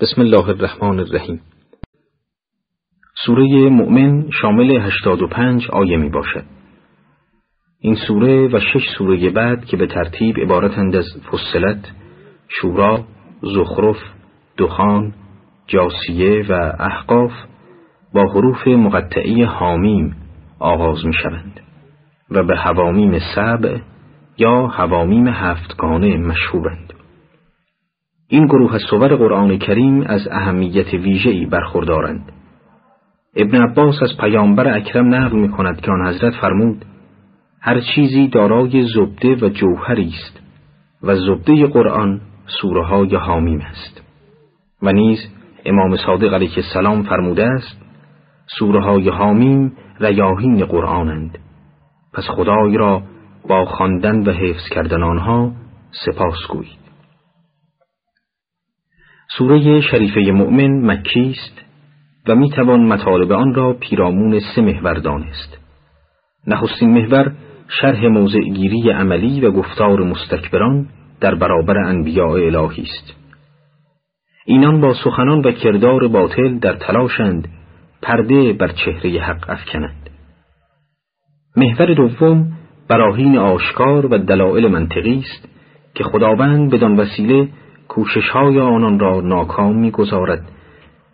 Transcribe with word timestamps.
بسم 0.00 0.20
الله 0.20 0.48
الرحمن 0.48 1.00
الرحیم 1.00 1.40
سوره 3.26 3.68
مؤمن 3.68 4.30
شامل 4.42 4.70
85 4.70 5.68
آیه 5.70 5.96
می 5.96 6.08
باشد. 6.08 6.44
این 7.80 7.96
سوره 8.08 8.48
و 8.48 8.60
شش 8.60 8.88
سوره 8.98 9.30
بعد 9.30 9.64
که 9.64 9.76
به 9.76 9.86
ترتیب 9.86 10.38
عبارتند 10.38 10.96
از 10.96 11.04
فصلت، 11.32 11.92
شورا، 12.48 13.04
زخرف، 13.42 13.96
دخان، 14.58 15.14
جاسیه 15.66 16.46
و 16.48 16.72
احقاف 16.78 17.32
با 18.14 18.22
حروف 18.22 18.68
مقطعی 18.68 19.42
حامیم 19.42 20.16
آغاز 20.58 21.06
می 21.06 21.14
شوند 21.14 21.60
و 22.30 22.42
به 22.42 22.56
هوامیم 22.56 23.18
سبع 23.34 23.78
یا 24.38 24.66
هوامیم 24.66 25.28
هفتگانه 25.28 26.16
مشهورند. 26.16 26.99
این 28.32 28.46
گروه 28.46 28.74
از 28.74 28.80
صور 28.90 29.16
قرآن 29.16 29.58
کریم 29.58 30.02
از 30.06 30.28
اهمیت 30.30 30.94
ویژه‌ای 30.94 31.46
برخوردارند. 31.46 32.32
ابن 33.36 33.70
عباس 33.70 34.02
از 34.02 34.16
پیامبر 34.20 34.76
اکرم 34.76 35.14
نقل 35.14 35.36
می 35.36 35.48
کند 35.48 35.80
که 35.80 35.90
آن 35.90 36.06
حضرت 36.06 36.34
فرمود 36.40 36.84
هر 37.60 37.80
چیزی 37.80 38.28
دارای 38.28 38.82
زبده 38.94 39.34
و 39.34 39.48
جوهری 39.48 40.14
است 40.14 40.40
و 41.02 41.16
زبده 41.16 41.66
قرآن 41.66 42.20
سوره 42.60 42.86
های 42.86 43.16
حامیم 43.16 43.60
است. 43.60 44.02
و 44.82 44.92
نیز 44.92 45.18
امام 45.64 45.96
صادق 45.96 46.34
علیه 46.34 46.56
السلام 46.56 47.02
فرموده 47.02 47.44
است 47.44 47.82
سوره 48.58 48.82
های 48.82 49.08
حامیم 49.08 49.72
ریاهین 50.00 50.64
قرآنند. 50.64 51.38
پس 52.14 52.24
خدای 52.28 52.76
را 52.76 53.02
با 53.48 53.64
خواندن 53.64 54.28
و 54.28 54.32
حفظ 54.32 54.68
کردن 54.70 55.02
آنها 55.02 55.52
سپاس 56.04 56.36
گویید. 56.50 56.89
سوره 59.38 59.80
شریفه 59.80 60.20
مؤمن 60.20 60.86
مکی 60.86 61.34
است 61.36 61.62
و 62.28 62.34
می 62.34 62.50
توان 62.50 62.80
مطالب 62.80 63.32
آن 63.32 63.54
را 63.54 63.72
پیرامون 63.72 64.40
سه 64.54 64.62
محور 64.62 64.94
دانست. 64.94 65.58
نخستین 66.46 66.90
محور 66.90 67.32
شرح 67.80 68.06
موضعگیری 68.06 68.90
عملی 68.90 69.40
و 69.40 69.50
گفتار 69.50 70.00
مستکبران 70.00 70.88
در 71.20 71.34
برابر 71.34 71.78
انبیاء 71.78 72.36
الهی 72.36 72.82
است. 72.82 73.14
اینان 74.46 74.80
با 74.80 74.94
سخنان 75.04 75.38
و 75.38 75.52
کردار 75.52 76.08
باطل 76.08 76.58
در 76.58 76.72
تلاشند 76.72 77.48
پرده 78.02 78.52
بر 78.52 78.68
چهره 78.68 79.20
حق 79.20 79.50
افکنند. 79.50 80.10
محور 81.56 81.94
دوم 81.94 82.52
براهین 82.88 83.38
آشکار 83.38 84.06
و 84.06 84.18
دلایل 84.18 84.68
منطقی 84.68 85.18
است 85.18 85.48
که 85.94 86.04
خداوند 86.04 86.70
بدان 86.70 86.96
وسیله 86.96 87.48
کوششهای 87.90 88.60
آنان 88.60 88.98
را 88.98 89.20
ناکام 89.20 89.76
می‌گذارد 89.76 90.42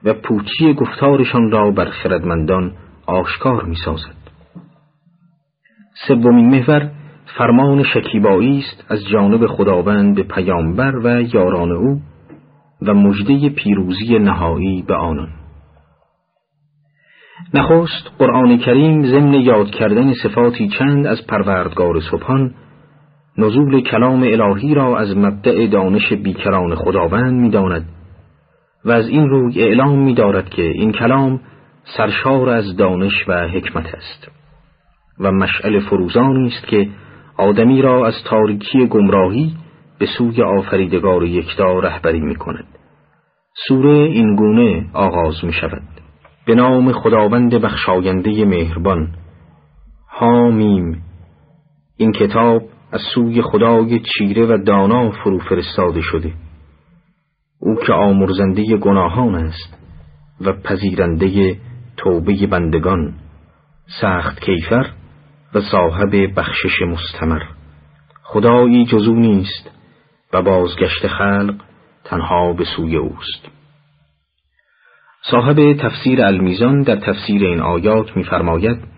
و 0.04 0.14
پوچی 0.14 0.74
گفتارشان 0.74 1.50
را 1.50 1.70
بر 1.70 1.84
خردمندان 1.84 2.72
آشکار 3.06 3.64
می‌سازد. 3.64 4.16
سومین 6.08 6.50
محور 6.50 6.90
فرمان 7.38 7.82
شکیبایی 7.82 8.58
است 8.58 8.84
از 8.88 9.04
جانب 9.12 9.46
خداوند 9.46 10.14
به 10.14 10.22
پیامبر 10.22 10.96
و 10.96 11.22
یاران 11.22 11.72
او 11.72 12.00
و 12.82 12.94
مژده 12.94 13.48
پیروزی 13.48 14.18
نهایی 14.18 14.82
به 14.82 14.94
آنان. 14.94 15.28
نخست 17.54 18.10
قرآن 18.18 18.58
کریم 18.58 19.06
ضمن 19.06 19.34
یاد 19.34 19.70
کردن 19.70 20.12
صفاتی 20.22 20.68
چند 20.68 21.06
از 21.06 21.26
پروردگار 21.26 22.00
سبحان 22.00 22.54
نزول 23.38 23.80
کلام 23.80 24.22
الهی 24.22 24.74
را 24.74 24.98
از 24.98 25.16
مبدع 25.16 25.66
دانش 25.66 26.12
بیکران 26.12 26.74
خداوند 26.74 27.34
می‌داند 27.40 27.88
و 28.84 28.90
از 28.90 29.08
این 29.08 29.28
روی 29.28 29.62
اعلام 29.62 29.98
می 29.98 30.14
دارد 30.14 30.48
که 30.48 30.62
این 30.62 30.92
کلام 30.92 31.40
سرشار 31.96 32.48
از 32.48 32.76
دانش 32.76 33.28
و 33.28 33.48
حکمت 33.48 33.94
است 33.94 34.30
و 35.20 35.32
مشعل 35.32 35.80
فروزانی 35.80 36.46
است 36.46 36.66
که 36.66 36.88
آدمی 37.36 37.82
را 37.82 38.06
از 38.06 38.14
تاریکی 38.24 38.86
گمراهی 38.86 39.54
به 39.98 40.06
سوی 40.18 40.42
آفریدگار 40.42 41.24
یکتا 41.24 41.78
رهبری 41.78 42.20
می 42.20 42.34
کند. 42.34 42.66
سوره 43.68 43.98
این 43.98 44.36
گونه 44.36 44.86
آغاز 44.92 45.44
می 45.44 45.52
شود. 45.52 45.82
به 46.46 46.54
نام 46.54 46.92
خداوند 46.92 47.54
بخشاینده 47.54 48.44
مهربان 48.44 49.08
حامیم 50.08 51.02
این 51.96 52.12
کتاب 52.12 52.62
از 52.96 53.02
سوی 53.14 53.42
خدای 53.42 54.00
چیره 54.00 54.46
و 54.46 54.58
دانا 54.64 55.10
فرو 55.10 55.38
فرستاده 55.38 56.00
شده. 56.00 56.32
او 57.60 57.76
که 57.86 57.92
آمرزنده 57.92 58.76
گناهان 58.76 59.34
است 59.34 59.78
و 60.40 60.52
پذیرنده 60.52 61.56
توبه 61.96 62.46
بندگان 62.46 63.14
سخت 64.00 64.40
کیفر 64.40 64.90
و 65.54 65.60
صاحب 65.60 66.10
بخشش 66.36 66.82
مستمر. 66.82 67.42
خدایی 68.22 68.86
جزو 68.86 69.14
نیست 69.14 69.70
و 70.32 70.42
بازگشت 70.42 71.06
خلق 71.06 71.54
تنها 72.04 72.52
به 72.52 72.64
سوی 72.76 72.96
اوست. 72.96 73.48
صاحب 75.30 75.72
تفسیر 75.72 76.22
المیزان 76.22 76.82
در 76.82 76.96
تفسیر 76.96 77.44
این 77.44 77.60
آیات 77.60 78.16
می‌فرماید 78.16 78.95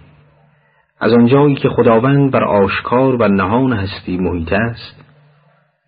از 1.00 1.12
آنجایی 1.12 1.54
که 1.54 1.68
خداوند 1.68 2.30
بر 2.30 2.44
آشکار 2.44 3.16
و 3.16 3.28
نهان 3.28 3.72
هستی 3.72 4.16
محیط 4.16 4.52
است 4.52 5.04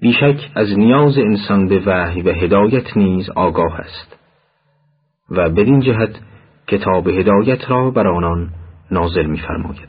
بیشک 0.01 0.51
از 0.55 0.79
نیاز 0.79 1.19
انسان 1.19 1.69
به 1.69 1.83
وحی 1.87 2.23
و 2.23 2.33
هدایت 2.33 2.97
نیز 2.97 3.31
آگاه 3.31 3.81
است 3.81 4.19
و 5.31 5.51
بدین 5.51 5.81
جهت 5.81 6.21
کتاب 6.69 7.09
هدایت 7.09 7.71
را 7.71 7.91
بر 7.91 8.09
آنان 8.09 8.49
نازل 8.91 9.27
می‌فرماید 9.27 9.89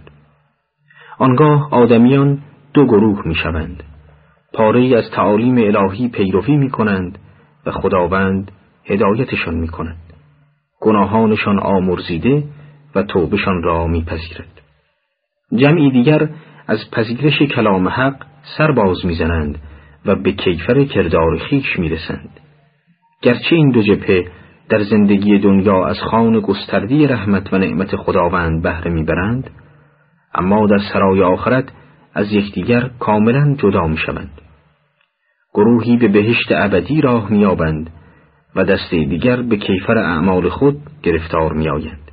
آنگاه 1.17 1.69
آدمیان 1.71 2.41
دو 2.73 2.85
گروه 2.85 3.27
می‌شوند 3.27 3.83
پاره 4.53 4.97
از 4.97 5.11
تعالیم 5.11 5.57
الهی 5.57 6.07
پیروی 6.07 6.57
می 6.57 6.69
کنند 6.69 7.17
و 7.65 7.71
خداوند 7.71 8.51
هدایتشان 8.85 9.55
می 9.55 9.67
کند. 9.67 9.97
گناهانشان 10.81 11.59
آمرزیده 11.59 12.43
و 12.95 13.03
توبشان 13.03 13.63
را 13.63 13.87
میپذیرد. 13.87 14.60
جمعی 15.55 15.91
دیگر 15.91 16.29
از 16.67 16.79
پذیرش 16.91 17.41
کلام 17.41 17.87
حق 17.87 18.25
سر 18.57 18.71
باز 18.71 19.05
می‌زنند 19.05 19.57
و 20.05 20.15
به 20.15 20.31
کیفر 20.31 20.83
کردار 20.83 21.37
خیش 21.37 21.79
می‌رسند. 21.79 22.39
گرچه 23.21 23.55
این 23.55 23.71
دو 23.71 23.81
جبهه 23.81 24.25
در 24.69 24.83
زندگی 24.83 25.39
دنیا 25.39 25.85
از 25.85 25.99
خان 25.99 26.39
گستردی 26.39 27.07
رحمت 27.07 27.53
و 27.53 27.57
نعمت 27.57 27.95
خداوند 27.95 28.63
بهره 28.63 28.91
می‌برند 28.91 29.49
اما 30.35 30.67
در 30.67 30.79
سرای 30.93 31.21
آخرت 31.21 31.71
از 32.13 32.33
یکدیگر 32.33 32.89
کاملا 32.99 33.55
جدا 33.55 33.87
می‌شوند. 33.87 34.41
گروهی 35.53 35.97
به 35.97 36.07
بهشت 36.07 36.51
ابدی 36.51 37.01
راه 37.01 37.31
مییابند 37.31 37.89
و 38.55 38.63
دسته 38.63 39.05
دیگر 39.05 39.41
به 39.41 39.57
کیفر 39.57 39.97
اعمال 39.97 40.49
خود 40.49 40.77
گرفتار 41.03 41.53
میآیند. 41.53 42.11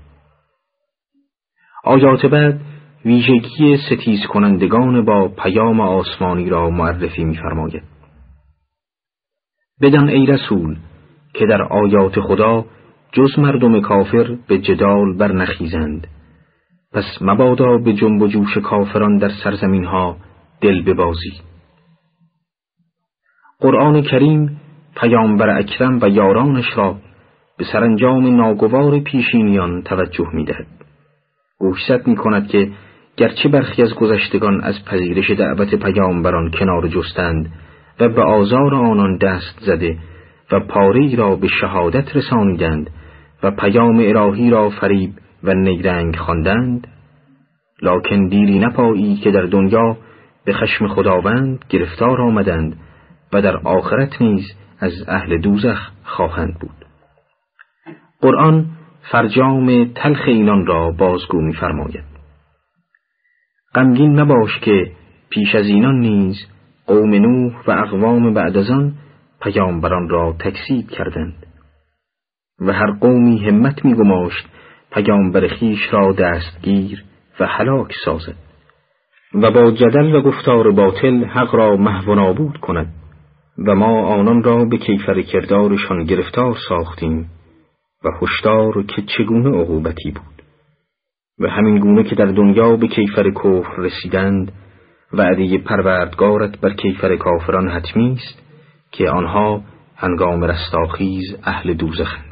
آیات 1.84 2.26
بعد 2.26 2.60
ویژگی 3.04 3.76
ستیز 3.76 4.20
کنندگان 4.28 5.04
با 5.04 5.28
پیام 5.28 5.80
آسمانی 5.80 6.48
را 6.48 6.70
معرفی 6.70 7.24
می‌فرماید. 7.24 7.82
بدان 9.80 10.08
ای 10.08 10.26
رسول 10.26 10.76
که 11.34 11.46
در 11.46 11.62
آیات 11.62 12.20
خدا 12.20 12.64
جز 13.12 13.38
مردم 13.38 13.80
کافر 13.80 14.36
به 14.48 14.58
جدال 14.58 15.16
برنخیزند. 15.16 16.06
پس 16.92 17.04
مبادا 17.20 17.78
به 17.78 17.92
جنب 17.92 18.22
و 18.22 18.28
جوش 18.28 18.58
کافران 18.58 19.18
در 19.18 19.30
سرزمین 19.44 19.84
ها 19.84 20.16
دل 20.60 20.82
ببازی. 20.82 21.32
قرآن 23.60 24.02
کریم 24.02 24.60
پیامبر 25.00 25.58
اکرم 25.58 25.98
و 26.02 26.08
یارانش 26.08 26.76
را 26.76 26.96
به 27.58 27.64
سرانجام 27.72 28.36
ناگوار 28.36 29.00
پیشینیان 29.00 29.82
توجه 29.82 30.28
می‌دهد. 30.32 30.66
گوشزد 31.58 32.06
می 32.06 32.16
کند 32.16 32.48
که 32.48 32.70
گرچه 33.18 33.48
برخی 33.48 33.82
از 33.82 33.94
گذشتگان 33.94 34.60
از 34.60 34.84
پذیرش 34.84 35.30
دعوت 35.30 35.74
پیامبران 35.74 36.50
کنار 36.50 36.88
جستند 36.88 37.52
و 38.00 38.08
به 38.08 38.22
آزار 38.22 38.74
آنان 38.74 39.16
دست 39.16 39.60
زده 39.60 39.98
و 40.52 40.60
پاری 40.60 41.16
را 41.16 41.36
به 41.36 41.48
شهادت 41.60 42.16
رسانیدند 42.16 42.90
و 43.42 43.50
پیام 43.50 43.98
الهی 43.98 44.50
را 44.50 44.70
فریب 44.70 45.10
و 45.44 45.54
نیرنگ 45.54 46.16
خواندند 46.16 46.86
لکن 47.82 48.28
دیری 48.28 48.58
نپایی 48.58 49.16
که 49.16 49.30
در 49.30 49.42
دنیا 49.42 49.96
به 50.44 50.52
خشم 50.52 50.88
خداوند 50.88 51.64
گرفتار 51.68 52.20
آمدند 52.20 52.76
و 53.32 53.42
در 53.42 53.56
آخرت 53.56 54.22
نیز 54.22 54.44
از 54.80 54.92
اهل 55.08 55.38
دوزخ 55.38 55.90
خواهند 56.04 56.58
بود. 56.60 56.84
قرآن 58.20 58.66
فرجام 59.12 59.84
تلخ 59.94 60.22
اینان 60.26 60.66
را 60.66 60.90
بازگو 60.90 61.40
می‌فرماید. 61.40 62.17
غمگین 63.74 64.20
مباش 64.20 64.58
که 64.58 64.92
پیش 65.30 65.54
از 65.54 65.66
اینان 65.66 66.00
نیز 66.00 66.36
قوم 66.86 67.14
نوح 67.14 67.52
و 67.66 67.70
اقوام 67.70 68.34
بعد 68.34 68.56
از 68.56 68.70
آن 68.70 68.94
پیامبران 69.42 70.08
را 70.08 70.36
تکسیب 70.38 70.88
کردند. 70.90 71.46
و 72.60 72.72
هر 72.72 72.90
قومی 72.90 73.38
همت 73.38 73.84
می 73.84 73.94
گماشت 73.94 74.46
پیامبر 74.92 75.48
خیش 75.48 75.92
را 75.92 76.12
دستگیر 76.12 77.04
و 77.40 77.46
هلاک 77.46 77.94
سازد. 78.04 78.36
و 79.34 79.50
با 79.50 79.70
جدل 79.70 80.14
و 80.14 80.22
گفتار 80.22 80.70
باطل 80.70 81.24
حق 81.24 81.54
را 81.54 81.76
محو 81.76 82.14
نابود 82.14 82.60
کند 82.60 82.94
و 83.66 83.74
ما 83.74 84.06
آنان 84.06 84.42
را 84.42 84.64
به 84.64 84.76
کیفر 84.76 85.22
کردارشان 85.22 86.04
گرفتار 86.04 86.56
ساختیم 86.68 87.30
و 88.04 88.08
هشدار 88.22 88.82
که 88.82 89.02
چگونه 89.02 89.60
عقوبتی 89.60 90.10
بود. 90.10 90.37
و 91.40 91.48
همین 91.48 91.78
گونه 91.78 92.04
که 92.04 92.14
در 92.14 92.26
دنیا 92.26 92.76
به 92.76 92.88
کیفر 92.88 93.30
کفر 93.30 93.76
رسیدند 93.78 94.52
وعده 95.12 95.58
پروردگارت 95.58 96.60
بر 96.60 96.74
کیفر 96.74 97.16
کافران 97.16 97.68
حتمی 97.68 98.12
است 98.12 98.42
که 98.92 99.10
آنها 99.10 99.62
هنگام 99.96 100.44
رستاخیز 100.44 101.36
اهل 101.44 101.74
دوزخند 101.74 102.28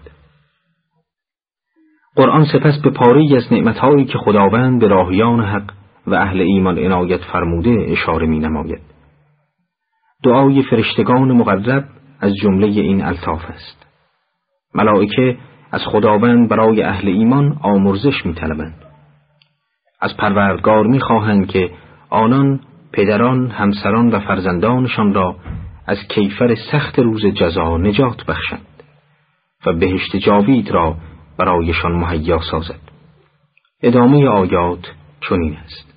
قرآن 2.16 2.44
سپس 2.44 2.80
به 2.84 2.90
پاری 2.90 3.36
از 3.36 3.52
نعمتهایی 3.52 4.04
که 4.04 4.18
خداوند 4.18 4.80
به 4.80 4.88
راهیان 4.88 5.40
حق 5.40 5.70
و 6.06 6.14
اهل 6.14 6.40
ایمان 6.40 6.78
عنایت 6.78 7.20
فرموده 7.32 7.86
اشاره 7.88 8.26
می 8.26 8.38
نماید. 8.38 8.82
دعای 10.24 10.62
فرشتگان 10.62 11.32
مقرب 11.32 11.84
از 12.20 12.32
جمله 12.42 12.66
این 12.66 13.04
الطاف 13.04 13.44
است. 13.44 13.86
ملائکه 14.74 15.36
از 15.72 15.80
خداوند 15.86 16.48
برای 16.48 16.82
اهل 16.82 17.08
ایمان 17.08 17.58
آمرزش 17.62 18.26
می 18.26 18.34
طلبند. 18.34 18.85
از 20.00 20.16
پروردگار 20.16 20.86
می 20.86 21.00
خواهند 21.00 21.46
که 21.46 21.70
آنان 22.10 22.60
پدران، 22.92 23.50
همسران 23.50 24.10
و 24.10 24.20
فرزندانشان 24.20 25.14
را 25.14 25.36
از 25.86 25.98
کیفر 26.08 26.54
سخت 26.72 26.98
روز 26.98 27.26
جزا 27.26 27.76
نجات 27.76 28.26
بخشند 28.26 28.82
و 29.66 29.72
بهشت 29.72 30.16
جاوید 30.16 30.70
را 30.70 30.96
برایشان 31.38 31.92
مهیا 31.92 32.40
سازد. 32.50 32.80
ادامه 33.82 34.28
آیات 34.28 34.92
چنین 35.28 35.56
است. 35.56 35.96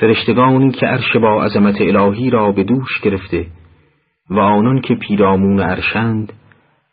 فرشتگانی 0.00 0.70
که 0.70 0.86
عرش 0.86 1.16
با 1.16 1.44
عظمت 1.44 1.80
الهی 1.80 2.30
را 2.30 2.52
به 2.52 2.64
دوش 2.64 3.00
گرفته 3.02 3.46
و 4.30 4.38
آنان 4.38 4.80
که 4.80 4.94
پیرامون 4.94 5.60
عرشند 5.60 6.32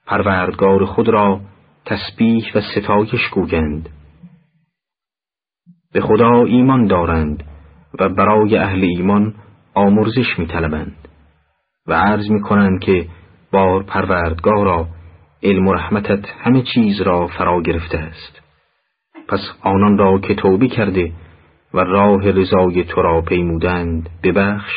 پروردگار 0.07 0.85
خود 0.85 1.09
را 1.09 1.41
تسبیح 1.85 2.51
و 2.55 2.61
ستایش 2.61 3.29
گویند 3.31 3.89
به 5.93 6.01
خدا 6.01 6.43
ایمان 6.45 6.87
دارند 6.87 7.43
و 7.99 8.09
برای 8.09 8.57
اهل 8.57 8.83
ایمان 8.83 9.35
آمرزش 9.73 10.39
میطلبند 10.39 11.07
و 11.87 11.93
عرض 11.93 12.29
می‌کنند 12.31 12.79
که 12.79 13.07
بار 13.51 13.83
پروردگارا 13.83 14.87
علم 15.43 15.67
و 15.67 15.73
رحمتت 15.73 16.25
همه 16.39 16.61
چیز 16.61 17.01
را 17.01 17.27
فرا 17.27 17.61
گرفته 17.61 17.97
است. 17.97 18.41
پس 19.27 19.39
آنان 19.61 19.97
را 19.97 20.19
که 20.19 20.35
توبه 20.35 20.67
کرده 20.67 21.11
و 21.73 21.79
راه 21.79 22.31
رضای 22.31 22.83
تو 22.83 23.01
را 23.01 23.21
پیمودند 23.21 24.09
ببخش 24.23 24.71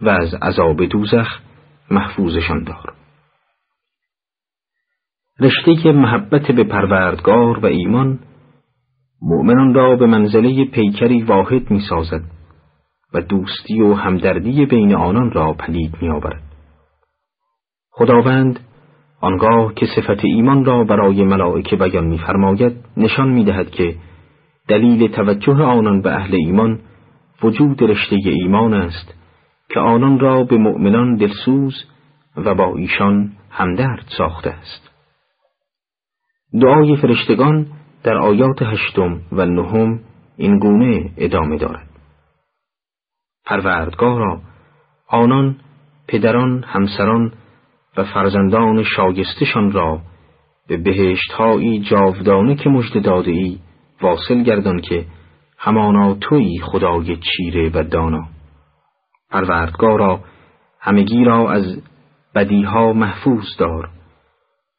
و 0.00 0.08
از 0.08 0.34
عذاب 0.34 0.84
دوزخ 0.84 1.40
محفوظشان 1.90 2.64
دار. 2.64 2.92
رشته 5.40 5.92
محبت 5.92 6.52
به 6.52 6.64
پروردگار 6.64 7.58
و 7.58 7.66
ایمان 7.66 8.18
مؤمنان 9.22 9.74
را 9.74 9.96
به 9.96 10.06
منزله 10.06 10.64
پیکری 10.64 11.22
واحد 11.22 11.70
می 11.70 11.80
سازد 11.80 12.22
و 13.14 13.20
دوستی 13.20 13.80
و 13.80 13.94
همدردی 13.94 14.66
بین 14.66 14.94
آنان 14.94 15.30
را 15.30 15.52
پدید 15.52 15.96
می 16.02 16.08
آورد. 16.08 16.42
خداوند 17.90 18.60
آنگاه 19.20 19.74
که 19.74 19.86
صفت 19.86 20.24
ایمان 20.24 20.64
را 20.64 20.84
برای 20.84 21.24
ملائکه 21.24 21.76
بیان 21.76 22.06
می‌فرماید 22.06 22.76
نشان 22.96 23.28
می‌دهد 23.28 23.70
که 23.70 23.96
دلیل 24.68 25.08
توجه 25.08 25.62
آنان 25.62 26.02
به 26.02 26.12
اهل 26.12 26.34
ایمان 26.34 26.80
وجود 27.42 27.82
رشته 27.82 28.16
ایمان 28.24 28.74
است 28.74 29.14
که 29.70 29.80
آنان 29.80 30.20
را 30.20 30.44
به 30.44 30.56
مؤمنان 30.56 31.16
دلسوز 31.16 31.84
و 32.36 32.54
با 32.54 32.76
ایشان 32.76 33.32
همدرد 33.50 34.04
ساخته 34.18 34.50
است. 34.50 34.90
دعای 36.60 36.96
فرشتگان 36.96 37.66
در 38.02 38.16
آیات 38.16 38.62
هشتم 38.62 39.20
و 39.32 39.46
نهم 39.46 40.00
این 40.36 40.58
گونه 40.58 41.10
ادامه 41.16 41.58
دارد. 41.58 41.88
پروردگارا 43.46 44.40
آنان 45.08 45.56
پدران 46.08 46.64
همسران 46.64 47.32
و 47.96 48.04
فرزندان 48.04 48.82
شایستشان 48.82 49.72
را 49.72 50.00
به 50.68 50.76
بهشتهایی 50.76 51.80
جاودانه 51.80 52.54
که 52.54 52.70
مژده 52.70 53.00
داده 53.00 53.30
ای 53.30 53.58
واصل 54.02 54.42
گردان 54.42 54.80
که 54.80 55.06
همانا 55.58 56.14
توی 56.14 56.60
خدای 56.60 57.16
چیره 57.16 57.70
و 57.74 57.82
دانا 57.82 58.28
پروردگارا 59.30 60.20
همگی 60.80 61.24
را 61.24 61.52
از 61.52 61.82
بدیها 62.34 62.92
محفوظ 62.92 63.44
دار 63.58 63.90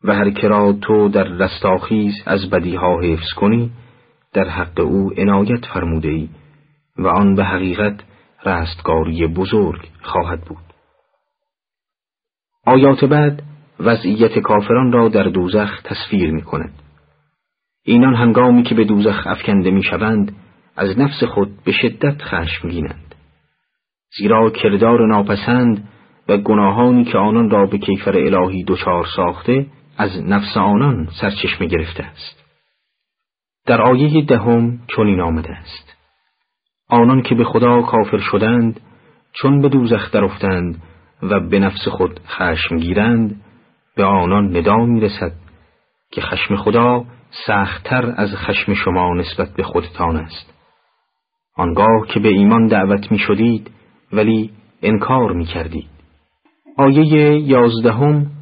و 0.04 0.16
هر 0.16 0.30
کرا 0.30 0.74
تو 0.81 1.10
در 1.10 1.24
رستاخیز 1.24 2.13
از 2.25 2.50
بدیها 2.50 3.01
حفظ 3.01 3.34
کنی 3.36 3.72
در 4.34 4.50
حق 4.50 4.80
او 4.80 5.12
عنایت 5.18 5.66
فرموده 5.66 6.10
ای 6.10 6.30
و 6.98 7.07
آن 7.07 7.36
به 7.36 7.44
حقیقت 7.44 8.04
رستگاری 8.46 9.28
بزرگ 9.28 9.81
خواهد 10.01 10.42
بود 10.42 10.69
آیات 12.66 13.06
بعد 13.06 13.44
وضعیت 13.80 14.40
کافران 14.40 14.92
را 14.92 15.10
در 15.10 15.24
دوزخ 15.24 15.81
تصویر 15.84 16.31
می 16.31 16.42
کند. 16.42 16.74
اینان 17.86 18.16
هنگامی 18.16 18.63
که 18.63 18.75
به 18.75 18.84
دوزخ 18.84 19.28
افکنده 19.28 19.72
می 19.72 19.84
شوند 19.84 20.36
از 20.75 21.00
نفس 21.00 21.24
خود 21.24 21.63
به 21.63 21.72
شدت 21.72 22.22
خشمگینند. 22.22 23.16
زیرا 24.18 24.50
کردار 24.50 25.07
ناپسند 25.07 25.88
و 26.30 26.38
گناهانی 26.38 27.04
که 27.04 27.18
آنان 27.18 27.50
را 27.50 27.66
به 27.66 27.78
کیفر 27.78 28.18
الهی 28.18 28.63
دچار 28.63 29.06
ساخته 29.16 29.66
از 30.00 30.24
نفس 30.24 30.57
آنان 30.57 31.07
سرچشمه 31.22 31.68
گرفته 31.68 32.04
است. 32.04 32.44
در 33.66 33.81
آیه 33.81 34.25
دهم 34.25 34.80
چنین 34.96 35.22
آمده 35.22 35.51
است. 35.51 35.98
آنان 36.90 37.22
که 37.22 37.36
به 37.36 37.44
خدا 37.44 37.81
کافر 37.81 38.18
شدند 38.18 38.80
چون 39.34 39.62
به 39.62 39.69
دوزخ 39.69 40.12
درافتند 40.12 40.81
و 41.24 41.40
به 41.40 41.60
نفس 41.60 41.88
خود 41.88 42.19
خشم 42.28 42.78
گیرند 42.78 43.42
به 43.96 44.04
آنان 44.04 44.57
ندا 44.57 44.78
می 44.78 45.01
رسد 45.01 45.31
که 46.12 46.22
خشم 46.22 46.56
خدا 46.56 47.06
سختتر 47.48 48.13
از 48.18 48.36
خشم 48.36 48.74
شما 48.74 49.13
نسبت 49.13 49.50
به 49.58 49.63
خودتان 49.63 50.18
است 50.18 50.53
آنگاه 51.56 52.08
که 52.08 52.20
به 52.20 52.29
ایمان 52.29 52.68
دعوت 52.68 53.12
می 53.12 53.20
شدید 53.20 53.72
ولی 54.13 54.51
انکار 54.82 55.34
می 55.34 55.46
کردید 55.46 55.89
آیه 56.77 57.39
یازدهم 57.39 58.38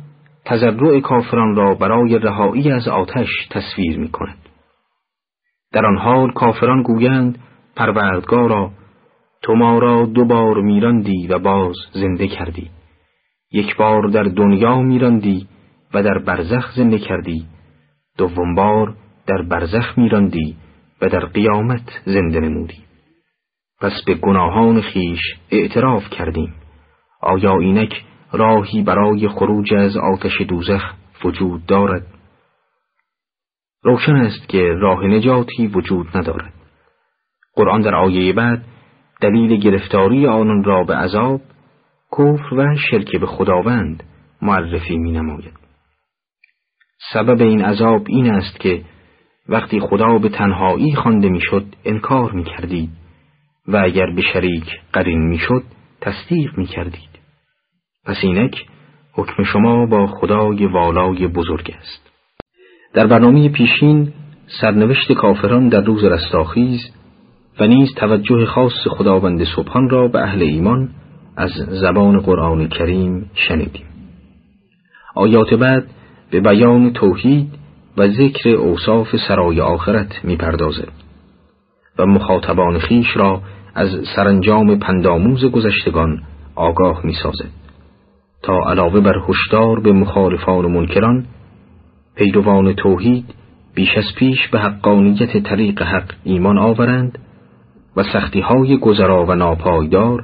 تزرع 0.48 1.00
کافران 1.00 1.56
را 1.56 1.76
برای 1.76 2.20
رهایی 2.20 2.72
از 2.72 2.88
آتش 2.88 3.30
تصویر 3.52 4.00
می 4.00 4.12
کند 4.12 4.38
در 5.72 5.86
آن 5.86 5.98
حال 5.98 6.32
کافران 6.32 6.82
گویند 6.82 7.40
پروردگارا 7.76 8.72
تو 9.42 9.54
ما 9.54 9.80
را 9.80 10.06
دو 10.06 10.26
بار 10.26 10.62
میراندی 10.62 11.28
و 11.28 11.40
باز 11.40 11.76
زنده 11.94 12.28
کردی. 12.28 12.70
یک 13.52 13.76
بار 13.76 14.08
در 14.08 14.24
دنیا 14.24 14.82
میراندی 14.82 15.48
و 15.94 16.04
در 16.04 16.18
برزخ 16.18 16.72
زنده 16.76 17.00
کردی. 17.00 17.46
دوم 18.18 18.56
بار 18.56 18.96
در 19.28 19.42
برزخ 19.42 19.98
میراندی 19.98 20.58
و 21.02 21.10
در 21.10 21.26
قیامت 21.26 22.02
زنده 22.06 22.40
نمودی. 22.40 22.84
پس 23.82 24.04
به 24.06 24.14
گناهان 24.14 24.82
خیش 24.82 25.20
اعتراف 25.52 26.10
کردیم. 26.10 26.54
آیا 27.22 27.60
اینک 27.60 28.04
راهی 28.32 28.82
برای 28.82 29.28
خروج 29.28 29.74
از 29.74 29.98
آتش 29.98 30.42
دوزخ 30.42 30.94
وجود 31.24 31.66
دارد 31.66 32.08
روشن 33.84 34.16
است 34.16 34.50
که 34.50 34.74
راه 34.74 35.04
نجاتی 35.06 35.68
وجود 35.68 36.18
ندارد 36.18 36.54
قرآن 37.56 37.82
در 37.82 37.96
آیه 37.96 38.34
بعد 38.34 38.66
دلیل 39.22 39.60
گرفتاری 39.60 40.28
آنان 40.28 40.64
را 40.64 40.84
به 40.84 40.96
عذاب 40.96 41.42
کفر 42.12 42.54
و 42.54 42.76
شرک 42.92 43.16
به 43.16 43.26
خداوند 43.26 44.04
معرفی 44.42 44.98
می 44.98 45.12
نماید. 45.12 45.54
سبب 47.14 47.42
این 47.42 47.62
عذاب 47.62 48.04
این 48.08 48.34
است 48.34 48.60
که 48.60 48.84
وقتی 49.50 49.80
خدا 49.80 50.18
به 50.18 50.30
تنهایی 50.30 50.96
خوانده 50.96 51.30
می‌شد 51.30 51.66
انکار 51.86 52.32
می 52.32 52.44
کردید 52.44 52.90
و 53.68 53.78
اگر 53.78 54.12
به 54.16 54.22
شریک 54.22 54.66
قرین 54.94 55.28
می 55.28 55.38
شد 55.38 55.64
تصدیق 56.02 56.58
می 56.58 56.66
کردید. 56.66 57.17
پس 58.08 58.16
اینک 58.22 58.66
حکم 59.14 59.44
شما 59.44 59.86
با 59.86 60.08
خدای 60.08 60.66
والای 60.66 61.28
بزرگ 61.28 61.76
است. 61.80 62.12
در 62.94 63.08
برنامه 63.08 63.50
پیشین 63.50 64.14
سرنوشت 64.62 65.12
کافران 65.12 65.70
در 65.70 65.82
روز 65.82 66.04
رستاخیز 66.04 66.80
و 67.60 67.68
نیز 67.68 67.90
توجه 67.96 68.46
خاص 68.46 68.88
خداوند 68.90 69.44
سبحان 69.56 69.90
را 69.90 70.08
به 70.08 70.20
اهل 70.20 70.42
ایمان 70.42 70.90
از 71.38 71.50
زبان 71.82 72.20
قرآن 72.20 72.68
کریم 72.68 73.32
شنیدیم 73.34 73.86
آیات 75.16 75.54
بعد 75.54 75.88
به 76.32 76.40
بیان 76.40 76.94
توحید 76.94 77.48
و 77.98 78.08
ذکر 78.08 78.50
اوصاف 78.50 79.16
سرای 79.28 79.62
آخرت 79.62 80.26
می‌پردازد 80.26 80.92
و 82.00 82.06
مخاطبان 82.06 82.80
خیش 82.80 83.18
را 83.18 83.42
از 83.76 83.90
سرانجام 84.16 84.80
پنداموز 84.80 85.46
گذشتگان 85.46 86.24
آگاه 86.56 87.02
می‌سازد 87.04 87.67
تا 88.44 88.60
علاوه 88.70 89.00
بر 89.00 89.16
هشدار 89.30 89.80
به 89.80 89.92
مخالفان 89.92 90.66
و 90.66 90.70
منکران 90.70 91.26
پیروان 92.16 92.74
توحید 92.74 93.26
بیش 93.76 93.98
از 93.98 94.16
پیش 94.18 94.48
به 94.48 94.60
حقانیت 94.60 95.38
طریق 95.44 95.82
حق 95.82 96.14
ایمان 96.24 96.58
آورند 96.58 97.20
و 97.96 98.04
سختی 98.04 98.40
های 98.40 98.78
گذرا 98.78 99.26
و 99.26 99.36
ناپایدار 99.36 100.24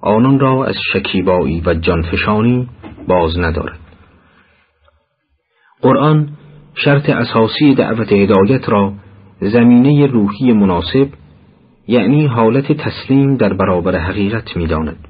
آنان 0.00 0.40
را 0.40 0.64
از 0.64 0.74
شکیبایی 0.92 1.62
و 1.66 1.74
جانفشانی 1.74 2.68
باز 3.08 3.38
ندارد 3.38 3.78
قرآن 5.82 6.28
شرط 6.74 7.10
اساسی 7.10 7.74
دعوت 7.74 8.12
هدایت 8.12 8.68
را 8.68 8.92
زمینه 9.40 10.06
روحی 10.06 10.52
مناسب 10.52 11.08
یعنی 11.88 12.26
حالت 12.26 12.72
تسلیم 12.72 13.36
در 13.36 13.52
برابر 13.52 13.96
حقیقت 13.96 14.56
می‌داند. 14.56 15.08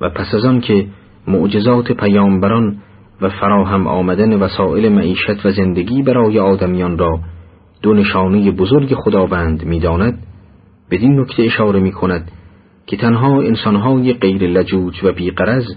و 0.00 0.10
پس 0.10 0.34
از 0.34 0.44
آن 0.44 0.60
که 0.60 0.86
معجزات 1.28 1.92
پیامبران 1.92 2.76
و 3.20 3.28
فراهم 3.28 3.86
آمدن 3.86 4.32
وسایل 4.32 4.92
معیشت 4.92 5.46
و 5.46 5.50
زندگی 5.50 6.02
برای 6.02 6.38
آدمیان 6.38 6.98
را 6.98 7.20
دو 7.82 7.94
نشانه 7.94 8.50
بزرگ 8.50 8.94
خداوند 8.94 9.64
می‌داند 9.64 10.18
بدین 10.90 11.20
نکته 11.20 11.42
اشاره 11.42 11.80
می 11.80 11.92
کند 11.92 12.30
که 12.86 12.96
تنها 12.96 13.40
انسانهای 13.40 14.12
غیر 14.12 14.42
لجوج 14.42 15.04
و 15.04 15.12
بیقرز 15.12 15.74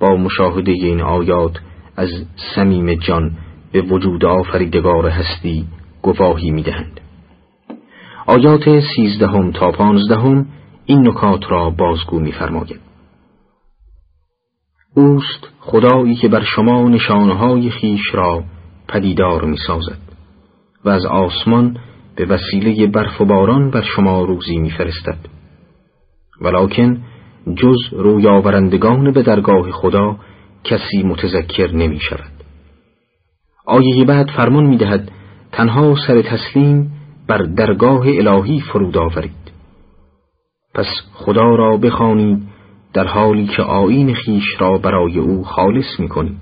با 0.00 0.16
مشاهده 0.16 0.72
این 0.72 1.00
آیات 1.00 1.60
از 1.96 2.08
صمیم 2.54 2.94
جان 2.94 3.32
به 3.72 3.80
وجود 3.80 4.24
آفریدگار 4.24 5.08
هستی 5.08 5.64
گواهی 6.02 6.50
می‌دهند. 6.50 7.00
آیات 8.26 8.80
سیزدهم 8.96 9.52
تا 9.52 9.70
پانزدهم 9.70 10.46
این 10.86 11.08
نکات 11.08 11.50
را 11.50 11.70
بازگو 11.70 12.20
میفرماید. 12.20 12.89
اوست 14.94 15.48
خدایی 15.60 16.14
که 16.14 16.28
بر 16.28 16.44
شما 16.44 16.88
نشانهای 16.88 17.70
خیش 17.70 18.14
را 18.14 18.44
پدیدار 18.88 19.44
می 19.44 19.56
سازد 19.66 19.98
و 20.84 20.88
از 20.88 21.06
آسمان 21.06 21.76
به 22.16 22.26
وسیله 22.26 22.86
برف 22.86 23.20
و 23.20 23.24
باران 23.24 23.70
بر 23.70 23.82
شما 23.82 24.24
روزی 24.24 24.58
می 24.58 24.70
فرستد. 24.70 25.18
ولیکن 26.40 27.02
جز 27.56 27.76
رویاورندگان 27.92 29.12
به 29.12 29.22
درگاه 29.22 29.70
خدا 29.70 30.16
کسی 30.64 31.02
متذکر 31.02 31.72
نمی 31.72 32.00
شود. 32.00 32.32
آیه 33.66 34.04
بعد 34.04 34.30
فرمان 34.30 34.64
می 34.64 34.76
دهد 34.76 35.10
تنها 35.52 35.96
سر 36.06 36.22
تسلیم 36.22 36.92
بر 37.28 37.38
درگاه 37.38 38.06
الهی 38.06 38.60
فرود 38.60 38.98
آورید. 38.98 39.52
پس 40.74 40.86
خدا 41.14 41.54
را 41.54 41.76
بخوانید 41.76 42.49
در 42.92 43.06
حالی 43.06 43.46
که 43.46 43.62
آین 43.62 44.14
خیش 44.14 44.44
را 44.58 44.78
برای 44.78 45.18
او 45.18 45.44
خالص 45.44 46.00
می 46.00 46.08
کنید. 46.08 46.38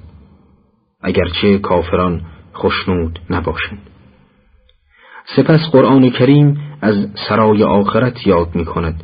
اگرچه 1.02 1.58
کافران 1.58 2.22
خشنود 2.54 3.18
نباشند. 3.30 3.78
سپس 5.36 5.60
قرآن 5.72 6.10
کریم 6.10 6.60
از 6.80 7.08
سرای 7.28 7.64
آخرت 7.64 8.26
یاد 8.26 8.54
می 8.54 8.64
کند 8.64 9.02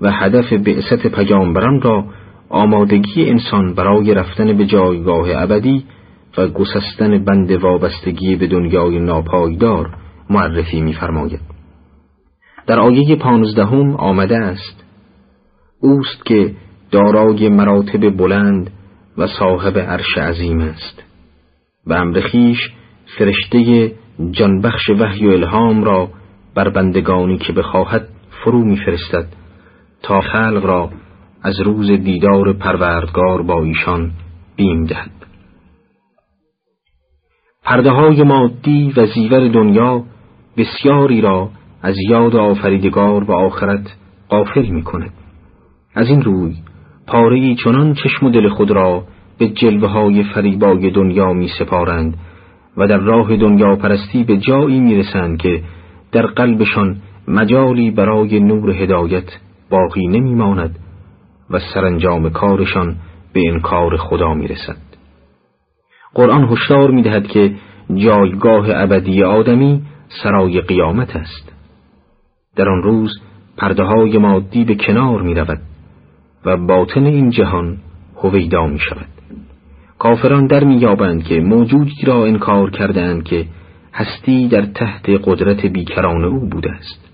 و 0.00 0.10
هدف 0.12 0.52
بعثت 0.52 1.06
پیامبران 1.06 1.80
را 1.80 2.04
آمادگی 2.48 3.30
انسان 3.30 3.74
برای 3.74 4.14
رفتن 4.14 4.56
به 4.56 4.66
جایگاه 4.66 5.28
ابدی 5.32 5.84
و 6.38 6.48
گسستن 6.48 7.24
بند 7.24 7.50
وابستگی 7.50 8.36
به 8.36 8.46
دنیای 8.46 8.98
ناپایدار 8.98 9.96
معرفی 10.30 10.80
می‌فرماید. 10.80 11.40
در 12.66 12.80
آیه 12.80 13.16
پانزدهم 13.16 13.96
آمده 13.96 14.38
است 14.38 14.84
اوست 15.80 16.24
که 16.24 16.54
دارای 16.90 17.48
مراتب 17.48 18.16
بلند 18.16 18.70
و 19.18 19.26
صاحب 19.26 19.78
عرش 19.78 20.18
عظیم 20.18 20.60
است 20.60 21.02
و 21.86 21.92
امر 21.92 22.20
خیش 22.20 22.58
فرشته 23.18 23.92
جانبخش 24.30 24.90
وحی 24.90 25.26
و 25.26 25.30
الهام 25.30 25.84
را 25.84 26.08
بر 26.54 26.68
بندگانی 26.68 27.38
که 27.38 27.52
بخواهد 27.52 28.08
فرو 28.30 28.64
میفرستد 28.64 29.26
تا 30.02 30.20
خلق 30.20 30.64
را 30.64 30.90
از 31.42 31.60
روز 31.60 31.90
دیدار 31.90 32.52
پروردگار 32.52 33.42
با 33.42 33.62
ایشان 33.62 34.10
بیم 34.56 34.84
دهد 34.84 35.10
پرده 37.64 37.90
های 37.90 38.22
مادی 38.22 38.92
و 38.96 39.06
زیور 39.06 39.48
دنیا 39.48 40.04
بسیاری 40.56 41.20
را 41.20 41.50
از 41.82 41.96
یاد 42.08 42.36
آفریدگار 42.36 43.24
و 43.24 43.32
آخرت 43.32 43.96
قافل 44.28 44.66
می 44.66 44.82
کند. 44.82 45.12
از 45.94 46.08
این 46.08 46.22
روی 46.22 46.54
پاره 47.08 47.54
چنان 47.54 47.94
چشم 47.94 48.26
و 48.26 48.30
دل 48.30 48.48
خود 48.48 48.70
را 48.70 49.04
به 49.38 49.48
جلوه 49.48 49.88
های 49.88 50.24
فریبای 50.24 50.90
دنیا 50.90 51.32
می 51.32 51.48
سپارند 51.58 52.14
و 52.76 52.86
در 52.86 52.96
راه 52.96 53.36
دنیا 53.36 53.76
پرستی 53.76 54.24
به 54.24 54.36
جایی 54.36 54.80
می 54.80 54.94
رسند 54.94 55.38
که 55.38 55.62
در 56.12 56.26
قلبشان 56.26 56.96
مجالی 57.28 57.90
برای 57.90 58.40
نور 58.40 58.70
هدایت 58.70 59.24
باقی 59.70 60.06
نمی 60.06 60.34
ماند 60.34 60.78
و 61.50 61.58
سرانجام 61.74 62.30
کارشان 62.30 62.96
به 63.32 63.42
انکار 63.48 63.96
خدا 63.96 64.34
می 64.34 64.48
رسد. 64.48 64.76
قرآن 66.14 66.44
هشدار 66.44 66.90
می 66.90 67.02
دهد 67.02 67.26
که 67.26 67.54
جایگاه 67.94 68.66
ابدی 68.70 69.22
آدمی 69.22 69.82
سرای 70.22 70.60
قیامت 70.60 71.16
است. 71.16 71.52
در 72.56 72.68
آن 72.68 72.82
روز 72.82 73.10
پرده 73.56 73.82
های 73.82 74.18
مادی 74.18 74.64
به 74.64 74.74
کنار 74.74 75.22
می 75.22 75.34
رود 75.34 75.58
و 76.44 76.56
باطن 76.56 77.04
این 77.04 77.30
جهان 77.30 77.78
هویدا 78.16 78.66
می 78.66 78.78
شود. 78.78 79.08
کافران 79.98 80.46
در 80.46 80.64
میابند 80.64 81.24
که 81.24 81.40
موجودی 81.40 82.04
را 82.06 82.24
انکار 82.24 82.70
کردند 82.70 83.24
که 83.24 83.46
هستی 83.94 84.48
در 84.48 84.62
تحت 84.62 85.10
قدرت 85.24 85.66
بیکران 85.66 86.24
او 86.24 86.48
بوده 86.48 86.70
است. 86.70 87.08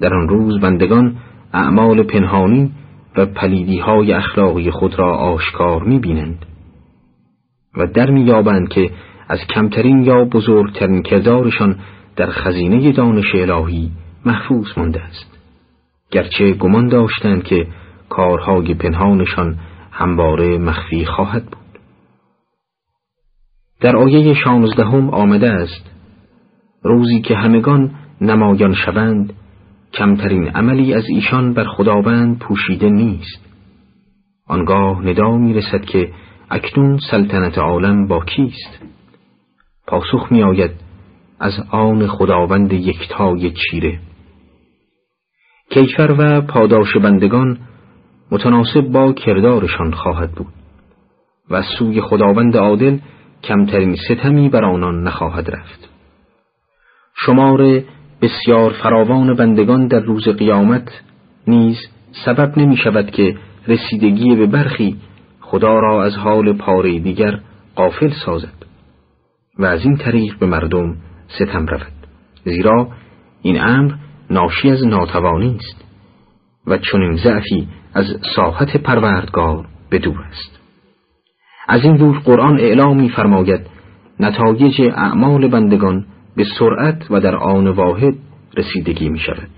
در 0.00 0.14
آن 0.14 0.28
روز 0.28 0.60
بندگان 0.60 1.16
اعمال 1.52 2.02
پنهانی 2.02 2.72
و 3.16 3.26
پلیدی 3.26 3.78
های 3.78 4.12
اخلاقی 4.12 4.70
خود 4.70 4.98
را 4.98 5.16
آشکار 5.16 5.82
می 5.82 5.98
بینند 5.98 6.46
و 7.76 7.86
در 7.86 8.10
میابند 8.10 8.68
که 8.68 8.90
از 9.28 9.38
کمترین 9.54 10.02
یا 10.02 10.24
بزرگترین 10.24 11.02
کردارشان 11.02 11.78
در 12.16 12.30
خزینه 12.30 12.92
دانش 12.92 13.34
الهی 13.34 13.90
محفوظ 14.26 14.66
مانده 14.76 15.00
است 15.02 15.38
گرچه 16.10 16.52
گمان 16.52 16.88
داشتند 16.88 17.42
که 17.42 17.66
کارهای 18.08 18.74
پنهانشان 18.74 19.58
همواره 19.90 20.58
مخفی 20.58 21.04
خواهد 21.04 21.44
بود. 21.44 21.80
در 23.80 23.96
آیه 23.96 24.34
شانزدهم 24.34 25.10
آمده 25.10 25.50
است 25.50 25.90
روزی 26.82 27.20
که 27.20 27.36
همگان 27.36 27.94
نمایان 28.20 28.74
شوند 28.74 29.32
کمترین 29.92 30.48
عملی 30.48 30.94
از 30.94 31.04
ایشان 31.08 31.54
بر 31.54 31.64
خداوند 31.64 32.38
پوشیده 32.38 32.90
نیست. 32.90 33.48
آنگاه 34.46 35.06
ندا 35.06 35.36
می 35.36 35.54
رسد 35.54 35.84
که 35.84 36.12
اکنون 36.50 36.98
سلطنت 37.10 37.58
عالم 37.58 38.06
با 38.06 38.24
کیست؟ 38.24 38.82
پاسخ 39.86 40.32
می 40.32 40.42
آید 40.42 40.70
از 41.40 41.52
آن 41.70 42.06
خداوند 42.06 42.72
یکتای 42.72 43.50
چیره. 43.50 44.00
کیفر 45.70 46.14
و 46.18 46.40
پاداش 46.40 46.96
بندگان 46.96 47.58
متناسب 48.30 48.80
با 48.80 49.12
کردارشان 49.12 49.92
خواهد 49.92 50.32
بود 50.32 50.52
و 51.50 51.62
سوی 51.62 52.00
خداوند 52.00 52.56
عادل 52.56 52.98
کمترین 53.44 53.96
ستمی 53.96 54.48
بر 54.48 54.64
آنان 54.64 55.02
نخواهد 55.02 55.50
رفت. 55.50 55.88
شمار 57.26 57.82
بسیار 58.22 58.72
فراوان 58.82 59.34
بندگان 59.34 59.86
در 59.86 60.00
روز 60.00 60.28
قیامت 60.28 61.02
نیز 61.46 61.76
سبب 62.24 62.58
نمی 62.58 62.76
شود 62.76 63.10
که 63.10 63.36
رسیدگی 63.68 64.36
به 64.36 64.46
برخی 64.46 64.96
خدا 65.40 65.78
را 65.78 66.04
از 66.04 66.16
حال 66.16 66.52
پاره 66.52 66.98
دیگر 66.98 67.40
قافل 67.74 68.10
سازد 68.24 68.66
و 69.58 69.64
از 69.64 69.84
این 69.84 69.96
طریق 69.96 70.38
به 70.38 70.46
مردم 70.46 70.96
ستم 71.28 71.66
رود. 71.66 71.92
زیرا 72.44 72.88
این 73.42 73.60
امر 73.60 73.92
ناشی 74.30 74.70
از 74.70 74.86
ناتوانی 74.86 75.56
است. 75.56 75.87
و 76.68 76.78
چنین 76.78 77.16
ضعفی 77.16 77.68
از 77.94 78.06
ساحت 78.36 78.76
پروردگار 78.76 79.66
به 79.90 79.98
دور 79.98 80.20
است 80.20 80.58
از 81.68 81.84
این 81.84 81.98
روز 81.98 82.16
قرآن 82.24 82.60
اعلام 82.60 83.00
می‌فرماید 83.00 83.66
نتایج 84.20 84.80
اعمال 84.80 85.48
بندگان 85.48 86.06
به 86.36 86.44
سرعت 86.58 87.10
و 87.10 87.20
در 87.20 87.36
آن 87.36 87.68
واحد 87.68 88.14
رسیدگی 88.56 89.08
می 89.08 89.18
شود. 89.18 89.50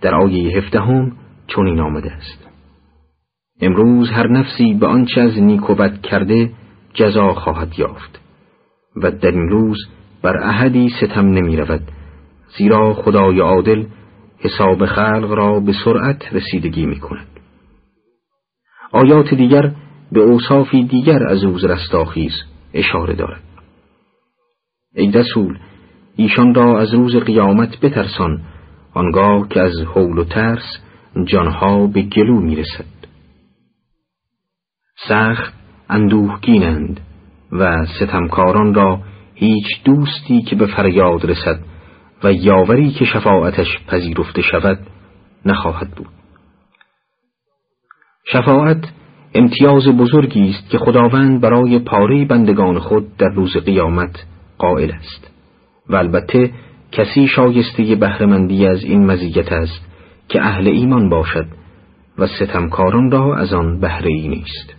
در 0.00 0.14
آیه 0.14 0.58
هفدهم 0.58 1.12
چنین 1.46 1.80
آمده 1.80 2.12
است 2.12 2.48
امروز 3.60 4.10
هر 4.10 4.28
نفسی 4.28 4.74
به 4.74 4.86
آنچه 4.86 5.20
از 5.20 5.38
نیک 5.38 5.60
کرده 6.02 6.50
جزا 6.94 7.34
خواهد 7.34 7.78
یافت 7.78 8.20
و 8.96 9.10
در 9.10 9.30
این 9.30 9.48
روز 9.48 9.78
بر 10.22 10.36
احدی 10.36 10.88
ستم 10.88 11.26
نمی 11.26 11.56
رود 11.56 11.82
زیرا 12.58 12.94
خدای 12.94 13.40
عادل 13.40 13.84
حساب 14.42 14.86
خلق 14.86 15.30
را 15.30 15.60
به 15.60 15.72
سرعت 15.84 16.32
رسیدگی 16.32 16.86
می 16.86 17.00
کند. 17.00 17.26
آیات 18.92 19.34
دیگر 19.34 19.72
به 20.12 20.20
اوصافی 20.20 20.84
دیگر 20.84 21.26
از 21.26 21.44
روز 21.44 21.64
رستاخیز 21.64 22.32
اشاره 22.74 23.14
دارد. 23.14 23.42
ای 24.94 25.10
رسول 25.10 25.58
ایشان 26.16 26.54
را 26.54 26.80
از 26.80 26.94
روز 26.94 27.16
قیامت 27.16 27.80
بترسان 27.80 28.42
آنگاه 28.94 29.48
که 29.48 29.60
از 29.60 29.72
حول 29.94 30.18
و 30.18 30.24
ترس 30.24 30.78
جانها 31.24 31.86
به 31.86 32.02
گلو 32.02 32.40
می‌رسد 32.40 32.84
سخت 35.08 35.54
اندوهگینند 35.88 37.00
و 37.52 37.86
ستمکاران 37.86 38.74
را 38.74 39.00
هیچ 39.34 39.66
دوستی 39.84 40.42
که 40.42 40.56
به 40.56 40.66
فریاد 40.66 41.24
رسد 41.24 41.60
و 42.24 42.32
یاوری 42.32 42.90
که 42.90 43.04
شفاعتش 43.04 43.68
پذیرفته 43.88 44.42
شود 44.42 44.78
نخواهد 45.46 45.90
بود. 45.90 46.08
شفاعت 48.32 48.84
امتیاز 49.34 49.88
بزرگی 49.88 50.50
است 50.50 50.70
که 50.70 50.78
خداوند 50.78 51.40
برای 51.40 51.78
پاره 51.78 52.24
بندگان 52.24 52.78
خود 52.78 53.16
در 53.16 53.28
روز 53.28 53.56
قیامت 53.56 54.24
قائل 54.58 54.90
است. 54.90 55.30
و 55.88 55.96
البته 55.96 56.50
کسی 56.92 57.28
شایسته 57.28 57.94
بهرهمندی 57.94 58.66
از 58.66 58.84
این 58.84 59.06
مزیت 59.06 59.52
است 59.52 59.86
که 60.28 60.42
اهل 60.42 60.68
ایمان 60.68 61.08
باشد 61.08 61.46
و 62.18 62.26
ستمکاران 62.26 63.10
را 63.10 63.36
از 63.36 63.52
آن 63.52 63.80
بهره 63.80 64.10
ای 64.10 64.28
نیست. 64.28 64.74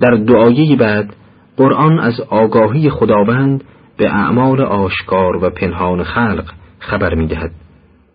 در 0.00 0.14
دعایی 0.14 0.76
بعد 0.76 1.16
قرآن 1.56 1.98
از 1.98 2.20
آگاهی 2.20 2.90
خداوند 2.90 3.64
به 4.00 4.14
اعمال 4.14 4.60
آشکار 4.60 5.44
و 5.44 5.50
پنهان 5.50 6.02
خلق 6.04 6.52
خبر 6.78 7.14
می 7.14 7.26
دهد 7.26 7.50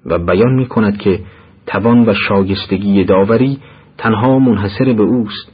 و 0.05 0.17
بیان 0.19 0.53
می 0.53 0.65
کند 0.65 0.97
که 0.97 1.19
توان 1.67 2.09
و 2.09 2.13
شایستگی 2.27 3.03
داوری 3.03 3.59
تنها 3.97 4.39
منحصر 4.39 4.93
به 4.93 5.03
اوست 5.03 5.51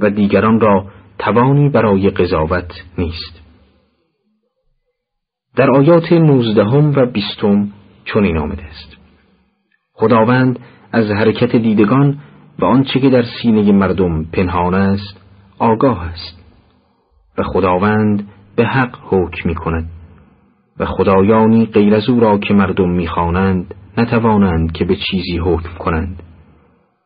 و 0.00 0.10
دیگران 0.10 0.60
را 0.60 0.86
توانی 1.18 1.68
برای 1.68 2.10
قضاوت 2.10 2.72
نیست. 2.98 3.42
در 5.56 5.70
آیات 5.70 6.12
نوزدهم 6.12 6.92
و 6.96 7.06
بیستم 7.06 7.68
چنین 8.04 8.38
آمده 8.38 8.64
است. 8.64 8.96
خداوند 9.92 10.58
از 10.92 11.10
حرکت 11.10 11.56
دیدگان 11.56 12.18
و 12.58 12.64
آنچه 12.64 13.00
که 13.00 13.10
در 13.10 13.24
سینه 13.42 13.72
مردم 13.72 14.24
پنهان 14.24 14.74
است 14.74 15.20
آگاه 15.58 16.02
است 16.02 16.44
و 17.38 17.42
خداوند 17.42 18.28
به 18.60 18.66
حق 18.66 18.96
حکم 19.02 19.48
می 19.48 19.54
کند 19.54 19.90
و 20.78 20.86
خدایانی 20.86 21.66
غیر 21.66 21.94
از 21.94 22.08
او 22.08 22.20
را 22.20 22.38
که 22.38 22.54
مردم 22.54 22.90
می‌خوانند 22.90 23.74
نتوانند 23.98 24.72
که 24.72 24.84
به 24.84 24.96
چیزی 24.96 25.38
حکم 25.38 25.74
کنند. 25.78 26.22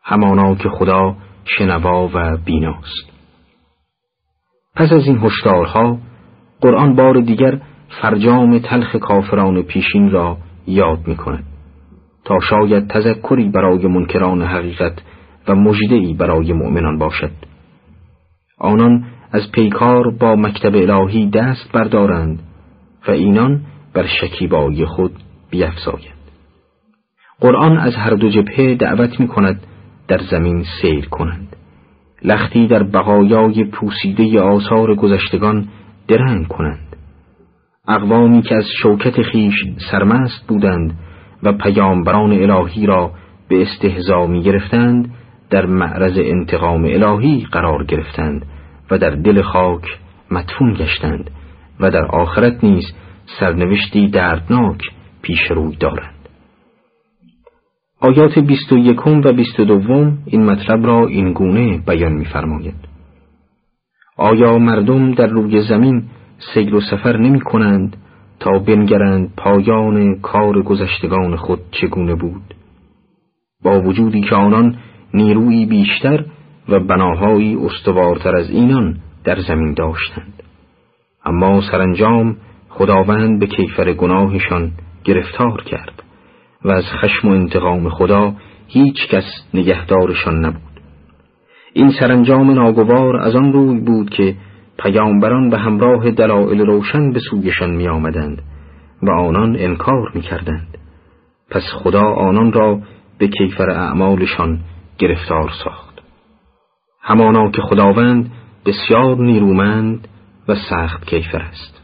همانا 0.05 0.55
که 0.55 0.69
خدا 0.69 1.17
شنوا 1.45 2.11
و 2.15 2.37
بیناست. 2.45 3.13
پس 4.75 4.93
از 4.93 5.07
این 5.07 5.19
هشدارها 5.19 5.99
قرآن 6.61 6.97
بار 6.97 7.21
دیگر 7.21 7.61
فرجام 8.03 8.59
تلخ 8.59 8.97
کافران 8.97 9.63
پیشین 9.63 10.11
را 10.11 10.37
یاد 10.67 11.07
می 11.07 11.17
کند 11.17 11.45
تا 12.25 12.41
شاید 12.41 12.89
تذکری 12.89 13.49
برای 13.49 13.87
منکران 13.87 14.43
حقیقت 14.43 15.03
و 15.49 15.55
مجدعی 15.55 16.15
برای 16.15 16.53
مؤمنان 16.53 16.99
باشد. 16.99 17.33
آنان 18.59 19.05
از 19.35 19.53
پیکار 19.53 20.11
با 20.11 20.37
مکتب 20.37 20.75
الهی 20.75 21.31
دست 21.31 21.73
بردارند 21.73 22.38
و 23.09 23.11
اینان 23.11 23.61
بر 23.94 24.07
شکیبایی 24.20 24.85
خود 24.85 25.12
بیفزایند. 25.51 26.31
قرآن 27.40 27.79
از 27.79 27.94
هر 27.94 28.11
دو 28.11 28.29
جبهه 28.29 28.75
دعوت 28.75 29.20
می 29.20 29.29
کند 29.29 29.66
در 30.09 30.20
زمین 30.31 30.64
سیر 30.83 31.09
کنند. 31.09 31.57
لختی 32.25 32.66
در 32.66 32.83
بقایای 32.83 33.64
پوسیده 33.64 34.40
آثار 34.40 34.94
گذشتگان 34.94 35.68
درنگ 36.09 36.49
کنند. 36.49 36.97
اقوامی 37.88 38.42
که 38.42 38.55
از 38.55 38.66
شوکت 38.83 39.23
خیش 39.23 39.55
سرمست 39.90 40.47
بودند 40.49 40.99
و 41.42 41.53
پیامبران 41.53 42.33
الهی 42.33 42.87
را 42.87 43.11
به 43.49 43.62
استهزا 43.62 44.27
می 44.27 44.42
گرفتند 44.42 45.14
در 45.51 45.66
معرض 45.66 46.18
انتقام 46.18 46.85
الهی 46.85 47.47
قرار 47.53 47.85
گرفتند. 47.85 48.47
و 48.90 48.99
در 48.99 49.11
دل 49.11 49.42
خاک 49.42 49.99
مدفون 50.31 50.75
گشتند 50.75 51.31
و 51.81 51.90
در 51.90 52.05
آخرت 52.05 52.64
نیز 52.64 52.85
سرنوشتی 53.40 54.09
دردناک 54.09 54.81
پیش 55.23 55.51
روی 55.51 55.77
دارند 55.77 56.14
آیات 58.01 58.38
بیست 58.38 58.73
و 58.73 58.79
یکم 58.79 59.20
و 59.25 59.33
بیست 59.33 59.61
و 59.61 59.64
دوم 59.64 60.18
این 60.27 60.44
مطلب 60.44 60.87
را 60.87 61.07
این 61.07 61.33
گونه 61.33 61.79
بیان 61.87 62.12
می‌فرماید. 62.12 62.75
آیا 64.16 64.59
مردم 64.59 65.14
در 65.14 65.27
روی 65.27 65.61
زمین 65.68 66.05
سیر 66.55 66.75
و 66.75 66.81
سفر 66.81 67.16
نمی 67.16 67.40
کنند 67.40 67.97
تا 68.40 68.51
بنگرند 68.59 69.33
پایان 69.37 70.20
کار 70.20 70.62
گذشتگان 70.62 71.37
خود 71.37 71.61
چگونه 71.70 72.14
بود 72.14 72.55
با 73.62 73.81
وجودی 73.81 74.20
که 74.20 74.35
آنان 74.35 74.77
نیرویی 75.14 75.66
بیشتر 75.66 76.25
و 76.68 76.81
بناهایی 76.81 77.57
استوارتر 77.57 78.37
از 78.37 78.50
اینان 78.50 78.96
در 79.24 79.40
زمین 79.40 79.74
داشتند. 79.74 80.42
اما 81.24 81.61
سرانجام 81.70 82.37
خداوند 82.68 83.40
به 83.40 83.46
کیفر 83.46 83.92
گناهشان 83.92 84.72
گرفتار 85.05 85.62
کرد 85.62 86.03
و 86.64 86.70
از 86.70 86.85
خشم 86.85 87.29
و 87.29 87.31
انتقام 87.31 87.88
خدا 87.88 88.35
هیچ 88.66 89.09
کس 89.09 89.24
نگهدارشان 89.55 90.44
نبود. 90.44 90.81
این 91.72 91.90
سرانجام 92.00 92.50
ناگوار 92.50 93.16
از 93.16 93.35
آن 93.35 93.53
روی 93.53 93.81
بود 93.81 94.11
که 94.11 94.35
پیامبران 94.79 95.50
به 95.50 95.59
همراه 95.59 96.11
دلائل 96.11 96.59
روشن 96.59 97.12
به 97.12 97.20
سویشان 97.31 97.70
می 97.70 97.88
آمدند 97.88 98.42
و 99.03 99.11
آنان 99.11 99.57
انکار 99.59 100.12
می 100.14 100.20
کردند. 100.20 100.79
پس 101.50 101.62
خدا 101.74 102.03
آنان 102.03 102.53
را 102.53 102.81
به 103.18 103.29
کیفر 103.29 103.70
اعمالشان 103.70 104.61
گرفتار 104.98 105.50
ساخت. 105.64 105.93
همانا 107.05 107.51
که 107.51 107.62
خداوند 107.62 108.33
بسیار 108.67 109.17
نیرومند 109.17 110.09
و 110.49 110.55
سخت 110.71 111.07
کیفر 111.07 111.38
است. 111.43 111.81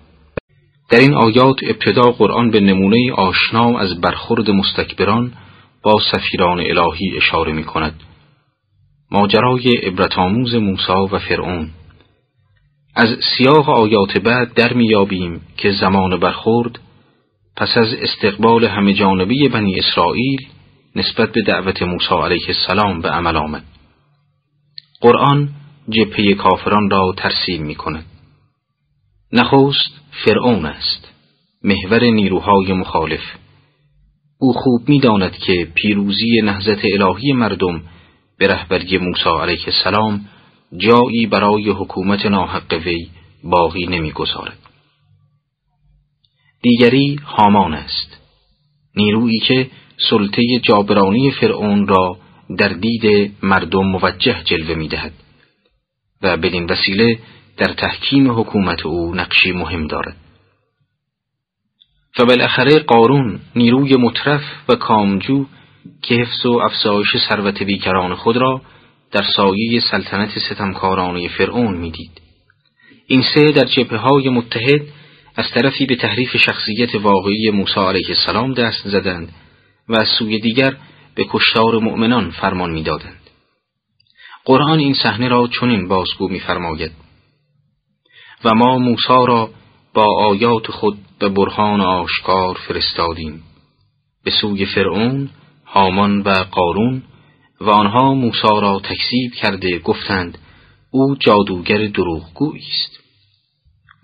در 0.90 0.98
این 0.98 1.14
آیات 1.14 1.56
ابتدا 1.62 2.02
قرآن 2.02 2.50
به 2.50 2.60
نمونه 2.60 3.12
آشنا 3.12 3.78
از 3.78 4.00
برخورد 4.00 4.50
مستکبران 4.50 5.32
با 5.82 6.00
سفیران 6.12 6.60
الهی 6.60 7.16
اشاره 7.16 7.52
می 7.52 7.64
کند 7.64 8.02
ماجرای 9.10 9.76
عبرتآموز 9.76 10.54
موسی 10.54 10.92
و 11.12 11.18
فرعون. 11.18 11.70
از 12.96 13.08
سیاق 13.36 13.68
آیات 13.70 14.18
بعد 14.18 14.54
در 14.54 14.72
میابیم 14.72 15.40
که 15.56 15.72
زمان 15.72 16.20
برخورد 16.20 16.78
پس 17.56 17.76
از 17.76 17.88
استقبال 17.94 18.64
همه 18.64 18.92
جانبی 18.92 19.48
بنی 19.48 19.78
اسرائیل 19.78 20.38
نسبت 20.96 21.32
به 21.32 21.42
دعوت 21.42 21.82
موسی 21.82 22.14
علیه 22.14 22.46
السلام 22.48 23.00
به 23.00 23.08
عمل 23.08 23.36
آمد. 23.36 23.64
قرآن 25.00 25.48
جبهه 25.88 26.34
کافران 26.34 26.90
را 26.90 27.14
ترسیم 27.16 27.62
می 27.62 27.74
کند. 27.74 28.06
نخست 29.32 30.00
فرعون 30.24 30.66
است، 30.66 31.08
محور 31.64 32.04
نیروهای 32.04 32.72
مخالف. 32.72 33.20
او 34.38 34.52
خوب 34.52 34.88
می‌داند 34.88 35.32
که 35.32 35.68
پیروزی 35.74 36.40
نهضت 36.44 36.84
الهی 36.84 37.32
مردم 37.32 37.82
به 38.38 38.46
رهبری 38.46 38.98
موسی 38.98 39.28
علیه 39.42 39.64
السلام 39.66 40.26
جایی 40.76 41.26
برای 41.26 41.70
حکومت 41.70 42.26
ناحق 42.26 42.72
وی 42.72 43.08
باقی 43.44 43.86
نمی‌گذارد. 43.86 44.58
دیگری 46.62 47.16
هامان 47.16 47.74
است 47.74 48.20
نیرویی 48.96 49.38
که 49.38 49.70
سلطه 50.10 50.42
جابرانی 50.62 51.30
فرعون 51.30 51.86
را 51.86 52.16
در 52.58 52.68
دید 52.68 53.34
مردم 53.42 53.86
موجه 53.86 54.42
جلوه 54.44 54.74
می 54.74 54.88
دهد 54.88 55.12
و 56.22 56.36
بدین 56.36 56.64
وسیله 56.64 57.18
در 57.56 57.72
تحکیم 57.72 58.40
حکومت 58.40 58.86
او 58.86 59.14
نقشی 59.14 59.52
مهم 59.52 59.86
دارد 59.86 60.16
و 62.18 62.24
بالاخره 62.24 62.78
قارون 62.78 63.40
نیروی 63.56 63.96
مطرف 63.96 64.42
و 64.68 64.74
کامجو 64.74 65.46
که 66.02 66.14
حفظ 66.14 66.46
و 66.46 66.52
افزایش 66.52 67.16
ثروت 67.28 67.62
بیکران 67.62 68.14
خود 68.14 68.36
را 68.36 68.62
در 69.12 69.24
سایه 69.36 69.80
سلطنت 69.90 70.38
ستمکارانه 70.38 71.28
فرعون 71.28 71.76
می‌دید. 71.76 72.20
این 73.06 73.24
سه 73.34 73.52
در 73.52 73.64
جبه 73.64 73.96
های 73.96 74.28
متحد 74.28 74.82
از 75.36 75.50
طرفی 75.54 75.86
به 75.86 75.96
تحریف 75.96 76.36
شخصیت 76.36 76.94
واقعی 76.94 77.50
موسی 77.50 77.80
علیه 77.80 78.08
السلام 78.08 78.54
دست 78.54 78.88
زدند 78.88 79.32
و 79.88 80.00
از 80.00 80.08
سوی 80.18 80.38
دیگر 80.38 80.76
به 81.14 81.26
کشتار 81.30 81.78
مؤمنان 81.78 82.30
فرمان 82.30 82.70
می‌دادند. 82.70 83.20
قرآن 84.44 84.78
این 84.78 84.94
صحنه 84.94 85.28
را 85.28 85.48
چنین 85.60 85.88
بازگو 85.88 86.28
می‌فرماید. 86.28 86.92
و 88.44 88.54
ما 88.54 88.78
موسی 88.78 89.26
را 89.28 89.50
با 89.94 90.26
آیات 90.28 90.70
خود 90.70 90.98
به 91.18 91.28
برهان 91.28 91.80
آشکار 91.80 92.54
فرستادیم. 92.54 93.42
به 94.24 94.30
سوی 94.30 94.66
فرعون، 94.66 95.30
هامان 95.66 96.20
و 96.20 96.28
قارون 96.30 97.02
و 97.60 97.70
آنها 97.70 98.14
موسی 98.14 98.60
را 98.60 98.80
تکذیب 98.84 99.34
کرده 99.34 99.78
گفتند 99.78 100.38
او 100.90 101.16
جادوگر 101.20 101.86
دروغگویی 101.86 102.66
است. 102.68 103.00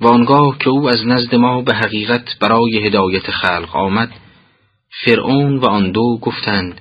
و 0.01 0.07
آنگاه 0.07 0.59
که 0.59 0.71
او 0.71 0.89
از 0.89 1.07
نزد 1.07 1.35
ما 1.35 1.63
به 1.63 1.75
حقیقت 1.75 2.39
برای 2.41 2.87
هدایت 2.87 3.31
خلق 3.31 3.77
آمد 3.77 4.11
فرعون 5.05 5.57
و 5.57 5.67
آن 5.67 5.91
دو 5.91 6.19
گفتند 6.23 6.81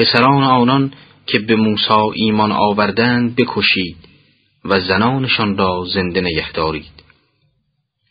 پسران 0.00 0.42
آنان 0.42 0.92
که 1.26 1.38
به 1.38 1.56
موسی 1.56 2.12
ایمان 2.14 2.52
آوردند 2.52 3.36
بکشید 3.36 3.96
و 4.64 4.80
زنانشان 4.80 5.56
را 5.56 5.84
زنده 5.94 6.20
نگه 6.20 6.52
دارید. 6.52 7.04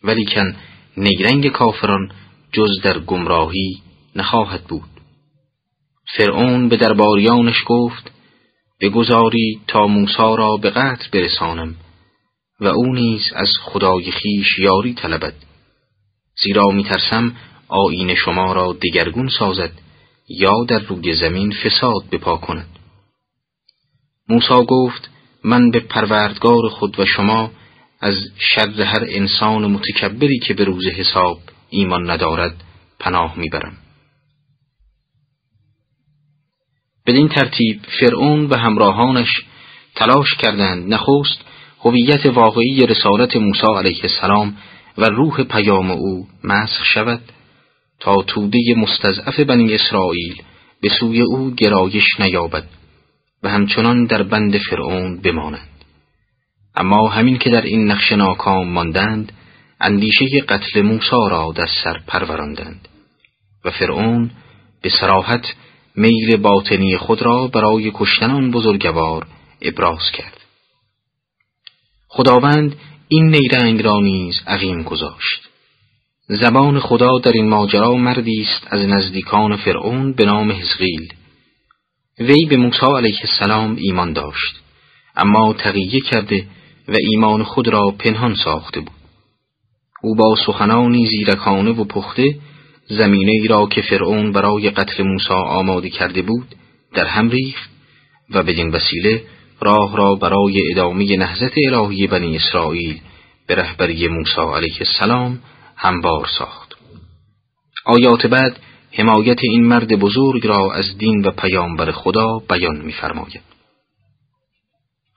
ولیکن 0.03 0.55
نیرنگ 0.97 1.51
کافران 1.51 2.11
جز 2.51 2.81
در 2.83 2.99
گمراهی 2.99 3.81
نخواهد 4.15 4.63
بود. 4.63 4.89
فرعون 6.17 6.69
به 6.69 6.77
درباریانش 6.77 7.63
گفت 7.67 8.11
بگذاری 8.81 9.59
تا 9.67 9.87
موسا 9.87 10.35
را 10.35 10.57
به 10.57 10.69
قتل 10.69 11.09
برسانم 11.13 11.75
و 12.59 12.67
او 12.67 12.93
نیز 12.93 13.33
از 13.35 13.49
خدای 13.61 14.11
خیش 14.11 14.59
یاری 14.59 14.93
طلبد. 14.93 15.33
زیرا 16.43 16.65
میترسم 16.65 17.35
آیین 17.67 18.15
شما 18.15 18.53
را 18.53 18.77
دگرگون 18.83 19.29
سازد 19.39 19.71
یا 20.29 20.63
در 20.67 20.79
روی 20.79 21.15
زمین 21.15 21.51
فساد 21.51 22.09
بپا 22.11 22.37
کند. 22.37 22.79
موسا 24.29 24.63
گفت 24.63 25.09
من 25.43 25.71
به 25.71 25.79
پروردگار 25.79 26.69
خود 26.69 26.99
و 26.99 27.05
شما 27.05 27.51
از 28.01 28.15
شر 28.37 28.81
هر 28.81 29.05
انسان 29.07 29.71
متکبری 29.71 30.39
که 30.39 30.53
به 30.53 30.63
روز 30.63 30.87
حساب 30.87 31.39
ایمان 31.69 32.09
ندارد 32.09 32.63
پناه 32.99 33.39
می‌برم. 33.39 33.77
بدین 37.07 37.29
ترتیب 37.29 37.81
فرعون 37.99 38.45
و 38.45 38.55
همراهانش 38.55 39.29
تلاش 39.95 40.35
کردند 40.35 40.93
نخست 40.93 41.45
هویت 41.79 42.25
واقعی 42.25 42.85
رسالت 42.85 43.35
موسی 43.35 43.67
علیه 43.77 44.01
السلام 44.03 44.57
و 44.97 45.05
روح 45.05 45.43
پیام 45.43 45.91
او 45.91 46.27
مسخ 46.43 46.85
شود. 46.93 47.21
تا 47.99 48.15
توده 48.27 48.59
مستضعف 48.77 49.39
بنی 49.39 49.75
اسرائیل 49.75 50.41
به 50.81 50.89
سوی 50.99 51.21
او 51.21 51.51
گرایش 51.51 52.19
نیابد 52.19 52.65
و 53.43 53.49
همچنان 53.49 54.05
در 54.05 54.23
بند 54.23 54.57
فرعون 54.57 55.21
بمانند 55.21 55.69
اما 56.75 57.09
همین 57.09 57.37
که 57.37 57.49
در 57.49 57.61
این 57.61 57.91
نقش 57.91 58.11
ناکام 58.11 58.69
ماندند 58.69 59.31
اندیشه 59.81 60.25
قتل 60.49 60.81
موسی 60.81 61.29
را 61.29 61.53
در 61.55 61.67
سر 61.83 61.99
پروراندند 62.07 62.87
و 63.65 63.71
فرعون 63.71 64.31
به 64.81 64.89
سراحت 64.89 65.45
میل 65.95 66.37
باطنی 66.37 66.97
خود 66.97 67.21
را 67.21 67.47
برای 67.47 67.91
کشتن 67.95 68.31
آن 68.31 68.51
بزرگوار 68.51 69.27
ابراز 69.61 70.11
کرد. 70.13 70.37
خداوند 72.07 72.75
این 73.07 73.29
نیرنگ 73.29 73.81
را 73.81 73.99
نیز 73.99 74.35
عقیم 74.47 74.83
گذاشت. 74.83 75.48
زبان 76.31 76.79
خدا 76.79 77.19
در 77.19 77.31
این 77.31 77.49
ماجرا 77.49 77.93
مردی 77.93 78.41
است 78.41 78.67
از 78.69 78.87
نزدیکان 78.87 79.55
فرعون 79.55 80.13
به 80.13 80.25
نام 80.25 80.51
حزقیل. 80.51 81.13
وی 82.19 82.45
به 82.45 82.57
موسی 82.57 82.85
علیه 82.85 83.19
السلام 83.21 83.75
ایمان 83.79 84.13
داشت 84.13 84.55
اما 85.15 85.53
تقیه 85.53 86.01
کرده 86.01 86.45
و 86.87 86.95
ایمان 86.99 87.43
خود 87.43 87.67
را 87.67 87.91
پنهان 87.99 88.35
ساخته 88.35 88.79
بود. 88.79 88.95
او 90.03 90.15
با 90.15 90.35
سخنانی 90.45 91.07
زیرکانه 91.07 91.71
و 91.71 91.83
پخته 91.83 92.35
زمینه 92.87 93.31
ای 93.31 93.47
را 93.47 93.65
که 93.65 93.81
فرعون 93.81 94.31
برای 94.31 94.69
قتل 94.69 95.03
موسی 95.03 95.33
آماده 95.33 95.89
کرده 95.89 96.21
بود 96.21 96.55
در 96.93 97.05
هم 97.05 97.29
ریخت 97.29 97.69
و 98.29 98.43
بدین 98.43 98.69
وسیله 98.69 99.23
راه 99.61 99.97
را 99.97 100.15
برای 100.15 100.71
ادامه 100.71 101.17
نهزت 101.17 101.53
الهی 101.57 102.07
بنی 102.07 102.35
اسرائیل 102.35 102.99
به 103.47 103.55
رهبری 103.55 104.07
موسی 104.07 104.41
علیه 104.55 104.77
السلام 104.79 105.39
هموار 105.79 106.27
ساخت. 106.39 106.75
آیات 107.85 108.25
بعد 108.25 108.59
حمایت 108.91 109.37
این 109.41 109.63
مرد 109.63 109.99
بزرگ 109.99 110.47
را 110.47 110.73
از 110.73 110.97
دین 110.97 111.25
و 111.25 111.31
پیامبر 111.31 111.91
خدا 111.91 112.39
بیان 112.49 112.81
می‌فرماید. 112.81 113.41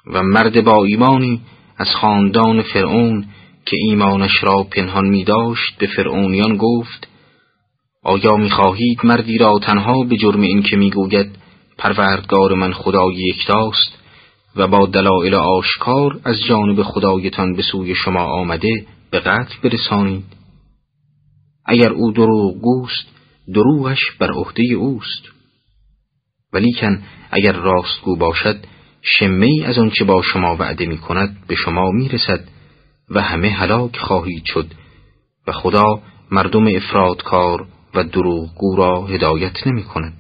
و 0.07 0.23
مرد 0.23 0.65
با 0.65 0.85
ایمانی 0.85 1.41
از 1.79 1.89
خاندان 2.01 2.63
فرعون 2.63 3.27
که 3.67 3.77
ایمانش 3.81 4.43
را 4.43 4.63
پنهان 4.63 5.09
می 5.09 5.25
داشت 5.25 5.79
به 5.79 5.87
فرعونیان 5.87 6.57
گفت 6.57 7.09
آیا 8.05 8.37
می 8.37 8.51
خواهید 8.51 8.99
مردی 9.05 9.39
را 9.39 9.59
تنها 9.59 10.05
به 10.05 10.17
جرم 10.17 10.41
این 10.41 10.63
که 10.63 10.77
می 10.77 10.91
گوید 10.91 11.39
پروردگار 11.79 12.55
من 12.55 12.73
خدای 12.73 13.15
یکتاست 13.15 13.99
و 14.57 14.67
با 14.67 14.87
دلایل 14.87 15.35
آشکار 15.35 16.21
از 16.25 16.37
جانب 16.49 16.83
خدایتان 16.83 17.57
به 17.57 17.63
سوی 17.63 17.95
شما 17.95 18.25
آمده 18.25 18.87
به 19.11 19.21
قتل 19.21 19.55
برسانید؟ 19.63 20.42
اگر 21.65 21.91
او 21.93 22.13
دروغ 22.13 22.61
گوست 22.61 23.07
دروغش 23.55 24.01
بر 24.19 24.31
عهده 24.31 24.63
اوست 24.75 25.23
ولیکن 26.53 27.03
اگر 27.31 27.53
راستگو 27.53 28.17
باشد 28.17 28.65
شمه 29.03 29.47
ای 29.47 29.65
از 29.65 29.79
آنچه 29.79 30.05
با 30.05 30.23
شما 30.23 30.57
وعده 30.57 30.87
می 30.87 30.99
کند 30.99 31.37
به 31.49 31.55
شما 31.55 31.91
می 31.91 32.09
رسد 32.09 32.45
و 33.11 33.23
همه 33.23 33.51
هلاک 33.51 33.97
خواهید 33.97 34.45
شد 34.45 34.67
و 35.47 35.53
خدا 35.53 36.03
مردم 36.31 36.77
افرادکار 36.77 37.67
و 37.95 38.05
دروغگو 38.05 38.77
را 38.77 39.07
هدایت 39.07 39.67
نمی 39.67 39.83
کند. 39.83 40.13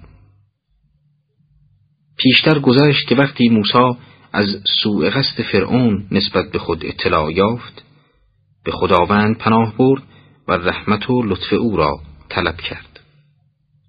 پیشتر 2.16 2.58
گذشت 2.58 3.08
که 3.08 3.14
وقتی 3.14 3.48
موسی 3.48 3.98
از 4.32 4.46
سوء 4.82 5.10
قصد 5.10 5.42
فرعون 5.42 6.06
نسبت 6.10 6.50
به 6.52 6.58
خود 6.58 6.86
اطلاع 6.86 7.32
یافت 7.32 7.82
به 8.64 8.72
خداوند 8.72 9.38
پناه 9.38 9.76
برد 9.76 10.02
و 10.48 10.52
رحمت 10.52 11.10
و 11.10 11.22
لطف 11.22 11.52
او 11.52 11.76
را 11.76 12.00
طلب 12.28 12.56
کرد. 12.56 13.00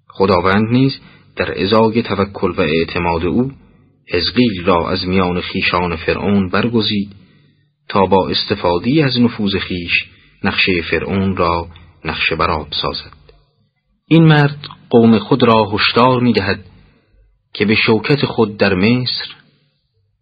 خداوند 0.08 0.68
نیز 0.70 1.00
در 1.36 1.62
ازای 1.62 2.02
توکل 2.02 2.50
و 2.50 2.60
اعتماد 2.60 3.24
او 3.24 3.52
حزقیل 4.12 4.64
را 4.64 4.90
از 4.90 5.06
میان 5.06 5.40
خیشان 5.40 5.96
فرعون 5.96 6.48
برگزید 6.48 7.12
تا 7.88 8.06
با 8.06 8.28
استفادی 8.28 9.02
از 9.02 9.20
نفوذ 9.20 9.56
خیش 9.56 9.92
نقشه 10.44 10.82
فرعون 10.90 11.36
را 11.36 11.68
نقشه 12.04 12.36
براب 12.36 12.68
سازد. 12.82 13.12
این 14.08 14.24
مرد 14.24 14.58
قوم 14.90 15.18
خود 15.18 15.42
را 15.42 15.70
هشدار 15.72 16.20
می 16.20 16.32
دهد 16.32 16.64
که 17.54 17.64
به 17.64 17.74
شوکت 17.74 18.26
خود 18.26 18.56
در 18.56 18.74
مصر 18.74 19.34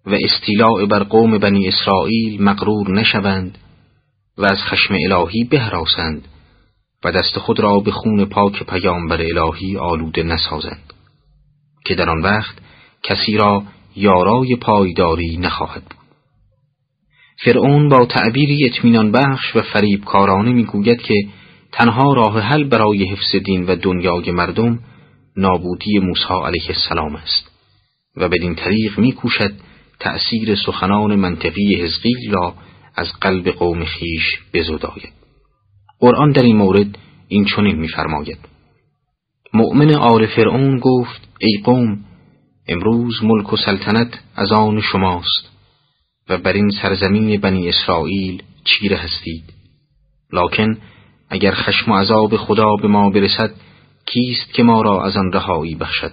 و 0.06 0.16
استیلاع 0.24 0.86
بر 0.86 1.02
قوم 1.02 1.38
بنی 1.38 1.68
اسرائیل 1.68 2.42
مغرور 2.42 2.90
نشوند 2.90 3.58
و 4.38 4.44
از 4.44 4.58
خشم 4.58 4.94
الهی 4.94 5.44
بهراسند 5.44 6.28
و 7.04 7.12
دست 7.12 7.38
خود 7.38 7.60
را 7.60 7.78
به 7.78 7.90
خون 7.90 8.24
پاک 8.24 8.62
پیامبر 8.62 9.22
الهی 9.22 9.76
آلوده 9.76 10.22
نسازند 10.22 10.92
که 11.84 11.94
در 11.94 12.10
آن 12.10 12.22
وقت 12.22 12.54
کسی 13.02 13.36
را 13.36 13.62
یارای 13.96 14.56
پایداری 14.56 15.36
نخواهد 15.36 15.82
بود. 15.82 16.02
فرعون 17.44 17.88
با 17.88 18.06
تعبیری 18.06 18.66
اطمینان 18.66 19.12
بخش 19.12 19.56
و 19.56 19.62
فریبکارانه 19.62 20.52
می‌گوید 20.52 21.02
که 21.02 21.14
تنها 21.72 22.12
راه 22.12 22.40
حل 22.40 22.64
برای 22.64 23.04
حفظ 23.04 23.36
دین 23.44 23.66
و 23.66 23.76
دنیای 23.76 24.30
مردم 24.30 24.78
نابودی 25.36 25.98
موسی 25.98 26.34
علیه 26.44 26.68
السلام 26.68 27.16
است 27.16 27.50
و 28.16 28.28
بدین 28.28 28.54
طریق 28.54 28.98
میکوشد 28.98 29.52
تأثیر 30.00 30.54
سخنان 30.66 31.16
منطقی 31.16 31.74
حزقیل 31.74 32.30
را 32.32 32.54
از 32.96 33.08
قلب 33.20 33.48
قوم 33.48 33.84
خیش 33.84 34.22
بزداید. 34.54 35.12
قرآن 35.98 36.32
در 36.32 36.42
این 36.42 36.56
مورد 36.56 36.98
این 37.28 37.44
چنین 37.44 37.76
میفرماید. 37.76 38.38
مؤمن 39.54 39.94
آل 39.94 40.26
فرعون 40.26 40.78
گفت 40.78 41.28
ای 41.40 41.60
قوم 41.64 42.04
امروز 42.68 43.24
ملک 43.24 43.52
و 43.52 43.56
سلطنت 43.56 44.18
از 44.36 44.52
آن 44.52 44.80
شماست 44.80 45.50
و 46.28 46.38
بر 46.38 46.52
این 46.52 46.70
سرزمین 46.82 47.40
بنی 47.40 47.68
اسرائیل 47.68 48.42
چیره 48.64 48.96
هستید. 48.96 49.44
لکن 50.32 50.78
اگر 51.30 51.54
خشم 51.54 51.90
و 51.92 51.96
عذاب 51.96 52.36
خدا 52.36 52.76
به 52.82 52.88
ما 52.88 53.10
برسد 53.10 53.54
کیست 54.06 54.52
که 54.54 54.62
ما 54.62 54.82
را 54.82 55.04
از 55.04 55.16
آن 55.16 55.32
رهایی 55.32 55.74
بخشد؟ 55.74 56.12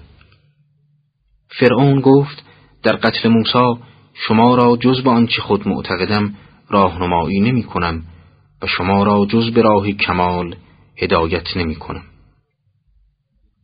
فرعون 1.59 2.01
گفت 2.01 2.43
در 2.83 2.95
قتل 2.95 3.29
موسی 3.29 3.81
شما 4.13 4.55
را 4.55 4.77
جز 4.77 5.01
به 5.01 5.09
آنچه 5.09 5.41
خود 5.41 5.67
معتقدم 5.67 6.35
راهنمایی 6.69 7.39
نمی 7.39 7.63
کنم 7.63 8.03
و 8.61 8.67
شما 8.67 9.03
را 9.03 9.25
جز 9.29 9.51
به 9.51 9.61
راه 9.61 9.91
کمال 9.91 10.55
هدایت 10.97 11.57
نمی 11.57 11.75
کنم. 11.75 12.03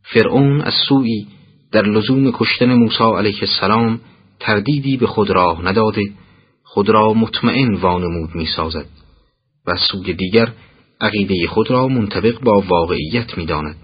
فرعون 0.02 0.60
از 0.60 0.74
سوی 0.88 1.26
در 1.72 1.82
لزوم 1.82 2.32
کشتن 2.32 2.74
موسی 2.74 3.04
علیه 3.04 3.38
السلام 3.40 4.00
تردیدی 4.40 4.96
به 4.96 5.06
خود 5.06 5.30
راه 5.30 5.64
نداده 5.64 6.02
خود 6.64 6.88
را 6.88 7.12
مطمئن 7.12 7.74
وانمود 7.74 8.34
می 8.34 8.46
سازد 8.46 8.86
و 9.66 9.76
سوی 9.76 10.12
دیگر 10.12 10.52
عقیده 11.00 11.46
خود 11.48 11.70
را 11.70 11.88
منطبق 11.88 12.40
با 12.40 12.60
واقعیت 12.60 13.38
می‌داند 13.38 13.76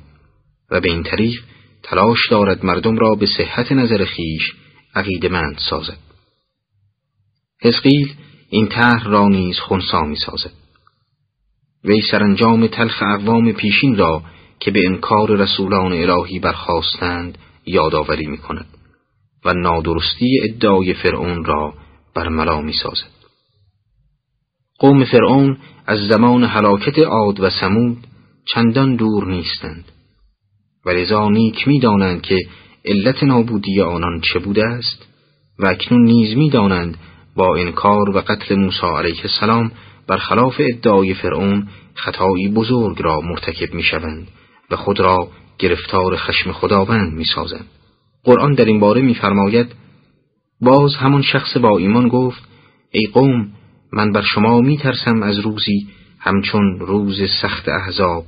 و 0.71 0.81
به 0.81 0.91
این 0.91 1.03
طریق 1.03 1.41
تلاش 1.83 2.19
دارد 2.31 2.65
مردم 2.65 2.97
را 2.97 3.15
به 3.15 3.27
صحت 3.27 3.73
نظر 3.73 4.05
خیش 4.05 4.53
عقیدمند 4.95 5.59
سازد 5.71 5.99
حزقیل 7.63 8.15
این 8.53 8.69
طرح 8.69 9.05
را 9.05 9.29
نیز 9.29 9.59
خونسا 9.59 10.01
می 10.01 10.17
سازد. 10.17 10.53
وی 11.85 12.03
سرانجام 12.11 12.67
تلخ 12.67 13.03
اقوام 13.03 13.53
پیشین 13.53 13.97
را 13.97 14.23
که 14.61 14.71
به 14.71 14.87
انکار 14.87 15.31
رسولان 15.31 15.93
الهی 15.93 16.39
برخواستند 16.39 17.39
یادآوری 17.67 18.27
می 18.27 18.39
کند 18.39 18.67
و 19.45 19.53
نادرستی 19.53 20.41
ادعای 20.43 20.95
فرعون 20.95 21.45
را 21.45 21.75
برملا 22.15 22.61
می 22.61 22.73
سازد. 22.73 23.11
قوم 24.79 25.05
فرعون 25.05 25.59
از 25.87 25.99
زمان 26.09 26.45
حلاکت 26.45 26.99
عاد 26.99 27.41
و 27.41 27.51
سمود 27.51 28.07
چندان 28.55 28.97
دور 28.97 29.27
نیستند 29.27 29.85
و 30.87 30.91
لذا 30.91 31.29
نیک 31.29 31.69
می 31.69 31.81
دانند 31.81 32.23
که 32.23 32.39
علت 32.85 33.23
نابودی 33.23 33.81
آنان 33.81 34.21
چه 34.21 34.39
بوده 34.39 34.65
است 34.67 35.07
و 35.59 35.67
اکنون 35.67 36.05
نیز 36.05 36.37
می 36.37 36.51
دانند 36.51 36.99
با 37.37 37.57
انکار 37.57 38.11
و 38.11 38.21
قتل 38.21 38.55
موسی 38.55 38.87
علیه 38.87 39.21
السلام 39.23 39.73
برخلاف 40.07 40.61
ادعای 40.61 41.15
فرعون 41.15 41.69
خطایی 41.95 42.49
بزرگ 42.49 43.03
را 43.03 43.21
مرتکب 43.21 43.75
می 43.75 43.83
شوند 43.83 44.29
و 44.71 44.77
خود 44.77 45.01
را 45.01 45.29
گرفتار 45.59 46.17
خشم 46.17 46.53
خداوند 46.53 47.13
می 47.13 47.25
سازند. 47.25 47.67
قرآن 48.25 48.55
در 48.55 48.65
این 48.65 48.81
باره 48.81 49.01
میفرماید 49.01 49.75
باز 50.61 50.95
همان 50.95 51.23
شخص 51.23 51.57
با 51.57 51.79
ایمان 51.79 52.09
گفت 52.09 52.43
ای 52.91 53.07
قوم 53.07 53.49
من 53.93 54.13
بر 54.13 54.23
شما 54.23 54.61
می 54.61 54.79
ترسم 54.79 55.23
از 55.23 55.39
روزی 55.39 55.89
همچون 56.19 56.79
روز 56.81 57.21
سخت 57.43 57.69
احزاب 57.69 58.25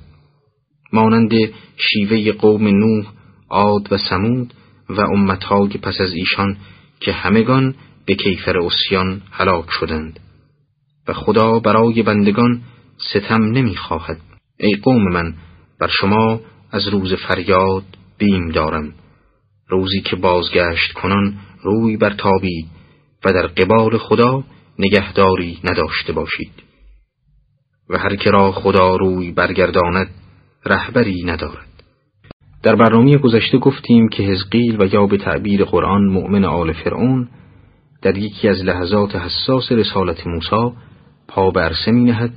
مانند 0.93 1.31
شیوه 1.77 2.33
قوم 2.33 2.69
نوح، 2.69 3.07
عاد 3.51 3.93
و 3.93 3.99
سمود 3.99 4.55
و 4.89 5.01
امتهای 5.01 5.69
پس 5.69 6.01
از 6.01 6.13
ایشان 6.13 6.57
که 7.01 7.13
همگان 7.13 7.75
به 8.07 8.15
کیفر 8.15 8.59
اسیان 8.59 9.23
هلاک 9.31 9.67
شدند 9.71 10.21
و 11.09 11.13
خدا 11.13 11.59
برای 11.59 12.03
بندگان 12.03 12.61
ستم 12.97 13.43
نمی‌خواهد. 13.45 14.21
ای 14.59 14.75
قوم 14.75 15.13
من 15.13 15.35
بر 15.81 15.89
شما 15.89 16.41
از 16.71 16.89
روز 16.89 17.15
فریاد 17.15 17.85
بیم 18.19 18.49
دارم. 18.49 18.93
روزی 19.69 20.01
که 20.01 20.17
بازگشت 20.17 20.93
کنان 20.93 21.35
روی 21.63 21.97
برتابید 21.97 22.67
و 23.25 23.33
در 23.33 23.47
قبال 23.47 23.99
خدا 23.99 24.45
نگهداری 24.79 25.59
نداشته 25.65 26.13
باشید. 26.13 26.63
و 27.91 27.99
هر 27.99 28.17
که 28.17 28.31
را 28.31 28.53
خدا 28.53 28.97
روی 28.97 29.33
برگرداند 29.33 30.11
رهبری 30.67 31.23
ندارد. 31.23 31.69
در 32.63 32.77
برنامه 32.77 33.19
گذشته 33.19 33.59
گفتیم 33.59 34.09
که 34.09 34.23
حزقیل 34.23 34.83
و 34.83 34.95
یا 34.95 35.07
به 35.07 35.17
تعبیر 35.17 35.65
قرآن 35.65 36.05
مؤمن 36.05 36.45
آل 36.45 36.73
فرعون 36.73 37.29
در 38.05 38.19
یکی 38.19 38.49
از 38.49 38.65
لحظات 38.65 39.17
حساس 39.17 39.73
رسالت 39.73 40.27
موسی 40.27 40.77
پا 41.29 41.51
برسه 41.51 41.93
می 41.93 42.05
نهد 42.05 42.31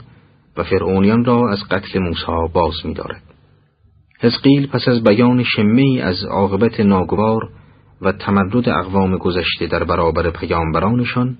و 0.57 0.63
فرعونیان 0.63 1.25
را 1.25 1.51
از 1.51 1.59
قتل 1.71 1.99
موسی 1.99 2.53
باز 2.53 2.73
می 2.85 2.93
دارد. 2.93 3.21
حزقیل 4.19 4.67
پس 4.67 4.87
از 4.87 5.03
بیان 5.03 5.43
شمه 5.43 6.01
از 6.03 6.23
عاقبت 6.23 6.79
ناگوار 6.79 7.49
و 8.01 8.11
تمرد 8.11 8.69
اقوام 8.69 9.17
گذشته 9.17 9.67
در 9.67 9.83
برابر 9.83 10.29
پیامبرانشان 10.29 11.37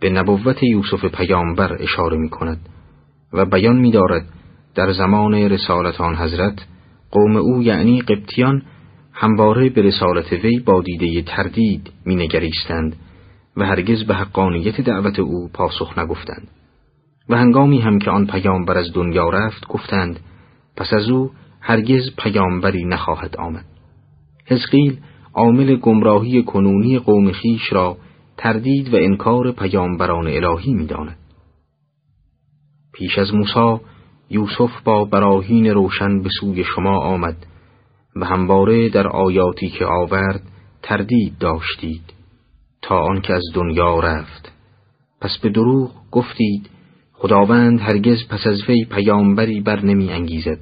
به 0.00 0.10
نبوت 0.10 0.62
یوسف 0.62 1.04
پیامبر 1.04 1.76
اشاره 1.82 2.16
می 2.16 2.28
کند 2.28 2.68
و 3.32 3.44
بیان 3.44 3.76
می 3.76 3.90
دارد 3.90 4.26
در 4.74 4.92
زمان 4.92 5.34
رسالت 5.34 6.00
آن 6.00 6.16
حضرت 6.16 6.66
قوم 7.10 7.36
او 7.36 7.62
یعنی 7.62 8.00
قبطیان 8.00 8.62
همواره 9.12 9.68
به 9.68 9.82
رسالت 9.82 10.32
وی 10.32 10.58
با 10.58 10.82
دیده 10.82 11.22
تردید 11.22 11.92
می 12.04 12.16
نگریستند 12.16 12.96
و 13.58 13.64
هرگز 13.64 14.04
به 14.04 14.14
حقانیت 14.14 14.80
دعوت 14.80 15.18
او 15.18 15.48
پاسخ 15.54 15.98
نگفتند. 15.98 16.48
و 17.28 17.36
هنگامی 17.36 17.80
هم 17.80 17.98
که 17.98 18.10
آن 18.10 18.26
پیامبر 18.26 18.78
از 18.78 18.92
دنیا 18.94 19.28
رفت 19.28 19.66
گفتند 19.66 20.20
پس 20.76 20.92
از 20.92 21.08
او 21.08 21.30
هرگز 21.60 22.10
پیامبری 22.18 22.84
نخواهد 22.84 23.36
آمد. 23.36 23.64
حزقیل 24.46 24.98
عامل 25.34 25.76
گمراهی 25.76 26.42
کنونی 26.42 26.98
قوم 26.98 27.32
خیش 27.32 27.72
را 27.72 27.96
تردید 28.36 28.94
و 28.94 28.96
انکار 28.96 29.52
پیامبران 29.52 30.26
الهی 30.26 30.74
می‌داند. 30.74 31.16
پیش 32.94 33.18
از 33.18 33.34
موسی 33.34 33.84
یوسف 34.30 34.82
با 34.84 35.04
براهین 35.04 35.66
روشن 35.66 36.22
به 36.22 36.28
سوی 36.40 36.64
شما 36.64 36.98
آمد 36.98 37.46
و 38.16 38.24
همواره 38.24 38.88
در 38.88 39.08
آیاتی 39.08 39.68
که 39.68 39.84
آورد 39.84 40.42
تردید 40.82 41.38
داشتید. 41.38 42.17
تا 42.82 42.98
آنکه 43.00 43.34
از 43.34 43.42
دنیا 43.54 44.00
رفت. 44.00 44.52
پس 45.20 45.38
به 45.42 45.48
دروغ 45.48 45.90
گفتید 46.10 46.70
خداوند 47.12 47.80
هرگز 47.80 48.28
پس 48.28 48.46
از 48.46 48.62
وی 48.68 48.84
پیامبری 48.84 49.60
بر 49.60 49.80
نمی 49.80 50.10
انگیزد. 50.10 50.58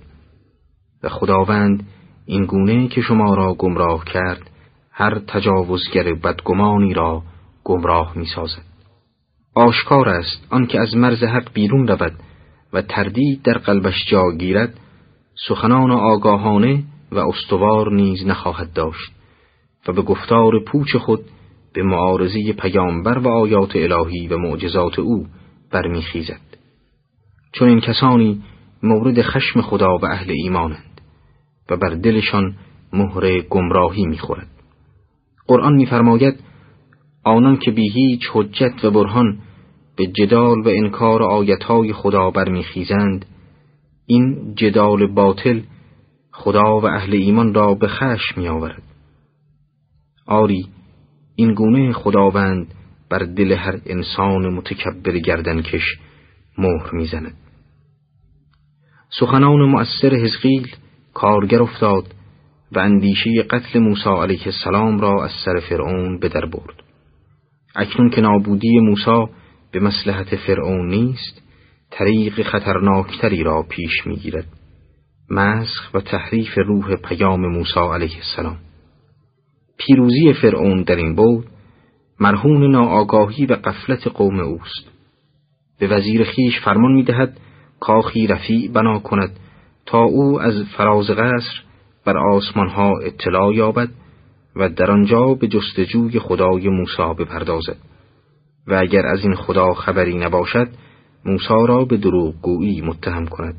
و 1.02 1.08
خداوند 1.08 1.86
این 2.26 2.44
گونه 2.44 2.88
که 2.88 3.00
شما 3.00 3.34
را 3.34 3.54
گمراه 3.54 4.04
کرد 4.04 4.50
هر 4.92 5.18
تجاوزگر 5.18 6.14
بدگمانی 6.14 6.94
را 6.94 7.22
گمراه 7.64 8.18
می 8.18 8.26
سازد. 8.26 8.62
آشکار 9.54 10.08
است 10.08 10.46
آنکه 10.50 10.80
از 10.80 10.96
مرز 10.96 11.22
حق 11.22 11.52
بیرون 11.52 11.88
رود 11.88 12.12
و 12.72 12.82
تردید 12.82 13.42
در 13.42 13.58
قلبش 13.58 14.06
جا 14.08 14.32
گیرد 14.38 14.80
سخنان 15.48 15.90
آگاهانه 15.90 16.82
و 17.12 17.18
استوار 17.18 17.92
نیز 17.92 18.26
نخواهد 18.26 18.72
داشت. 18.72 19.12
و 19.88 19.92
به 19.92 20.02
گفتار 20.02 20.52
پوچ 20.66 20.96
خود 20.96 21.24
به 21.76 21.82
معارضی 21.82 22.52
پیامبر 22.52 23.18
و 23.18 23.28
آیات 23.28 23.76
الهی 23.76 24.28
و 24.28 24.36
معجزات 24.36 24.98
او 24.98 25.26
برمیخیزد. 25.70 26.40
چون 27.52 27.68
این 27.68 27.80
کسانی 27.80 28.42
مورد 28.82 29.22
خشم 29.22 29.60
خدا 29.60 29.98
و 29.98 30.04
اهل 30.04 30.30
ایمانند 30.30 31.00
و 31.70 31.76
بر 31.76 31.88
دلشان 31.88 32.54
مهر 32.92 33.40
گمراهی 33.40 34.06
می‌خورد. 34.06 34.48
قرآن 35.46 35.74
میفرماید 35.74 36.40
آنان 37.24 37.56
که 37.56 37.70
بی 37.70 37.90
هیچ 37.92 38.20
حجت 38.32 38.84
و 38.84 38.90
برهان 38.90 39.38
به 39.96 40.06
جدال 40.06 40.60
و 40.60 40.68
انکار 40.68 41.22
آیتهای 41.22 41.92
خدا 41.92 42.30
برمیخیزند 42.30 43.26
این 44.06 44.54
جدال 44.54 45.06
باطل 45.14 45.60
خدا 46.32 46.80
و 46.80 46.86
اهل 46.86 47.14
ایمان 47.14 47.54
را 47.54 47.74
به 47.74 47.88
خشم 47.88 48.40
میآورد. 48.40 48.82
آری 50.26 50.75
این 51.36 51.54
گونه 51.54 51.92
خداوند 51.92 52.74
بر 53.10 53.18
دل 53.18 53.52
هر 53.52 53.80
انسان 53.86 54.54
متکبر 54.54 55.18
گردنکش 55.18 55.98
مهر 56.58 56.90
می‌زند. 56.92 57.34
سخنان 59.20 59.60
مؤثر 59.60 60.14
حزقیل 60.14 60.76
کارگر 61.14 61.62
افتاد 61.62 62.14
و 62.72 62.78
اندیشه 62.78 63.42
قتل 63.50 63.78
موسی 63.78 64.10
علیه 64.10 64.46
السلام 64.46 65.00
را 65.00 65.24
از 65.24 65.30
سر 65.44 65.60
فرعون 65.68 66.18
به 66.18 66.28
در 66.28 66.46
برد. 66.46 66.82
اکنون 67.76 68.10
که 68.10 68.20
نابودی 68.20 68.78
موسی 68.80 69.32
به 69.72 69.80
مسلحت 69.80 70.36
فرعون 70.36 70.88
نیست 70.88 71.42
طریق 71.90 72.42
خطرناکتری 72.42 73.42
را 73.42 73.62
پیش 73.62 74.06
می‌گیرد. 74.06 74.46
مسخ 75.30 75.94
و 75.94 76.00
تحریف 76.00 76.58
روح 76.58 76.96
پیام 76.96 77.46
موسی 77.46 77.80
علیه 77.80 78.16
السلام. 78.16 78.65
پیروزی 79.78 80.32
فرعون 80.32 80.82
در 80.82 80.96
این 80.96 81.14
بود 81.14 81.46
مرهون 82.20 82.70
ناآگاهی 82.70 83.46
و 83.46 83.52
قفلت 83.52 84.08
قوم 84.08 84.40
اوست. 84.40 84.90
به 85.78 85.86
وزیر 85.86 86.24
خیش 86.24 86.60
فرمان 86.64 86.92
می‌دهد 86.92 87.40
کاخی 87.80 88.26
رفیع 88.26 88.70
بنا 88.72 88.98
کند 88.98 89.30
تا 89.86 90.02
او 90.02 90.40
از 90.40 90.54
فراز 90.76 91.10
قصر 91.10 91.62
بر 92.04 92.18
آسمانها 92.18 92.98
اطلاع 92.98 93.54
یابد 93.54 93.88
و 94.56 94.68
در 94.68 94.90
آنجا 94.90 95.34
به 95.34 95.48
جستجوی 95.48 96.18
خدای 96.18 96.68
موسی 96.68 97.14
بپردازد. 97.18 97.76
و 98.66 98.74
اگر 98.74 99.06
از 99.06 99.20
این 99.22 99.34
خدا 99.34 99.74
خبری 99.74 100.14
نباشد 100.18 100.68
موسی 101.24 101.66
را 101.68 101.84
به 101.84 101.96
دروغگویی 101.96 102.80
متهم 102.80 103.26
کند 103.26 103.56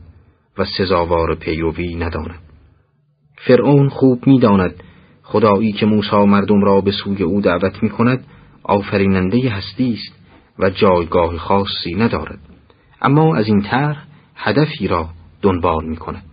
و 0.57 0.65
سزاوار 0.77 1.35
پیروی 1.35 1.95
نداند. 1.95 2.39
فرعون 3.47 3.89
خوب 3.89 4.27
می‌داند 4.27 4.83
خدایی 5.29 5.71
که 5.71 5.85
موسی 5.85 6.25
مردم 6.25 6.61
را 6.61 6.81
به 6.81 6.91
سوی 6.91 7.23
او 7.23 7.41
دعوت 7.41 7.83
می 7.83 7.89
کند 7.89 8.25
آفریننده 8.63 9.49
هستی 9.49 9.93
است 9.93 10.15
و 10.59 10.69
جایگاه 10.69 11.37
خاصی 11.37 11.95
ندارد. 11.95 12.39
اما 13.01 13.35
از 13.35 13.47
این 13.47 13.61
طرح 13.61 14.05
هدفی 14.35 14.87
را 14.87 15.09
دنبال 15.41 15.85
می 15.85 15.95
کند 15.95 16.23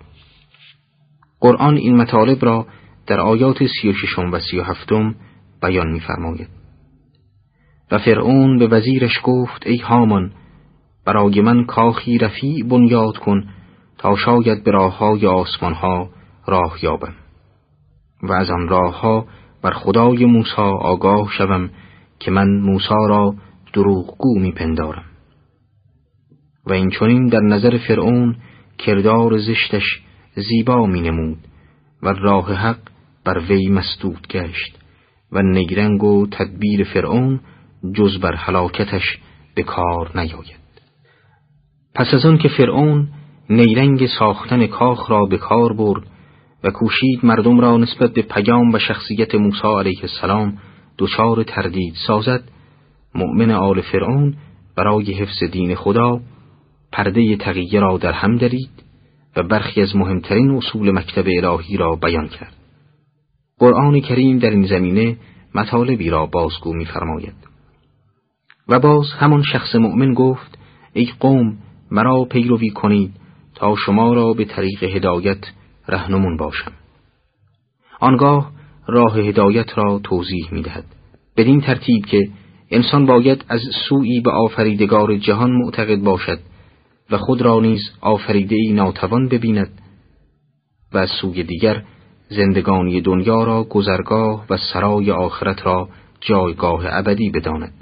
قرآن 1.40 1.76
این 1.76 1.96
مطالب 1.96 2.44
را 2.44 2.66
در 3.06 3.20
آیات 3.20 3.66
سی 3.66 3.88
و 3.88 3.92
ششم 3.92 4.32
و 4.32 4.40
سی 4.40 4.58
و 4.58 4.62
هفتم 4.62 5.14
بیان 5.62 5.98
فرماید 5.98 6.48
و 7.90 7.98
فرعون 7.98 8.58
به 8.58 8.66
وزیرش 8.66 9.20
گفت 9.22 9.66
ای 9.66 9.76
هامان 9.76 10.32
برای 11.06 11.40
من 11.40 11.64
کاخی 11.64 12.18
رفیع 12.18 12.64
بنیاد 12.64 13.18
کن 13.18 13.44
تا 13.98 14.16
شاید 14.16 14.64
به 14.64 14.70
راه 14.70 14.98
های 14.98 15.26
آسمان 15.26 15.74
ها 15.74 16.10
راه 16.46 16.78
یابم. 16.82 17.14
و 18.28 18.32
از 18.32 18.50
آن 18.50 18.68
راه 18.68 19.00
ها 19.00 19.26
بر 19.62 19.70
خدای 19.70 20.24
موسا 20.24 20.70
آگاه 20.70 21.28
شوم 21.38 21.70
که 22.20 22.30
من 22.30 22.48
موسا 22.60 23.06
را 23.06 23.34
دروغگو 23.72 24.38
میپندارم. 24.38 25.04
و 26.66 26.72
این 26.72 26.90
چونین 26.90 27.28
در 27.28 27.40
نظر 27.40 27.78
فرعون 27.88 28.36
کردار 28.78 29.38
زشتش 29.38 30.00
زیبا 30.34 30.86
می 30.86 31.00
نمود 31.00 31.38
و 32.02 32.08
راه 32.08 32.52
حق 32.54 32.78
بر 33.24 33.38
وی 33.38 33.68
مسدود 33.68 34.26
گشت 34.30 34.78
و 35.32 35.42
نیرنگ 35.42 36.04
و 36.04 36.26
تدبیر 36.26 36.84
فرعون 36.84 37.40
جز 37.94 38.20
بر 38.20 38.34
حلاکتش 38.34 39.18
به 39.54 39.62
کار 39.62 40.10
نیاید. 40.14 40.64
پس 41.94 42.14
از 42.14 42.26
آن 42.26 42.38
که 42.38 42.48
فرعون 42.48 43.08
نیرنگ 43.50 44.06
ساختن 44.18 44.66
کاخ 44.66 45.10
را 45.10 45.24
به 45.24 45.38
کار 45.38 45.72
برد 45.72 46.06
و 46.64 46.70
کوشید 46.70 47.24
مردم 47.24 47.60
را 47.60 47.76
نسبت 47.76 48.12
به 48.12 48.22
پیام 48.22 48.74
و 48.74 48.78
شخصیت 48.78 49.34
موسی 49.34 49.68
علیه 49.78 50.00
السلام 50.02 50.58
دچار 50.98 51.42
تردید 51.42 51.94
سازد 52.06 52.42
مؤمن 53.14 53.50
آل 53.50 53.80
فرعون 53.80 54.36
برای 54.76 55.12
حفظ 55.12 55.44
دین 55.52 55.74
خدا 55.74 56.20
پرده 56.92 57.36
تقیه 57.36 57.80
را 57.80 57.98
در 57.98 58.12
هم 58.12 58.36
درید 58.36 58.84
و 59.36 59.42
برخی 59.42 59.82
از 59.82 59.96
مهمترین 59.96 60.50
اصول 60.50 60.90
مکتب 60.90 61.24
الهی 61.26 61.76
را 61.76 61.96
بیان 61.96 62.28
کرد. 62.28 62.52
قرآن 63.58 64.00
کریم 64.00 64.38
در 64.38 64.50
این 64.50 64.66
زمینه 64.66 65.16
مطالبی 65.54 66.10
را 66.10 66.26
بازگو 66.26 66.74
می‌فرماید. 66.74 67.34
و 68.68 68.80
باز 68.80 69.06
همان 69.18 69.42
شخص 69.42 69.74
مؤمن 69.74 70.14
گفت 70.14 70.58
ای 70.92 71.08
قوم 71.20 71.58
مرا 71.90 72.24
پیروی 72.24 72.70
کنید 72.70 73.12
تا 73.54 73.74
شما 73.86 74.14
را 74.14 74.32
به 74.32 74.44
طریق 74.44 74.82
هدایت 74.82 75.46
رهنمون 75.88 76.36
باشم. 76.36 76.72
آنگاه 78.00 78.50
راه 78.86 79.18
هدایت 79.18 79.78
را 79.78 80.00
توضیح 80.04 80.48
می‌دهد. 80.52 80.84
بدین 81.36 81.60
ترتیب 81.60 82.06
که 82.06 82.28
انسان 82.70 83.06
باید 83.06 83.44
از 83.48 83.60
سوی 83.88 84.20
به 84.20 84.30
آفریدگار 84.30 85.16
جهان 85.16 85.52
معتقد 85.52 86.00
باشد 86.00 86.38
و 87.10 87.18
خود 87.18 87.42
را 87.42 87.60
نیز 87.60 87.80
آفریده 88.00 88.56
ای 88.56 88.72
ناتوان 88.72 89.28
ببیند 89.28 89.80
و 90.92 90.98
از 90.98 91.10
سوی 91.20 91.42
دیگر 91.42 91.82
زندگانی 92.28 93.00
دنیا 93.00 93.44
را 93.44 93.64
گذرگاه 93.64 94.46
و 94.50 94.56
سرای 94.56 95.10
آخرت 95.10 95.66
را 95.66 95.88
جایگاه 96.20 96.84
ابدی 96.86 97.30
بداند 97.30 97.72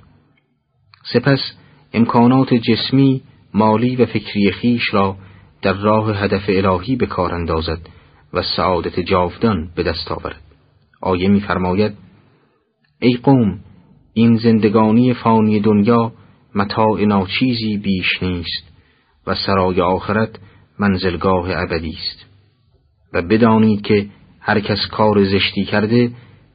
سپس 1.12 1.52
امکانات 1.92 2.54
جسمی 2.54 3.22
مالی 3.54 3.96
و 3.96 4.06
فکری 4.06 4.52
خیش 4.52 4.94
را 4.94 5.16
در 5.62 5.72
راه 5.72 6.16
هدف 6.16 6.44
الهی 6.48 6.96
به 6.96 7.06
کار 7.06 7.34
اندازد 7.34 7.78
و 8.32 8.42
سعادت 8.56 9.00
جاودان 9.00 9.70
به 9.76 9.82
دست 9.82 10.12
آورد. 10.12 10.40
آیه 11.00 11.28
می‌فرماید 11.28 11.92
ای 13.00 13.18
قوم 13.22 13.58
این 14.14 14.36
زندگانی 14.36 15.14
فانی 15.14 15.60
دنیا 15.60 16.12
متاع 16.54 17.04
ناچیزی 17.04 17.76
بیش 17.76 18.22
نیست 18.22 18.64
و 19.26 19.34
سرای 19.34 19.80
آخرت 19.80 20.38
منزلگاه 20.78 21.50
ابدی 21.50 21.96
است. 21.98 22.26
و 23.12 23.22
بدانید 23.22 23.82
که 23.82 24.06
هر 24.40 24.60
کس 24.60 24.86
کار 24.92 25.24
زشتی 25.24 25.64
کرده 25.64 26.10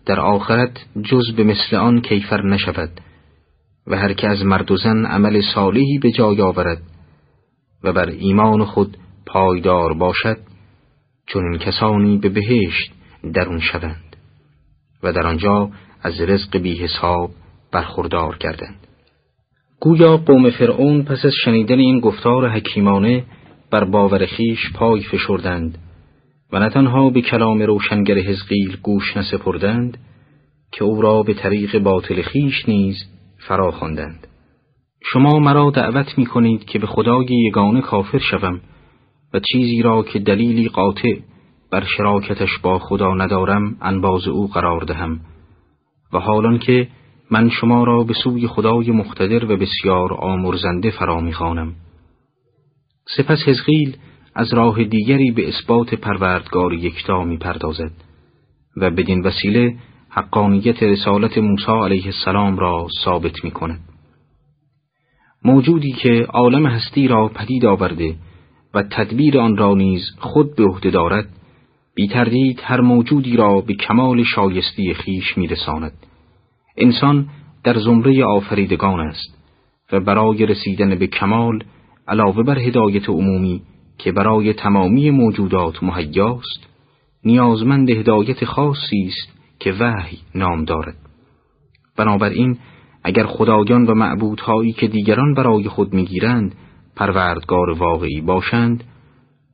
در 0.06 0.20
آخرت 0.20 0.86
جز 1.04 1.32
به 1.36 1.44
مثل 1.44 1.76
آن 1.76 2.02
کیفر 2.02 2.46
نشود 2.46 3.02
و 3.88 3.98
هر 3.98 4.14
که 4.14 4.28
از 4.28 4.46
مرد 4.46 4.72
و 4.72 4.78
زن 4.78 5.06
عمل 5.06 5.42
صالحی 5.56 5.98
به 5.98 6.12
جای 6.12 6.42
آورد 6.42 6.82
و 7.84 7.94
بر 7.94 8.10
ایمان 8.10 8.66
خود 8.66 8.98
پایدار 9.26 9.94
باشد 9.94 10.38
چون 11.28 11.46
این 11.46 11.58
کسانی 11.58 12.18
به 12.18 12.30
بهشت 12.30 12.92
درون 13.34 13.60
شوند 13.60 14.16
و 15.04 15.14
در 15.14 15.28
آنجا 15.28 15.70
از 16.02 16.22
رزق 16.22 16.58
بی 16.58 16.78
حساب 16.78 17.32
برخوردار 17.72 18.38
کردند 18.38 18.88
گویا 19.80 20.18
قوم 20.18 20.50
فرعون 20.50 21.04
پس 21.04 21.26
از 21.26 21.34
شنیدن 21.46 21.80
این 21.80 22.00
گفتار 22.00 22.50
حکیمانه 22.50 23.24
بر 23.72 23.84
باور 23.84 24.26
خیش 24.26 24.72
پای 24.74 25.02
فشردند 25.02 25.78
و 26.52 26.60
نه 26.60 26.70
تنها 26.70 27.10
به 27.10 27.22
کلام 27.22 27.62
روشنگر 27.62 28.18
حزقیل 28.18 28.78
گوش 28.84 29.18
نسپردند 29.18 29.98
که 30.72 30.84
او 30.84 31.02
را 31.02 31.24
به 31.24 31.34
طریق 31.34 31.80
باطل 31.80 32.22
خیش 32.22 32.70
نیز 32.70 32.96
فرا 33.48 33.72
خواندند. 33.72 34.28
شما 35.04 35.40
مرا 35.40 35.70
دعوت 35.70 36.18
می 36.18 36.26
کنید 36.26 36.66
که 36.66 36.80
به 36.80 36.88
خدای 36.88 37.28
یگانه 37.30 37.82
کافر 37.82 38.18
شوم 38.18 38.62
و 39.34 39.40
چیزی 39.40 39.82
را 39.82 40.04
که 40.04 40.20
دلیلی 40.20 40.70
قاطع 40.70 41.18
بر 41.72 41.84
شراکتش 41.84 42.58
با 42.64 42.80
خدا 42.80 43.14
ندارم 43.14 43.78
انباز 43.82 44.28
او 44.28 44.48
قرار 44.48 44.82
دهم 44.82 45.20
و 46.14 46.20
حالان 46.20 46.60
که 46.60 46.88
من 47.32 47.50
شما 47.50 47.84
را 47.84 48.04
به 48.04 48.14
سوی 48.14 48.48
خدای 48.48 48.92
مختدر 48.92 49.46
و 49.46 49.58
بسیار 49.58 50.14
آمرزنده 50.14 50.92
فرا 50.92 51.20
می‌خوانم 51.20 51.74
سپس 53.18 53.40
حزقیل 53.48 53.98
از 54.36 54.54
راه 54.54 54.84
دیگری 54.84 55.32
به 55.32 55.48
اثبات 55.48 55.94
پروردگار 55.94 56.74
یکتا 56.74 57.24
می‌پردازد 57.24 57.92
و 58.78 58.90
بدین 58.90 59.22
وسیله 59.22 59.76
حقانیت 60.10 60.84
رسالت 60.84 61.38
موسی 61.38 61.72
علیه 61.72 62.06
السلام 62.06 62.60
را 62.60 62.88
ثابت 63.04 63.44
می 63.44 63.52
کند. 63.52 63.80
موجودی 65.48 65.92
که 65.92 66.26
عالم 66.30 66.66
هستی 66.66 67.08
را 67.08 67.28
پدید 67.28 67.66
آورده 67.66 68.16
و 68.74 68.84
تدبیر 68.84 69.40
آن 69.40 69.58
را 69.58 69.76
نیز 69.76 70.02
خود 70.20 70.56
به 70.56 70.64
عهده 70.64 70.90
دارد 70.90 71.28
بی 71.96 72.08
تردید 72.08 72.62
هر 72.64 72.82
موجودی 72.82 73.36
را 73.36 73.62
به 73.62 73.74
کمال 73.74 74.24
شایستی 74.24 74.94
خیش 74.94 75.38
میرساند. 75.38 75.94
انسان 76.78 77.30
در 77.64 77.80
زمره 77.80 78.26
آفریدگان 78.26 79.00
است 79.00 79.38
و 79.92 80.00
برای 80.00 80.46
رسیدن 80.46 80.96
به 80.96 81.08
کمال 81.08 81.64
علاوه 82.08 82.44
بر 82.44 82.60
هدایت 82.60 83.10
عمومی 83.10 83.62
که 83.98 84.12
برای 84.12 84.54
تمامی 84.54 85.12
موجودات 85.12 85.84
مهیاست 85.84 86.68
نیازمند 87.24 87.90
هدایت 87.90 88.46
خاصی 88.46 89.08
است 89.08 89.38
که 89.60 89.74
وحی 89.80 90.18
نام 90.36 90.66
دارد. 90.66 90.96
بنابراین 91.98 92.58
اگر 93.04 93.26
خدایان 93.26 93.86
و 93.86 93.94
معبودهایی 93.94 94.72
که 94.72 94.88
دیگران 94.88 95.34
برای 95.34 95.70
خود 95.70 95.94
می‌گیرند 95.94 96.56
پروردگار 96.96 97.70
واقعی 97.70 98.22
باشند 98.22 98.84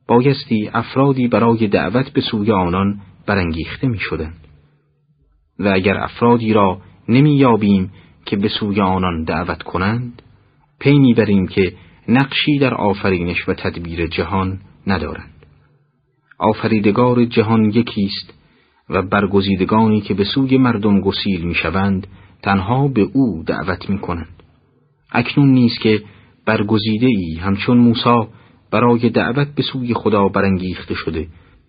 بایستی 0.08 0.70
افرادی 0.74 1.28
برای 1.28 1.66
دعوت 1.66 2.10
به 2.12 2.20
سوی 2.20 2.52
آنان 2.52 3.00
برانگیخته 3.26 3.88
می 3.88 3.98
و 5.58 5.68
اگر 5.68 5.96
افرادی 5.96 6.52
را 6.52 6.78
نمی 7.08 7.36
یابیم 7.36 7.90
که 8.26 8.36
به 8.36 8.48
سوی 8.48 8.80
آنان 8.80 9.24
دعوت 9.24 9.62
کنند 9.62 10.22
پی 10.80 10.98
می‌بریم 10.98 11.46
که 11.46 11.74
نقشی 12.08 12.58
در 12.58 12.74
آفرینش 12.74 13.48
و 13.48 13.54
تدبیر 13.54 14.06
جهان 14.06 14.60
ندارند. 14.86 15.30
آفریدگار 16.38 17.24
جهان 17.24 17.64
یکیست 17.64 18.34
و 18.90 19.02
برگزیدگانی 19.02 20.00
که 20.00 20.14
به 20.14 20.24
سوی 20.24 20.58
مردم 20.58 21.00
گسیل 21.00 21.44
می‌شوند 21.44 22.06
تنها 22.44 22.88
به 22.88 23.08
او 23.12 23.42
دعوت 23.46 23.90
می 23.90 23.98
کنند. 23.98 24.42
اکنون 25.12 25.52
نیست 25.52 25.80
که 25.80 26.02
برگزیده 26.46 27.06
ای 27.06 27.36
همچون 27.40 27.78
موسی 27.78 28.28
برای 28.70 29.10
دعوت 29.10 29.48
به 29.54 29.62
سوی 29.62 29.94
خدا 29.94 30.28
برانگیخته 30.28 30.94
شده 30.94 31.28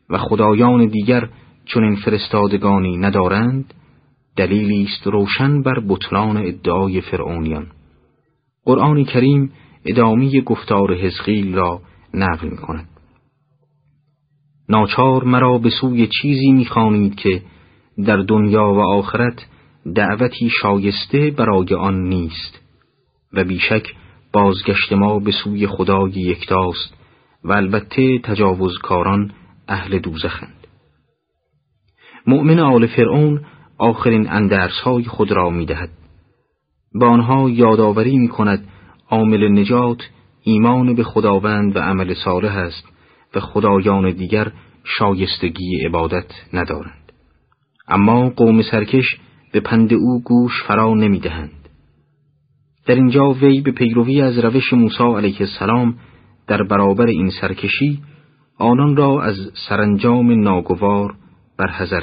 و 0.10 0.18
خدایان 0.18 0.86
دیگر 0.86 1.30
چون 1.66 1.84
این 1.84 1.96
فرستادگانی 1.96 2.98
ندارند 2.98 3.74
دلیلی 4.36 4.84
است 4.84 5.08
روشن 5.08 5.62
بر 5.62 5.80
بطلان 5.88 6.38
ادعای 6.38 7.02
فرعونیان 7.02 7.68
قرآن 8.66 9.04
کریم 9.04 9.52
ادامه 9.86 10.42
گفتار 10.42 10.94
حزقیل 10.94 11.56
را 11.56 11.82
نقل 12.14 12.50
می 12.50 12.58
کند 12.58 12.90
ناچار 14.70 15.24
مرا 15.24 15.58
به 15.58 15.70
سوی 15.70 16.10
چیزی 16.22 16.52
می‌خوانید 16.52 17.16
که 17.16 17.42
در 18.06 18.18
دنیا 18.18 18.74
و 18.74 18.80
آخرت 18.80 19.46
دعوتی 19.94 20.50
شایسته 20.50 21.32
برای 21.32 21.74
آن 21.74 22.04
نیست 22.04 22.62
و 23.34 23.44
بیشک 23.44 23.94
بازگشت 24.34 24.94
ما 24.94 25.20
به 25.20 25.32
سوی 25.32 25.68
خدای 25.68 26.12
یکتاست 26.12 26.94
و 27.44 27.54
البته 27.54 28.20
تجاوزکاران 28.20 29.32
اهل 29.68 30.00
دوزخند 30.00 30.68
مؤمن 32.28 32.60
آل 32.60 32.88
فرعون 32.88 33.46
آخرین 33.78 34.30
اندرسهای 34.30 35.04
خود 35.04 35.32
را 35.32 35.50
می 35.50 35.66
دهد. 35.66 35.90
با 36.96 37.08
آنها 37.08 37.50
یادآوری 37.50 38.18
می 38.18 38.28
کند 38.28 38.68
عامل 39.10 39.60
نجات 39.60 40.10
ایمان 40.44 40.96
به 40.96 41.04
خداوند 41.04 41.76
و 41.76 41.80
عمل 41.80 42.14
صالح 42.14 42.58
است 42.58 42.88
و 43.36 43.40
خدایان 43.40 44.12
دیگر 44.12 44.52
شایستگی 44.84 45.86
عبادت 45.86 46.32
ندارند. 46.54 47.12
اما 47.88 48.30
قوم 48.30 48.62
سرکش 48.62 49.20
به 49.56 49.62
پند 49.62 49.94
او 49.94 50.22
گوش 50.22 50.64
فرا 50.68 50.94
نمی 50.94 51.20
دهند. 51.20 51.70
در 52.86 52.96
اینجا 52.96 53.32
وی 53.32 53.62
به 53.62 53.72
پیروی 53.72 54.22
از 54.22 54.38
روش 54.40 54.74
موسی 54.74 55.04
علیه 55.04 55.38
السلام 55.40 55.96
در 56.48 56.64
برابر 56.64 57.06
این 57.06 57.30
سرکشی 57.42 58.02
آنان 58.58 58.96
را 58.96 59.22
از 59.22 59.36
سرانجام 59.70 60.42
ناگوار 60.42 61.16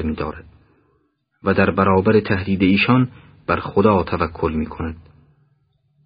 می 0.05 0.15
دارد 0.15 0.45
و 1.45 1.55
در 1.55 1.71
برابر 1.71 2.21
تهدید 2.21 2.63
ایشان 2.63 3.09
بر 3.47 3.57
خدا 3.57 4.03
توکل 4.03 4.53
می 4.53 4.67
کند. 4.67 4.97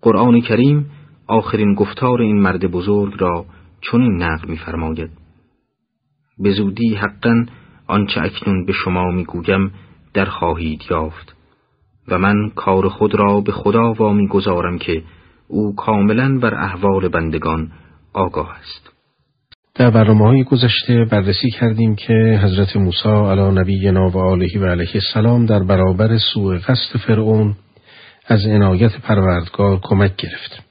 قرآن 0.03 0.41
کریم 0.41 0.91
آخرین 1.27 1.75
گفتار 1.75 2.23
این 2.23 2.41
مرد 2.41 2.71
بزرگ 2.71 3.15
را 3.19 3.45
چنین 3.81 4.23
نقل 4.23 4.49
می‌فرماید 4.49 5.11
به 6.39 6.53
زودی 6.53 6.95
حقا 6.95 7.47
آنچه 7.87 8.21
اکنون 8.23 8.67
به 8.67 8.73
شما 8.73 9.11
می‌گویم 9.11 9.73
در 10.15 10.25
خواهید 10.25 10.83
یافت 10.91 11.36
و 12.09 12.19
من 12.19 12.51
کار 12.55 12.89
خود 12.89 13.15
را 13.15 13.41
به 13.41 13.53
خدا 13.53 13.93
وامی 13.93 14.29
گذارم 14.29 14.79
که 14.79 15.03
او 15.49 15.75
کاملا 15.77 16.39
بر 16.39 16.55
احوال 16.55 17.09
بندگان 17.09 17.73
آگاه 18.13 18.51
است 18.59 18.91
در 19.75 19.91
برنامه 19.91 20.25
های 20.25 20.45
گذشته 20.45 21.05
بررسی 21.05 21.51
کردیم 21.51 21.97
که 21.97 22.41
حضرت 22.43 22.77
موسی 22.77 23.09
علی 23.09 23.61
نبی 23.61 23.89
و 23.89 24.19
آله 24.19 24.49
و 24.61 24.65
علیه 24.65 24.91
السلام 24.95 25.47
در 25.47 25.63
برابر 25.63 26.19
سوء 26.19 26.59
قصد 26.59 26.99
فرعون 27.07 27.55
از 28.27 28.47
عنایت 28.47 29.01
پروردگار 29.01 29.81
کمک 29.83 30.17
گرفت. 30.17 30.63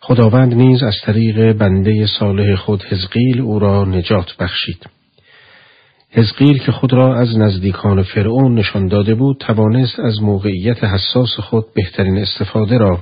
خداوند 0.00 0.54
نیز 0.54 0.82
از 0.82 0.94
طریق 1.04 1.52
بنده 1.52 2.06
صالح 2.18 2.54
خود 2.54 2.82
حزقیل 2.82 3.40
او 3.40 3.58
را 3.58 3.84
نجات 3.84 4.36
بخشید. 4.38 4.86
حزقیل 6.14 6.58
که 6.58 6.72
خود 6.72 6.92
را 6.92 7.16
از 7.20 7.38
نزدیکان 7.38 8.02
فرعون 8.02 8.54
نشان 8.54 8.88
داده 8.88 9.14
بود 9.14 9.36
توانست 9.40 10.00
از 10.00 10.22
موقعیت 10.22 10.84
حساس 10.84 11.40
خود 11.40 11.64
بهترین 11.74 12.18
استفاده 12.18 12.78
را 12.78 12.98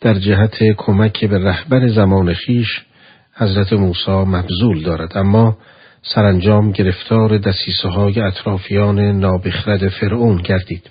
در 0.00 0.14
جهت 0.14 0.56
کمک 0.76 1.24
به 1.24 1.38
رهبر 1.38 1.88
زمان 1.88 2.34
خیش 2.34 2.68
حضرت 3.34 3.72
موسی 3.72 4.10
مبذول 4.10 4.82
دارد 4.82 5.18
اما 5.18 5.56
سرانجام 6.02 6.72
گرفتار 6.72 7.38
دسیسه 7.38 7.88
های 7.88 8.20
اطرافیان 8.20 9.00
نابخرد 9.00 9.88
فرعون 9.88 10.36
گردید. 10.36 10.90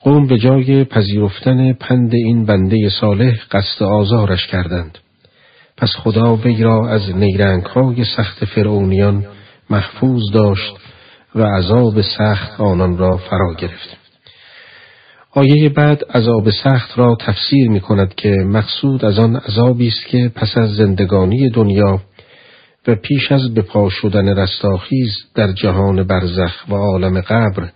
قوم 0.00 0.26
به 0.26 0.38
جای 0.38 0.84
پذیرفتن 0.84 1.72
پند 1.72 2.14
این 2.14 2.44
بنده 2.44 2.90
صالح 3.00 3.34
قصد 3.50 3.82
آزارش 3.82 4.46
کردند. 4.46 4.98
پس 5.76 5.90
خدا 5.96 6.36
وی 6.36 6.62
را 6.62 6.88
از 6.88 7.16
نیرنگ 7.16 7.62
های 7.62 8.04
سخت 8.16 8.44
فرعونیان 8.44 9.24
محفوظ 9.70 10.22
داشت 10.32 10.76
و 11.34 11.42
عذاب 11.42 12.00
سخت 12.00 12.60
آنان 12.60 12.98
را 12.98 13.16
فرا 13.16 13.54
گرفت. 13.58 13.96
آیه 15.30 15.68
بعد 15.68 16.04
عذاب 16.04 16.50
سخت 16.50 16.98
را 16.98 17.16
تفسیر 17.20 17.68
می 17.68 17.80
کند 17.80 18.14
که 18.14 18.30
مقصود 18.30 19.04
از 19.04 19.18
آن 19.18 19.36
عذابی 19.36 19.88
است 19.88 20.06
که 20.06 20.32
پس 20.34 20.56
از 20.56 20.74
زندگانی 20.74 21.50
دنیا 21.50 22.00
و 22.86 22.94
پیش 22.94 23.32
از 23.32 23.54
به 23.54 23.62
پا 23.62 23.88
شدن 23.88 24.28
رستاخیز 24.38 25.12
در 25.34 25.52
جهان 25.52 26.02
برزخ 26.02 26.68
و 26.68 26.74
عالم 26.74 27.20
قبر 27.20 27.70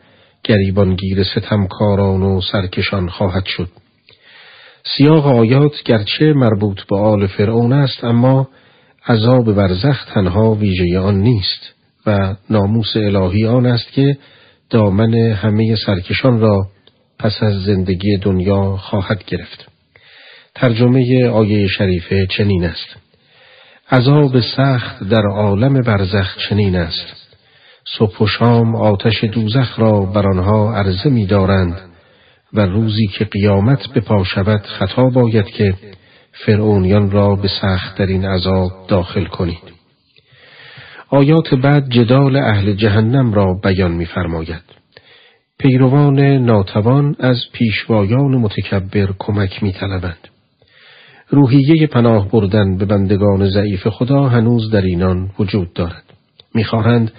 گریبانگیر 0.45 1.25
ستمکاران 1.25 2.23
و 2.23 2.41
سرکشان 2.53 3.09
خواهد 3.09 3.45
شد. 3.45 3.69
سیاق 4.97 5.27
آیات 5.27 5.83
گرچه 5.85 6.33
مربوط 6.33 6.81
به 6.91 6.97
آل 6.97 7.27
فرعون 7.27 7.73
است 7.73 8.05
اما 8.05 8.49
عذاب 9.07 9.53
برزخ 9.53 10.05
تنها 10.15 10.55
ویژه 10.55 10.99
آن 10.99 11.15
نیست 11.15 11.75
و 12.07 12.35
ناموس 12.51 12.97
الهی 12.97 13.47
آن 13.47 13.67
است 13.67 13.93
که 13.93 14.17
دامن 14.71 15.15
همه 15.15 15.77
سرکشان 15.87 16.41
را 16.41 16.67
پس 17.19 17.43
از 17.43 17.63
زندگی 17.63 18.17
دنیا 18.17 18.77
خواهد 18.77 19.25
گرفت. 19.25 19.69
ترجمه 20.55 21.29
آیه 21.29 21.69
شریفه 21.69 22.27
چنین 22.27 22.65
است. 22.65 22.97
عذاب 23.91 24.41
سخت 24.41 25.09
در 25.09 25.27
عالم 25.27 25.83
برزخ 25.83 26.37
چنین 26.49 26.77
است. 26.77 27.25
صبح 27.99 28.19
و 28.19 28.27
شام 28.27 28.77
آتش 28.77 29.25
دوزخ 29.25 29.79
را 29.79 30.01
بر 30.01 30.27
آنها 30.27 30.75
عرضه 30.77 31.11
می 31.11 31.27
دارند 31.27 31.81
و 32.53 32.61
روزی 32.61 33.07
که 33.07 33.25
قیامت 33.25 33.87
به 33.87 34.01
پا 34.01 34.25
شود 34.25 34.61
خطا 34.61 35.05
باید 35.05 35.47
که 35.47 35.75
فرعونیان 36.33 37.11
را 37.11 37.37
به 37.37 37.49
سخت 37.61 37.99
در 37.99 38.07
این 38.07 38.25
عذاب 38.25 38.73
داخل 38.89 39.25
کنید. 39.25 39.74
آیات 41.15 41.55
بعد 41.55 41.89
جدال 41.89 42.37
اهل 42.37 42.73
جهنم 42.73 43.33
را 43.33 43.55
بیان 43.63 43.93
می‌فرماید. 43.93 44.63
پیروان 45.59 46.21
ناتوان 46.21 47.17
از 47.19 47.37
پیشوایان 47.53 48.37
متکبر 48.37 49.09
کمک 49.19 49.63
می‌طلبند. 49.63 50.29
روحیه 51.29 51.87
پناه 51.87 52.29
بردن 52.29 52.77
به 52.77 52.85
بندگان 52.85 53.51
ضعیف 53.51 53.89
خدا 53.89 54.29
هنوز 54.29 54.71
در 54.71 54.81
اینان 54.81 55.31
وجود 55.39 55.73
دارد. 55.73 56.03
می‌خواهند 56.55 57.13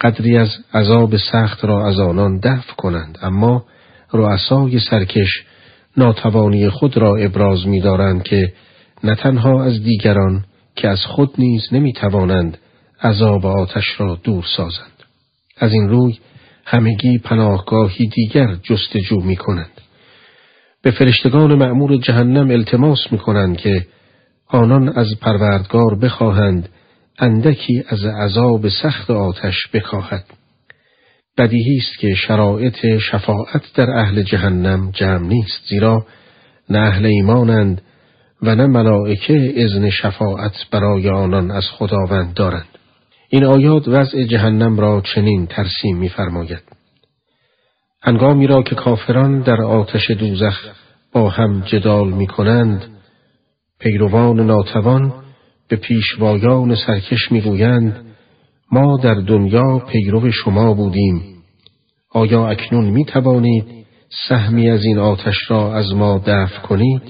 قدری 0.00 0.36
از 0.36 0.50
عذاب 0.74 1.16
سخت 1.16 1.64
را 1.64 1.86
از 1.86 2.00
آنان 2.00 2.38
دفع 2.38 2.72
کنند 2.76 3.18
اما 3.22 3.64
رؤسای 4.12 4.78
سرکش 4.90 5.44
ناتوانی 5.96 6.68
خود 6.68 6.96
را 6.96 7.16
ابراز 7.16 7.66
می 7.66 7.80
دارند 7.80 8.22
که 8.22 8.52
نه 9.04 9.14
تنها 9.14 9.64
از 9.64 9.82
دیگران 9.82 10.44
که 10.76 10.88
از 10.88 11.04
خود 11.06 11.30
نیز 11.38 11.62
نمی 11.72 11.92
توانند 11.92 12.58
عذاب 13.02 13.46
آتش 13.46 14.00
را 14.00 14.18
دور 14.24 14.44
سازند. 14.56 15.02
از 15.56 15.72
این 15.72 15.88
روی 15.88 16.18
همگی 16.64 17.18
پناهگاهی 17.18 18.06
دیگر 18.06 18.54
جستجو 18.62 19.20
می 19.20 19.36
کنند. 19.36 19.80
به 20.82 20.90
فرشتگان 20.90 21.54
معمور 21.54 21.96
جهنم 21.96 22.50
التماس 22.50 22.98
می 23.10 23.18
کنند 23.18 23.56
که 23.56 23.86
آنان 24.48 24.88
از 24.88 25.06
پروردگار 25.20 25.98
بخواهند 26.02 26.68
اندکی 27.18 27.84
از 27.88 28.04
عذاب 28.04 28.68
سخت 28.68 29.10
آتش 29.10 29.56
بکاهد. 29.72 30.24
بدیهی 31.38 31.78
است 31.78 31.98
که 31.98 32.14
شرایط 32.14 32.98
شفاعت 32.98 33.62
در 33.74 33.90
اهل 33.90 34.22
جهنم 34.22 34.90
جمع 34.90 35.26
نیست 35.26 35.68
زیرا 35.68 36.06
نه 36.70 36.78
اهل 36.78 37.06
ایمانند 37.06 37.82
و 38.42 38.54
نه 38.54 38.66
ملائکه 38.66 39.52
اذن 39.56 39.90
شفاعت 39.90 40.52
برای 40.70 41.08
آنان 41.08 41.50
از 41.50 41.64
خداوند 41.70 42.34
دارند. 42.34 42.71
این 43.34 43.44
آیات 43.44 43.88
وضع 43.88 44.24
جهنم 44.24 44.80
را 44.80 45.00
چنین 45.14 45.46
ترسیم 45.46 45.96
می‌فرماید. 45.96 46.62
هنگامی 48.02 48.46
را 48.46 48.62
که 48.62 48.74
کافران 48.74 49.40
در 49.40 49.62
آتش 49.62 50.10
دوزخ 50.10 50.60
با 51.12 51.28
هم 51.28 51.60
جدال 51.60 52.12
می 52.12 52.26
کنند، 52.26 52.84
پیروان 53.78 54.40
ناتوان 54.40 55.12
به 55.68 55.76
پیشوایان 55.76 56.74
سرکش 56.74 57.32
می‌گویند 57.32 58.04
ما 58.72 58.96
در 58.96 59.14
دنیا 59.14 59.78
پیرو 59.78 60.30
شما 60.30 60.74
بودیم 60.74 61.22
آیا 62.10 62.48
اکنون 62.48 62.90
می 62.90 63.06
سهمی 64.28 64.70
از 64.70 64.84
این 64.84 64.98
آتش 64.98 65.50
را 65.50 65.74
از 65.74 65.94
ما 65.94 66.22
دفع 66.26 66.60
کنید؟ 66.60 67.02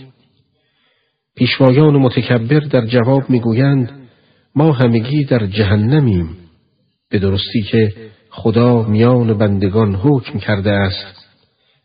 پیشوایان 1.37 1.97
متکبر 1.97 2.61
در 2.61 2.87
جواب 2.87 3.31
می‌گویند 3.31 4.02
ما 4.57 4.73
همگی 4.73 5.25
در 5.25 5.47
جهنمیم 5.47 6.29
به 7.11 7.19
درستی 7.19 7.63
که 7.63 7.93
خدا 8.31 8.83
میان 8.83 9.39
بندگان 9.39 9.95
حکم 9.95 10.39
کرده 10.39 10.71
است 10.71 11.29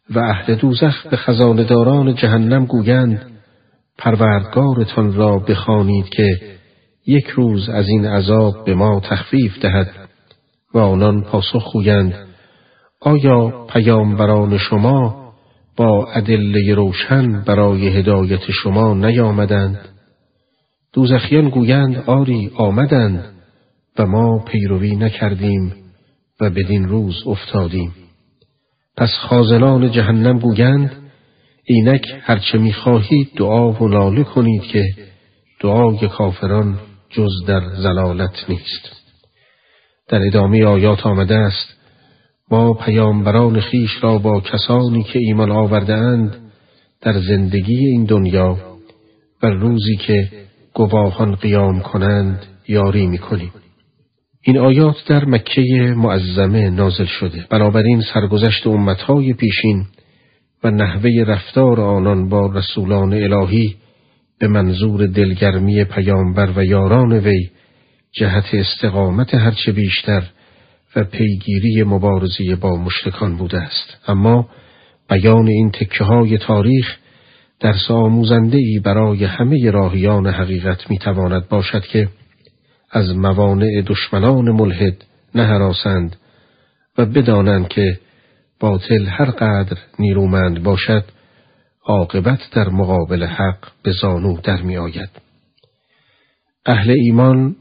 و 0.09 0.19
اهل 0.19 0.55
دوزخ 0.55 1.07
به 1.07 1.17
خزانداران 1.17 2.15
جهنم 2.15 2.65
گویند 2.65 3.31
پروردگارتان 3.97 5.13
را 5.13 5.39
بخوانید 5.39 6.09
که 6.09 6.39
یک 7.07 7.27
روز 7.27 7.69
از 7.69 7.87
این 7.87 8.05
عذاب 8.05 8.65
به 8.65 8.75
ما 8.75 8.99
تخفیف 8.99 9.59
دهد 9.61 9.89
و 10.73 10.77
آنان 10.77 11.23
پاسخ 11.23 11.73
گویند 11.73 12.27
آیا 13.01 13.65
پیامبران 13.69 14.57
شما 14.57 15.33
با 15.77 16.07
ادله 16.13 16.75
روشن 16.75 17.41
برای 17.41 17.87
هدایت 17.87 18.51
شما 18.51 18.93
نیامدند؟ 18.93 19.96
دوزخیان 20.93 21.49
گویند 21.49 21.97
آری 21.97 22.51
آمدند 22.55 23.33
و 23.99 24.05
ما 24.05 24.39
پیروی 24.39 24.95
نکردیم 24.95 25.73
و 26.41 26.49
بدین 26.49 26.87
روز 26.87 27.27
افتادیم. 27.27 27.93
پس 28.97 29.09
خازنان 29.19 29.91
جهنم 29.91 30.39
گویند 30.39 30.91
اینک 31.63 32.05
هرچه 32.21 32.57
می‌خواهید 32.57 33.31
دعا 33.35 33.71
و 33.71 33.87
ناله 33.87 34.23
کنید 34.23 34.61
که 34.61 34.83
دعای 35.61 36.07
کافران 36.07 36.79
جز 37.09 37.31
در 37.47 37.61
زلالت 37.75 38.49
نیست. 38.49 38.97
در 40.07 40.27
ادامه 40.27 40.65
آیات 40.65 41.05
آمده 41.05 41.35
است 41.35 41.77
ما 42.51 42.73
پیامبران 42.73 43.59
خیش 43.59 43.91
را 44.01 44.17
با 44.17 44.39
کسانی 44.39 45.03
که 45.03 45.19
ایمان 45.19 45.51
آورده 45.51 45.93
اند 45.93 46.51
در 47.01 47.19
زندگی 47.19 47.77
این 47.77 48.03
دنیا 48.03 48.57
و 49.43 49.47
روزی 49.47 49.95
که 49.95 50.29
گواهان 50.77 51.35
قیام 51.35 51.79
کنند 51.79 52.45
یاری 52.67 53.07
می‌کنیم. 53.07 53.51
این 54.41 54.57
آیات 54.57 54.95
در 55.07 55.25
مکه 55.25 55.93
معظمه 55.97 56.69
نازل 56.69 57.05
شده. 57.05 57.45
بنابراین 57.49 58.01
سرگذشت 58.13 58.67
امتهای 58.67 59.33
پیشین 59.33 59.85
و 60.63 60.71
نحوه 60.71 61.23
رفتار 61.27 61.81
آنان 61.81 62.29
با 62.29 62.51
رسولان 62.55 63.13
الهی 63.13 63.75
به 64.39 64.47
منظور 64.47 65.07
دلگرمی 65.07 65.83
پیامبر 65.83 66.51
و 66.55 66.65
یاران 66.65 67.13
وی 67.13 67.49
جهت 68.11 68.53
استقامت 68.53 69.33
هرچه 69.33 69.71
بیشتر 69.71 70.23
و 70.95 71.03
پیگیری 71.03 71.83
مبارزی 71.83 72.55
با 72.55 72.75
مشرکان 72.75 73.37
بوده 73.37 73.61
است. 73.61 73.97
اما 74.07 74.49
بیان 75.09 75.47
این 75.47 75.71
تکه 75.71 76.03
های 76.03 76.37
تاریخ 76.37 76.97
درس 77.59 77.91
آموزنده 77.91 78.57
ای 78.57 78.79
برای 78.79 79.23
همه 79.23 79.71
راهیان 79.71 80.27
حقیقت 80.27 80.89
می 80.91 80.97
تواند 80.97 81.47
باشد 81.47 81.81
که 81.81 82.09
از 82.91 83.15
موانع 83.15 83.81
دشمنان 83.85 84.51
ملحد 84.51 85.03
نهراسند 85.35 86.15
و 86.97 87.05
بدانند 87.05 87.67
که 87.67 87.99
باطل 88.59 89.05
هر 89.05 89.25
قدر 89.25 89.77
نیرومند 89.99 90.63
باشد 90.63 91.03
عاقبت 91.85 92.39
در 92.51 92.69
مقابل 92.69 93.23
حق 93.23 93.67
به 93.83 93.91
زانو 94.01 94.37
در 94.43 94.61
می 94.61 94.77
آید. 94.77 95.09
اهل 96.65 96.91
ایمان 96.91 97.55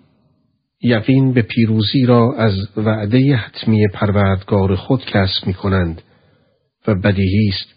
یقین 0.83 1.33
به 1.33 1.43
پیروزی 1.43 2.07
را 2.07 2.35
از 2.39 2.69
وعده 2.77 3.37
حتمی 3.37 3.89
پروردگار 3.89 4.77
خود 4.77 5.05
کسب 5.05 5.47
می 5.47 5.55
کنند 5.55 6.03
و 6.89 6.95
بدیهی 6.95 7.49
است 7.49 7.76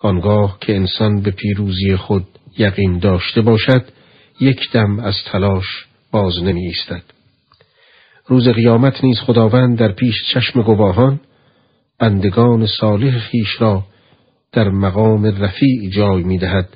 آنگاه 0.00 0.58
که 0.60 0.76
انسان 0.76 1.20
به 1.20 1.30
پیروزی 1.30 1.96
خود 1.96 2.26
یقین 2.58 2.98
داشته 2.98 3.40
باشد 3.40 3.84
یک 4.40 4.72
دم 4.72 5.00
از 5.00 5.14
تلاش 5.26 5.86
باز 6.12 6.42
نمی 6.42 6.66
ایستد. 6.66 7.02
روز 8.26 8.48
قیامت 8.48 9.04
نیز 9.04 9.20
خداوند 9.20 9.78
در 9.78 9.92
پیش 9.92 10.14
چشم 10.34 10.62
گواهان 10.62 11.20
بندگان 11.98 12.66
صالح 12.80 13.18
خیش 13.18 13.60
را 13.60 13.84
در 14.52 14.68
مقام 14.68 15.24
رفیع 15.24 15.90
جای 15.90 16.22
می 16.22 16.38
دهد 16.38 16.68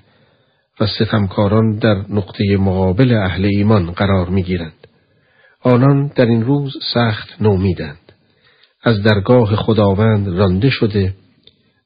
و 0.81 0.87
ستمکاران 0.87 1.79
در 1.79 2.05
نقطه 2.09 2.57
مقابل 2.57 3.13
اهل 3.13 3.45
ایمان 3.45 3.91
قرار 3.91 4.29
می 4.29 4.43
گیرند. 4.43 4.87
آنان 5.63 6.13
در 6.15 6.27
این 6.27 6.43
روز 6.45 6.77
سخت 6.95 7.43
نومیدند. 7.43 8.13
از 8.83 9.03
درگاه 9.03 9.57
خداوند 9.57 10.29
رانده 10.29 10.71
شده 10.71 11.15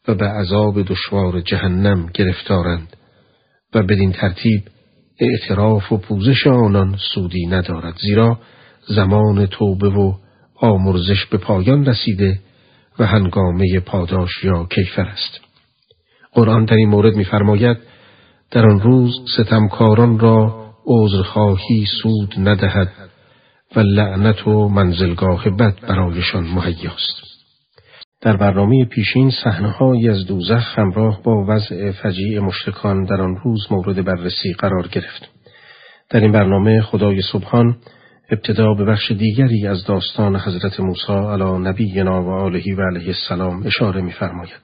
و 0.08 0.14
به 0.14 0.26
عذاب 0.26 0.82
دشوار 0.82 1.40
جهنم 1.40 2.06
گرفتارند 2.14 2.96
و 3.74 3.82
بدین 3.82 4.12
ترتیب 4.12 4.62
اعتراف 5.20 5.92
و 5.92 5.96
پوزش 5.96 6.46
آنان 6.46 6.96
سودی 7.14 7.46
ندارد 7.46 7.94
زیرا 7.96 8.38
زمان 8.88 9.46
توبه 9.46 9.88
و 9.88 10.14
آمرزش 10.56 11.26
به 11.26 11.38
پایان 11.38 11.86
رسیده 11.86 12.40
و 12.98 13.06
هنگامه 13.06 13.80
پاداش 13.80 14.44
یا 14.44 14.66
کیفر 14.70 15.02
است. 15.02 15.40
قرآن 16.32 16.64
در 16.64 16.74
این 16.74 16.88
مورد 16.88 17.14
می‌فرماید 17.14 17.76
در 18.50 18.66
آن 18.66 18.80
روز 18.80 19.14
ستمکاران 19.36 20.18
را 20.18 20.64
عذرخواهی 20.86 21.86
سود 22.02 22.34
ندهد 22.38 22.92
و 23.76 23.80
لعنت 23.80 24.46
و 24.46 24.68
منزلگاه 24.68 25.50
بد 25.50 25.80
برایشان 25.88 26.44
مهیاست. 26.44 27.33
در 28.24 28.36
برنامه 28.36 28.84
پیشین 28.84 29.30
صحنه‌هایی 29.44 30.08
از 30.08 30.26
دوزخ 30.26 30.78
همراه 30.78 31.22
با 31.22 31.44
وضع 31.48 31.90
فجیع 31.90 32.40
مشتکان 32.40 33.04
در 33.04 33.20
آن 33.22 33.36
روز 33.44 33.66
مورد 33.70 34.04
بررسی 34.04 34.52
قرار 34.52 34.88
گرفت. 34.88 35.28
در 36.10 36.20
این 36.20 36.32
برنامه 36.32 36.82
خدای 36.82 37.22
سبحان 37.32 37.76
ابتدا 38.30 38.74
به 38.74 38.84
بخش 38.84 39.10
دیگری 39.10 39.66
از 39.66 39.84
داستان 39.84 40.36
حضرت 40.36 40.80
موسی 40.80 41.12
علی 41.12 41.58
نبینا 41.58 42.22
و 42.22 42.30
آله 42.30 42.62
و 42.76 42.80
علیه 42.80 43.08
السلام 43.08 43.66
اشاره 43.66 44.00
می‌فرماید. 44.00 44.60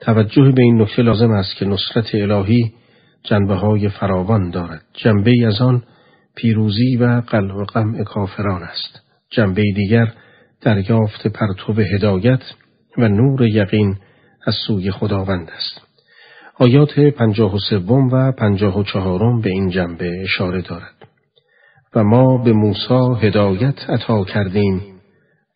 توجه 0.00 0.52
به 0.52 0.62
این 0.62 0.82
نکته 0.82 1.02
لازم 1.02 1.30
است 1.30 1.56
که 1.56 1.64
نصرت 1.64 2.14
الهی 2.14 2.72
جنبه 3.22 3.54
های 3.54 3.88
فراوان 3.88 4.50
دارد. 4.50 4.82
جنبه 4.94 5.32
از 5.46 5.60
آن 5.60 5.82
پیروزی 6.36 6.96
و 6.96 7.20
قلب 7.20 7.56
و 7.56 7.64
غم 7.64 8.04
کافران 8.04 8.62
است. 8.62 9.00
جنبه 9.30 9.62
دیگر 9.76 10.12
دریافت 10.60 11.26
پرتو 11.26 11.72
هدایت 11.72 12.42
و 12.98 13.08
نور 13.08 13.42
یقین 13.42 13.96
از 14.46 14.54
سوی 14.66 14.90
خداوند 14.90 15.50
است. 15.56 15.80
آیات 16.58 17.00
پنجاه 17.00 17.54
و 17.54 17.58
سوم 17.58 18.08
و 18.12 18.32
پنجاه 18.32 18.78
و 18.78 18.82
چهارم 18.82 19.40
به 19.40 19.50
این 19.50 19.68
جنبه 19.68 20.22
اشاره 20.22 20.62
دارد. 20.62 20.94
و 21.94 22.04
ما 22.04 22.38
به 22.44 22.52
موسی 22.52 23.26
هدایت 23.26 23.90
عطا 23.90 24.24
کردیم 24.24 24.82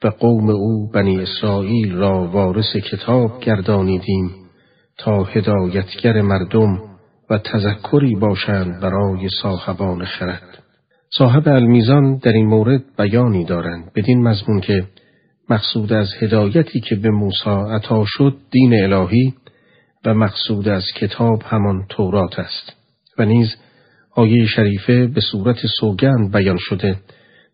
و 0.05 0.09
قوم 0.09 0.51
او 0.51 0.91
بنی 0.91 1.23
اسرائیل 1.23 1.95
را 1.95 2.29
وارث 2.29 2.77
کتاب 2.77 3.41
گردانیدیم 3.41 4.31
تا 4.99 5.25
هدایتگر 5.25 6.21
مردم 6.21 6.79
و 7.31 7.39
تذکری 7.39 8.15
باشند 8.15 8.81
برای 8.81 9.29
صاحبان 9.43 10.05
خرد. 10.05 10.59
صاحب 11.11 11.49
المیزان 11.49 12.17
در 12.17 12.33
این 12.33 12.47
مورد 12.47 12.83
بیانی 12.99 13.45
دارند 13.45 13.93
بدین 13.95 14.23
مضمون 14.23 14.61
که 14.61 14.85
مقصود 15.51 15.93
از 15.93 16.09
هدایتی 16.21 16.81
که 16.81 16.95
به 16.95 17.11
موسی 17.11 17.51
عطا 17.71 18.05
شد 18.07 18.37
دین 18.51 18.75
الهی 18.75 19.35
و 20.05 20.15
مقصود 20.15 20.69
از 20.69 20.85
کتاب 20.97 21.43
همان 21.47 21.87
تورات 21.89 22.39
است 22.39 22.77
و 23.19 23.25
نیز 23.25 23.57
آیه 24.15 24.47
شریفه 24.47 25.07
به 25.07 25.21
صورت 25.21 25.57
سوگند 25.81 26.33
بیان 26.33 26.59
شده 26.61 26.97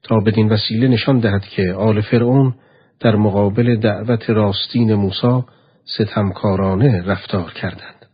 تا 0.02 0.20
بدین 0.20 0.48
وسیله 0.48 0.88
نشان 0.88 1.18
دهد 1.18 1.44
که 1.44 1.72
آل 1.72 2.00
فرعون 2.00 2.54
در 3.00 3.16
مقابل 3.16 3.76
دعوت 3.76 4.30
راستین 4.30 4.94
موسی 4.94 5.42
ستمکارانه 5.84 7.02
رفتار 7.02 7.52
کردند. 7.52 8.06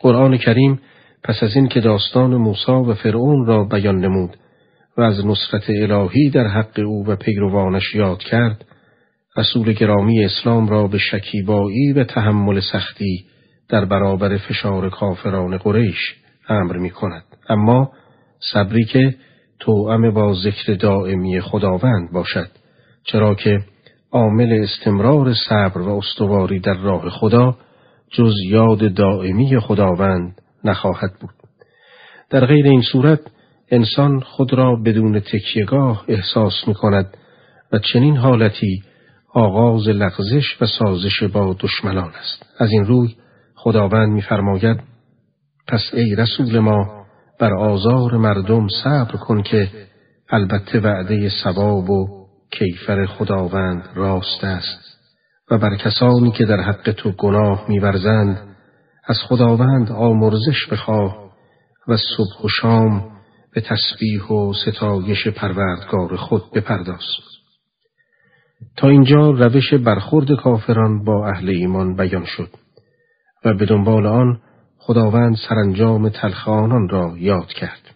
قرآن 0.00 0.36
کریم 0.36 0.80
پس 1.24 1.42
از 1.42 1.56
این 1.56 1.68
که 1.68 1.80
داستان 1.80 2.34
موسی 2.34 2.72
و 2.72 2.94
فرعون 2.94 3.46
را 3.46 3.64
بیان 3.64 3.98
نمود 3.98 4.36
و 4.96 5.00
از 5.00 5.26
نصرت 5.26 5.70
الهی 5.70 6.30
در 6.30 6.46
حق 6.46 6.80
او 6.86 7.06
و 7.06 7.16
پیروانش 7.16 7.94
یاد 7.94 8.18
کرد، 8.18 8.64
رسول 9.40 9.72
گرامی 9.72 10.24
اسلام 10.24 10.68
را 10.68 10.86
به 10.86 10.98
شکیبایی 10.98 11.92
و 11.92 12.04
تحمل 12.04 12.60
سختی 12.72 13.24
در 13.68 13.84
برابر 13.84 14.36
فشار 14.36 14.90
کافران 14.90 15.56
قریش 15.56 16.14
امر 16.48 16.76
می 16.76 16.90
کند. 16.90 17.24
اما 17.48 17.92
صبری 18.52 18.84
که 18.84 19.14
توأم 19.58 20.10
با 20.10 20.34
ذکر 20.34 20.74
دائمی 20.74 21.40
خداوند 21.40 22.12
باشد 22.12 22.48
چرا 23.04 23.34
که 23.34 23.58
عامل 24.12 24.52
استمرار 24.52 25.34
صبر 25.48 25.80
و 25.80 25.98
استواری 25.98 26.60
در 26.60 26.74
راه 26.74 27.10
خدا 27.10 27.56
جز 28.12 28.34
یاد 28.46 28.94
دائمی 28.94 29.60
خداوند 29.60 30.40
نخواهد 30.64 31.10
بود. 31.20 31.34
در 32.30 32.46
غیر 32.46 32.66
این 32.66 32.82
صورت 32.82 33.20
انسان 33.70 34.20
خود 34.20 34.52
را 34.52 34.76
بدون 34.76 35.20
تکیهگاه 35.20 36.04
احساس 36.08 36.68
می 36.68 36.74
کند 36.74 37.16
و 37.72 37.78
چنین 37.78 38.16
حالتی 38.16 38.82
آغاز 39.34 39.88
لغزش 39.88 40.56
و 40.60 40.66
سازش 40.66 41.22
با 41.22 41.56
دشمنان 41.60 42.10
است. 42.20 42.46
از 42.58 42.70
این 42.70 42.84
روی 42.84 43.16
خداوند 43.54 44.08
می‌فرماید 44.08 44.80
پس 45.68 45.90
ای 45.92 46.14
رسول 46.14 46.58
ما 46.58 47.06
بر 47.40 47.54
آزار 47.54 48.16
مردم 48.16 48.66
صبر 48.84 49.16
کن 49.16 49.42
که 49.42 49.70
البته 50.30 50.80
وعده 50.80 51.30
ثواب 51.44 51.90
و 51.90 52.26
کیفر 52.50 53.06
خداوند 53.06 53.88
راست 53.94 54.44
است 54.44 54.98
و 55.50 55.58
بر 55.58 55.76
کسانی 55.76 56.32
که 56.32 56.44
در 56.44 56.60
حق 56.60 56.92
تو 56.92 57.10
گناه 57.10 57.64
میورزند 57.68 58.56
از 59.06 59.16
خداوند 59.28 59.92
آمرزش 59.92 60.66
بخواه 60.72 61.30
و 61.88 61.96
صبح 61.96 62.44
و 62.44 62.48
شام 62.48 63.10
به 63.54 63.60
تسبیح 63.60 64.24
و 64.24 64.52
ستایش 64.52 65.28
پروردگار 65.28 66.16
خود 66.16 66.42
بپرداز. 66.54 67.29
تا 68.76 68.88
اینجا 68.88 69.30
روش 69.30 69.74
برخورد 69.74 70.32
کافران 70.32 71.04
با 71.04 71.28
اهل 71.28 71.48
ایمان 71.48 71.96
بیان 71.96 72.24
شد 72.24 72.48
و 73.44 73.54
به 73.54 73.66
دنبال 73.66 74.06
آن 74.06 74.40
خداوند 74.78 75.36
سرانجام 75.48 76.08
تلخ 76.08 76.48
آنان 76.48 76.88
را 76.88 77.14
یاد 77.18 77.46
کرد. 77.46 77.94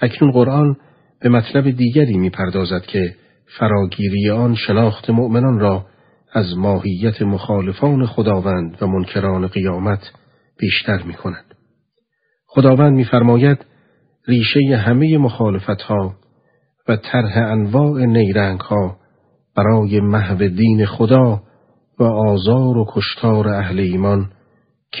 اکنون 0.00 0.32
قرآن 0.32 0.76
به 1.20 1.28
مطلب 1.28 1.70
دیگری 1.70 2.18
می‌پردازد 2.18 2.82
که 2.82 3.14
فراگیری 3.58 4.30
آن 4.30 4.54
شناخت 4.54 5.10
مؤمنان 5.10 5.58
را 5.58 5.86
از 6.32 6.56
ماهیت 6.56 7.22
مخالفان 7.22 8.06
خداوند 8.06 8.82
و 8.82 8.86
منکران 8.86 9.46
قیامت 9.46 10.12
بیشتر 10.58 11.02
می 11.02 11.14
کند. 11.14 11.44
خداوند 12.46 12.92
میفرماید 12.92 13.58
ریشه 14.28 14.76
همه 14.76 15.18
مخالفت 15.18 15.82
ها 15.82 16.14
و 16.88 16.96
طرح 16.96 17.36
انواع 17.36 18.04
نیرنگ 18.04 18.60
ها 18.60 18.99
برای 19.60 20.00
محو 20.00 20.48
دین 20.48 20.86
خدا 20.86 21.42
و 21.98 22.02
آزار 22.02 22.78
و 22.78 22.86
کشتار 22.94 23.48
اهل 23.48 23.78
ایمان 23.78 24.30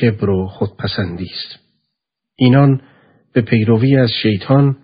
کبر 0.00 0.30
و 0.30 0.46
خودپسندی 0.46 1.24
است. 1.24 1.58
اینان 2.36 2.80
به 3.32 3.40
پیروی 3.40 3.96
از 3.96 4.10
شیطان 4.22 4.76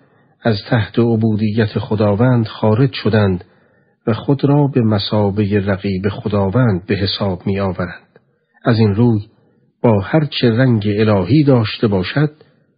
از 0.43 0.57
تحت 0.71 0.99
عبودیت 0.99 1.79
خداوند 1.79 2.47
خارج 2.47 2.93
شدند 2.93 3.45
و 4.07 4.13
خود 4.13 4.45
را 4.45 4.67
به 4.75 4.83
مسابه 4.83 5.67
رقیب 5.67 6.09
خداوند 6.09 6.87
به 6.87 6.95
حساب 6.95 7.47
می 7.47 7.61
آورند. 7.61 8.07
از 8.65 8.79
این 8.79 8.95
روی 8.95 9.21
با 9.83 10.01
هر 10.01 10.25
چه 10.25 10.51
رنگ 10.51 10.85
الهی 10.87 11.45
داشته 11.45 11.87
باشد 11.87 12.31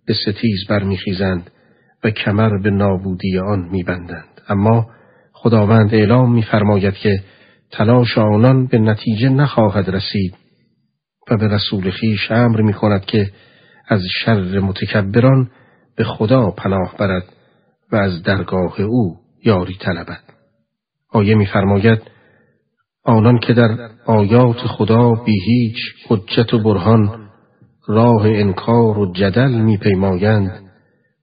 به 0.07 0.15
ستیز 0.15 0.67
برمیخیزند 0.69 1.51
و 2.05 2.11
کمر 2.11 2.59
به 2.63 2.71
نابودی 2.71 3.39
آن 3.39 3.69
میبندند 3.73 4.41
اما 4.49 4.87
خداوند 5.43 5.95
اعلام 5.95 6.35
میفرماید 6.35 6.95
که 6.95 7.23
تلاش 7.71 8.19
آنان 8.19 8.67
به 8.67 8.79
نتیجه 8.79 9.29
نخواهد 9.29 9.91
رسید 9.91 10.35
و 11.31 11.37
به 11.37 11.49
رسول 11.49 11.91
خیش 11.91 12.31
امر 12.31 12.61
می 12.61 12.73
کند 12.73 13.05
که 13.05 13.31
از 13.89 14.03
شر 14.25 14.59
متکبران 14.59 15.51
به 15.97 16.05
خدا 16.05 16.51
پناه 16.51 16.95
برد 16.99 17.25
و 17.93 17.97
از 17.97 18.23
درگاه 18.23 18.81
او 18.81 19.17
یاری 19.45 19.77
طلبد. 19.81 20.23
آیه 21.13 21.35
میفرماید 21.35 22.03
آنان 23.05 23.39
که 23.39 23.53
در 23.53 23.91
آیات 24.07 24.57
خدا 24.57 25.11
بی 25.11 25.41
هیچ 25.45 25.77
حجت 26.09 26.55
و 26.55 26.63
برهان 26.63 27.29
راه 27.89 28.23
انکار 28.27 28.99
و 28.99 29.13
جدل 29.13 29.51
میپیمایند 29.51 30.71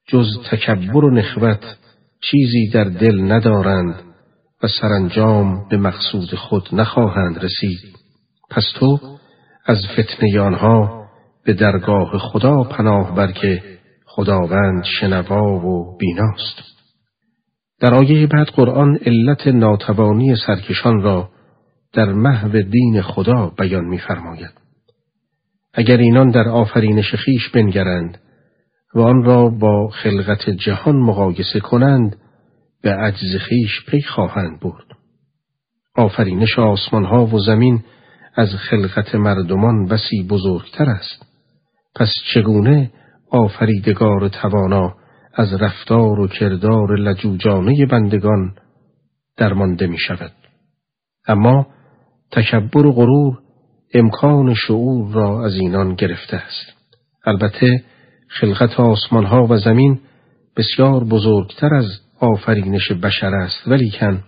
جز 0.08 0.28
تکبر 0.52 1.06
و 1.06 1.10
نخوت 1.10 1.78
چیزی 2.32 2.70
در 2.74 2.84
دل 2.84 3.32
ندارند 3.32 3.96
و 4.64 4.68
سرانجام 4.82 5.70
به 5.70 5.78
مقصود 5.78 6.36
خود 6.36 6.70
نخواهند 6.72 7.38
رسید 7.38 7.80
پس 8.50 8.64
تو 8.76 9.00
از 9.66 9.78
فتنه 9.94 10.40
آنها 10.40 11.06
به 11.46 11.54
درگاه 11.54 12.18
خدا 12.18 12.64
پناه 12.64 13.16
بر 13.16 13.32
که 13.32 13.64
خداوند 14.06 14.84
شنوا 14.84 15.44
و 15.44 15.98
بیناست 15.98 16.62
در 17.80 17.94
آیه 17.94 18.28
بعد 18.28 18.48
قرآن 18.48 18.98
علت 19.06 19.48
ناتوانی 19.48 20.36
سرکشان 20.48 21.02
را 21.02 21.30
در 21.94 22.14
محو 22.14 22.62
دین 22.62 23.02
خدا 23.02 23.54
بیان 23.58 23.86
می‌فرماید. 23.86 24.52
اگر 25.74 25.98
اینان 25.98 26.30
در 26.30 26.50
آفرینش 26.50 27.16
خیش 27.16 27.50
بنگرند 27.50 28.18
و 28.96 29.00
آن 29.00 29.24
را 29.24 29.50
با 29.50 29.88
خلقت 29.88 30.50
جهان 30.50 30.96
مقایسه 30.96 31.60
کنند 31.60 32.16
به 32.82 32.92
عجز 32.92 33.36
خیش 33.40 33.86
پی 33.88 34.02
خواهند 34.02 34.60
برد. 34.60 34.86
آفرینش 35.96 36.60
آسمانها 36.60 37.26
و 37.26 37.40
زمین 37.40 37.84
از 38.36 38.50
خلقت 38.70 39.16
مردمان 39.16 39.86
بسی 39.86 40.24
بزرگتر 40.30 40.90
است. 40.90 41.26
پس 41.96 42.10
چگونه 42.34 42.92
آفریدگار 43.32 44.30
توانا 44.30 44.96
از 45.34 45.54
رفتار 45.54 46.20
و 46.20 46.28
کردار 46.28 46.98
لجوجانه 46.98 47.86
بندگان 47.86 48.56
درمانده 49.38 49.88
می 49.88 49.98
شود. 49.98 50.32
اما 51.28 51.68
تکبر 52.32 52.86
و 52.86 52.92
غرور 52.92 53.40
امکان 53.94 54.54
شعور 54.54 55.14
را 55.14 55.46
از 55.46 55.56
اینان 55.56 55.96
گرفته 55.96 56.38
است. 56.38 56.74
البته 57.26 57.84
خلقت 58.40 58.80
آسمانها 58.80 59.48
و 59.50 59.58
زمین 59.58 60.00
بسیار 60.58 61.04
بزرگتر 61.04 61.76
از 61.76 61.86
آفرینش 62.20 62.92
بشر 62.92 63.36
است 63.36 63.68
ولیکن 63.68 64.24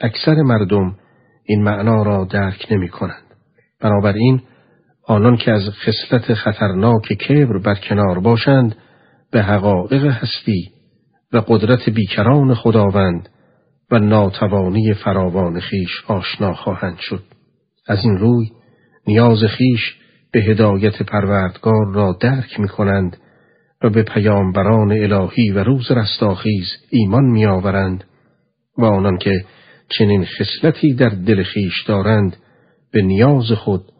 اکثر 0.00 0.34
مردم 0.34 0.96
این 1.44 1.62
معنا 1.62 2.02
را 2.02 2.24
درک 2.24 2.66
نمی 2.70 2.88
کنند. 2.88 3.22
بنابراین 3.80 4.42
آنان 5.06 5.36
که 5.36 5.52
از 5.52 5.62
خصلت 5.70 6.34
خطرناک 6.34 7.02
کبر 7.02 7.58
برکنار 7.58 8.20
باشند 8.20 8.76
به 9.32 9.42
حقایق 9.42 10.04
هستی 10.04 10.70
و 11.32 11.42
قدرت 11.48 11.88
بیکران 11.90 12.54
خداوند 12.54 13.28
و 13.90 13.98
ناتوانی 13.98 14.94
فراوان 14.94 15.60
خیش 15.60 16.04
آشنا 16.08 16.54
خواهند 16.54 16.98
شد. 16.98 17.22
از 17.86 17.98
این 18.04 18.16
روی 18.16 18.50
نیاز 19.06 19.44
خیش 19.44 19.96
به 20.32 20.40
هدایت 20.40 21.02
پروردگار 21.02 21.94
را 21.94 22.16
درک 22.20 22.60
می 22.60 22.68
کنند 22.68 23.16
و 23.84 23.90
به 23.90 24.02
پیامبران 24.02 24.92
الهی 24.92 25.50
و 25.50 25.64
روز 25.64 25.90
رستاخیز 25.90 26.66
ایمان 26.90 27.24
می 27.24 27.46
آورند 27.46 28.04
و 28.78 28.84
آنان 28.84 29.18
که 29.18 29.44
چنین 29.88 30.24
خصلتی 30.24 30.94
در 30.94 31.08
دل 31.08 31.42
خیش 31.42 31.84
دارند 31.86 32.36
به 32.92 33.02
نیاز 33.02 33.52
خود 33.52 33.92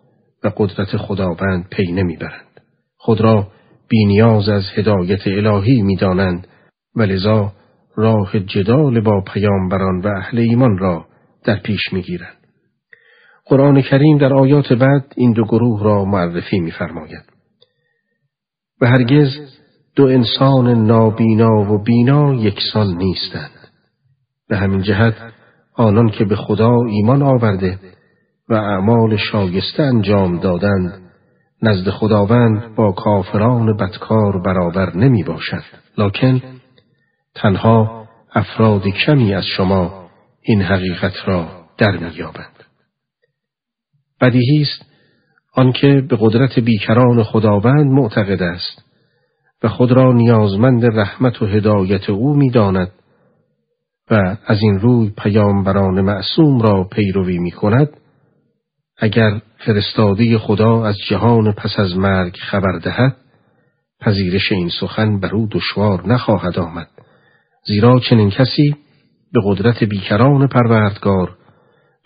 و 0.45 0.53
قدرت 0.57 0.97
خداوند 0.97 1.69
پی 1.71 1.93
نمی‌برند. 1.93 2.61
خود 2.97 3.21
را 3.21 3.49
بی 3.89 4.05
نیاز 4.05 4.49
از 4.49 4.63
هدایت 4.75 5.27
الهی 5.27 5.83
می 5.83 5.97
دانند 5.97 6.47
و 6.97 7.03
لذا 7.03 7.53
راه 7.97 8.41
جدال 8.41 9.01
با 9.01 9.21
پیامبران 9.33 10.01
و 10.01 10.09
اهل 10.09 10.39
ایمان 10.39 10.79
را 10.79 11.07
در 11.45 11.57
پیش 11.57 11.93
می 11.93 12.03
گیرند. 12.03 12.37
قرآن 13.47 13.83
کریم 13.83 14.19
در 14.19 14.35
آیات 14.35 14.73
بعد 14.73 15.13
این 15.17 15.33
دو 15.33 15.45
گروه 15.45 15.85
را 15.85 16.05
معرفی 16.05 16.61
می‌فرماید. 16.61 17.23
و 18.81 18.87
هرگز 18.87 19.29
دو 19.97 20.05
انسان 20.05 20.87
نابینا 20.87 21.73
و 21.73 21.83
بینا 21.83 22.35
یکسان 22.35 22.97
نیستند. 22.97 23.51
به 24.49 24.57
همین 24.57 24.83
جهت 24.83 25.15
آنان 25.75 26.11
که 26.11 26.25
به 26.25 26.37
خدا 26.37 26.77
ایمان 26.89 27.23
آورده 27.23 27.79
و 28.49 28.55
اعمال 28.55 29.17
شایسته 29.17 29.83
انجام 29.83 30.41
دادند 30.41 31.03
نزد 31.63 31.91
خداوند 31.91 32.75
با 32.75 32.93
کافران 32.93 33.77
بدکار 33.77 34.43
برابر 34.43 34.97
نمی 34.97 35.23
باشد. 35.23 35.63
لکن 35.99 36.43
تنها 37.35 38.09
افراد 38.35 38.89
کمی 38.89 39.35
از 39.35 39.45
شما 39.57 40.09
این 40.43 40.63
حقیقت 40.63 41.15
را 41.27 41.49
در 41.79 41.97
میابند. 41.97 42.65
بدیهی 44.21 44.63
است 44.63 44.87
آنکه 45.55 46.07
به 46.09 46.17
قدرت 46.21 46.59
بیکران 46.59 47.23
خداوند 47.23 47.87
معتقد 47.87 48.43
است 48.43 48.92
و 49.63 49.69
خود 49.69 49.93
را 49.93 50.13
نیازمند 50.13 50.85
رحمت 50.85 51.43
و 51.43 51.47
هدایت 51.47 52.11
او 52.11 52.37
می‌داند 52.37 52.93
و 54.11 54.37
از 54.47 54.59
این 54.63 54.79
روی 54.79 55.13
پیامبران 55.17 56.01
معصوم 56.01 56.61
را 56.61 56.85
پیروی 56.85 57.39
می 57.39 57.51
کند 57.51 57.89
اگر 58.99 59.41
فرستاده 59.67 60.39
خدا 60.39 60.85
از 60.85 60.97
جهان 61.09 61.53
پس 61.53 61.79
از 61.79 61.97
مرگ 61.97 62.37
خبر 62.37 62.79
دهد 62.85 63.17
پذیرش 64.01 64.53
این 64.53 64.71
سخن 64.81 65.21
بر 65.21 65.35
او 65.35 65.49
دشوار 65.51 66.07
نخواهد 66.07 66.59
آمد. 66.59 66.89
زیرا 67.67 67.99
چنین 67.99 68.31
کسی 68.31 68.77
به 69.33 69.41
قدرت 69.45 69.85
بیکران 69.85 70.47
پروردگار 70.49 71.37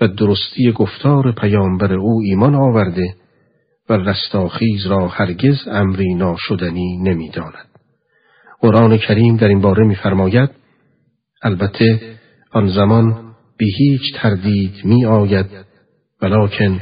و 0.00 0.08
درستی 0.08 0.72
گفتار 0.72 1.32
پیامبر 1.32 1.92
او 1.92 2.20
ایمان 2.24 2.54
آورده 2.54 3.14
و 3.88 3.92
رستاخیز 3.92 4.86
را 4.86 5.08
هرگز 5.08 5.68
امری 5.68 6.14
ناشدنی 6.14 6.96
نمی‌داند. 6.96 7.68
قرآن 8.60 8.98
کریم 8.98 9.36
در 9.36 9.48
این 9.48 9.60
باره 9.60 9.84
میفرماید 9.84 10.50
البته 11.42 12.16
آن 12.52 12.68
زمان 12.68 13.34
بی 13.58 13.72
هیچ 13.78 14.14
تردید 14.14 14.84
می 14.84 15.04
آید 15.04 15.46
ولیکن 16.22 16.80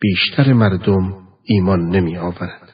بیشتر 0.00 0.52
مردم 0.52 1.14
ایمان 1.44 1.88
نمی 1.88 2.16
آورد. 2.16 2.72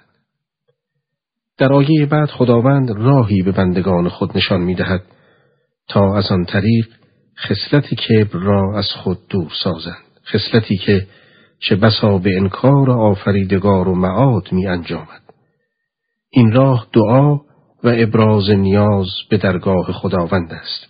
در 1.59 1.72
آیه 1.72 2.07
بعد 2.07 2.31
خداوند 2.31 2.91
راهی 2.91 3.43
به 3.43 3.53
بندگان 3.53 4.09
خود 4.09 4.37
نشان 4.37 4.61
می 4.61 4.75
دهد 4.75 5.03
تا 5.89 6.16
از 6.16 6.33
آن 6.33 6.45
طریق 6.45 6.87
خصلت 7.39 7.95
کبر 7.95 8.39
را 8.39 8.79
از 8.79 8.89
خود 8.91 9.18
دور 9.29 9.53
سازند 9.62 10.05
خصلتی 10.27 10.77
که 10.77 11.07
چه 11.69 11.77
بسا 11.77 12.19
به 12.19 12.37
انکار 12.37 12.91
آفریدگار 12.91 13.89
و 13.89 13.95
معاد 13.95 14.53
می 14.53 14.67
انجامد. 14.67 15.23
این 16.31 16.53
راه 16.53 16.87
دعا 16.93 17.35
و 17.85 17.89
ابراز 17.97 18.51
نیاز 18.51 19.09
به 19.31 19.37
درگاه 19.37 19.93
خداوند 19.93 20.53
است. 20.53 20.87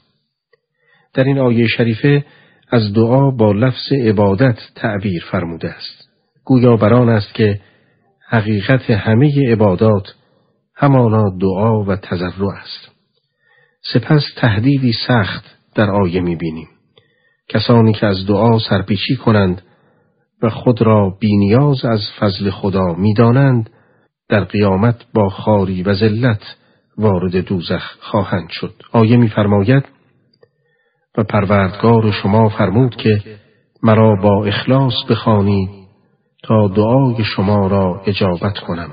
در 1.15 1.25
این 1.25 1.39
آیه 1.39 1.67
شریفه 1.67 2.25
از 2.71 2.93
دعا 2.93 3.31
با 3.31 3.53
لفظ 3.53 3.93
عبادت 3.93 4.59
تعبیر 4.75 5.25
فرموده 5.31 5.71
است. 5.71 6.09
گویا 6.45 6.77
بران 6.77 7.09
است 7.09 7.35
که 7.35 7.61
حقیقت 8.29 8.91
همه 8.91 9.53
عبادات 9.53 10.15
همانا 10.77 11.25
دعا 11.41 11.85
و 11.85 11.97
تضرع 11.97 12.49
است. 12.49 12.91
سپس 13.93 14.23
تهدیدی 14.37 14.93
سخت 15.07 15.45
در 15.75 15.91
آیه 15.91 16.21
می‌بینیم. 16.21 16.69
کسانی 17.49 17.93
که 17.93 18.07
از 18.07 18.27
دعا 18.27 18.59
سرپیچی 18.59 19.17
کنند 19.17 19.63
و 20.43 20.51
خود 20.51 20.83
را 20.83 21.17
بینیاز 21.21 21.85
از 21.85 22.01
فضل 22.21 22.51
خدا 22.51 22.95
می‌دانند 22.95 23.71
در 24.29 24.45
قیامت 24.45 25.07
با 25.15 25.29
خاری 25.29 25.83
و 25.83 25.95
ذلت 25.95 26.43
وارد 26.99 27.37
دوزخ 27.37 27.97
خواهند 28.01 28.49
شد. 28.51 28.75
آیه 28.93 29.17
میفرماید 29.17 29.85
و 31.19 31.25
پروردگار 31.25 32.11
شما 32.11 32.49
فرمود 32.49 32.97
که 32.97 33.23
مرا 33.83 34.17
با 34.23 34.45
اخلاص 34.45 34.95
بخوانید 35.11 35.71
تا 36.43 36.69
دعای 36.69 37.25
شما 37.25 37.67
را 37.67 38.03
اجابت 38.07 38.59
کنم 38.59 38.91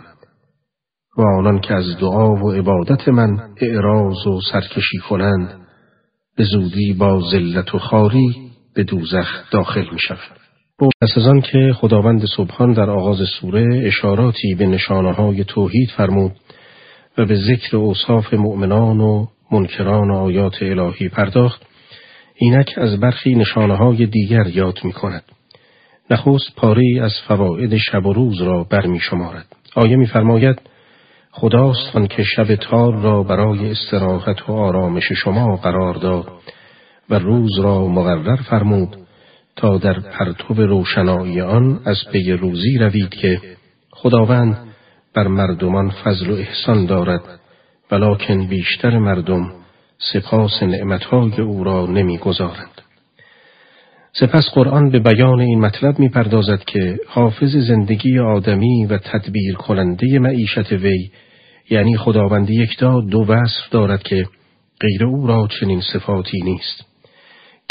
و 1.18 1.22
آنان 1.22 1.60
که 1.60 1.74
از 1.74 1.98
دعا 2.00 2.36
و 2.36 2.52
عبادت 2.52 3.08
من 3.10 3.40
اعراض 3.62 4.28
و 4.28 4.40
سرکشی 4.52 4.98
کنند 5.10 5.62
به 6.38 6.44
زودی 6.44 6.94
با 6.94 7.22
ذلت 7.32 7.76
و 7.76 7.80
خاری 7.80 8.52
به 8.76 8.84
دوزخ 8.84 9.52
داخل 9.52 9.86
می 9.92 10.00
شود. 10.00 10.41
پس 11.02 11.18
از 11.18 11.28
آن 11.28 11.42
که 11.42 11.74
خداوند 11.76 12.26
سبحان 12.38 12.74
در 12.74 12.90
آغاز 12.90 13.18
سوره 13.40 13.82
اشاراتی 13.88 14.56
به 14.56 14.66
نشانه 14.66 15.12
های 15.12 15.44
توحید 15.44 15.90
فرمود 15.90 16.32
و 17.18 17.26
به 17.26 17.36
ذکر 17.36 17.78
اوصاف 17.78 18.34
مؤمنان 18.34 19.00
و 19.00 19.26
منکران 19.52 20.12
آیات 20.12 20.58
الهی 20.62 21.10
پرداخت 21.10 21.66
اینک 22.36 22.74
از 22.78 23.00
برخی 23.00 23.36
نشانه 23.36 23.76
های 23.76 24.06
دیگر 24.06 24.48
یاد 24.48 24.80
می 24.84 24.92
کند. 24.92 25.24
نخست 26.10 26.56
پاره 26.56 27.02
از 27.02 27.14
فواید 27.28 27.78
شب 27.78 28.06
و 28.06 28.14
روز 28.14 28.42
را 28.42 28.64
برمی 28.64 29.00
شمارد. 29.00 29.46
آیه 29.76 29.96
میفرماید 29.96 30.62
خداست 31.32 31.96
آن 31.96 32.08
که 32.08 32.24
شب 32.24 32.56
تار 32.56 32.96
را 32.96 33.24
برای 33.24 33.72
استراحت 33.72 34.50
و 34.50 34.54
آرامش 34.54 35.12
شما 35.12 35.56
قرار 35.56 35.94
داد 35.94 36.28
و 37.10 37.20
روز 37.20 37.60
را 37.60 37.88
مقرر 37.88 38.36
فرمود 38.36 39.01
تا 39.56 39.78
در 39.78 40.00
پرتو 40.00 40.54
روشنایی 40.54 41.42
آن 41.42 41.80
از 41.86 41.98
پی 42.12 42.32
روزی 42.32 42.78
روید 42.78 43.10
که 43.10 43.42
خداوند 43.92 44.58
بر 45.14 45.28
مردمان 45.28 45.90
فضل 45.90 46.30
و 46.30 46.36
احسان 46.36 46.86
دارد 46.86 47.22
ولیکن 47.92 48.48
بیشتر 48.48 48.98
مردم 48.98 49.52
سپاس 50.14 50.64
نعمتهای 50.64 51.42
او 51.42 51.64
را 51.64 51.86
نمی‌گذارند. 51.86 52.82
سپس 54.14 54.50
قرآن 54.54 54.90
به 54.90 55.00
بیان 55.00 55.40
این 55.40 55.60
مطلب 55.60 56.00
می‌پردازد 56.00 56.64
که 56.64 57.00
حافظ 57.08 57.56
زندگی 57.56 58.20
آدمی 58.20 58.86
و 58.86 58.98
تدبیر 58.98 59.56
کننده 59.56 60.20
معیشت 60.20 60.72
وی 60.72 61.12
یعنی 61.70 61.98
خداوند 61.98 62.50
یکتا 62.50 63.02
دو 63.02 63.26
وصف 63.28 63.70
دارد 63.72 64.04
که 64.04 64.26
غیر 64.82 65.06
او 65.06 65.28
را 65.28 65.48
چنین 65.60 65.82
صفاتی 65.94 66.42
نیست. 66.42 66.91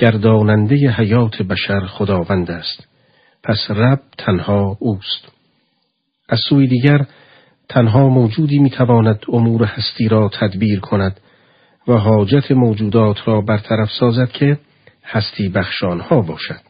گرداننده 0.00 0.90
حیات 0.90 1.42
بشر 1.42 1.80
خداوند 1.80 2.50
است. 2.50 2.88
پس 3.44 3.70
رب 3.70 4.00
تنها 4.18 4.76
اوست. 4.80 5.32
از 6.28 6.38
سوی 6.48 6.66
دیگر 6.66 7.06
تنها 7.68 8.08
موجودی 8.08 8.58
می‌تواند 8.58 9.20
امور 9.28 9.64
هستی 9.64 10.08
را 10.08 10.30
تدبیر 10.40 10.80
کند 10.80 11.20
و 11.88 11.92
حاجت 11.92 12.52
موجودات 12.52 13.28
را 13.28 13.40
برطرف 13.40 13.90
سازد 13.98 14.28
که 14.28 14.58
هستی 15.04 15.48
بخشانها 15.48 16.20
باشد. 16.20 16.60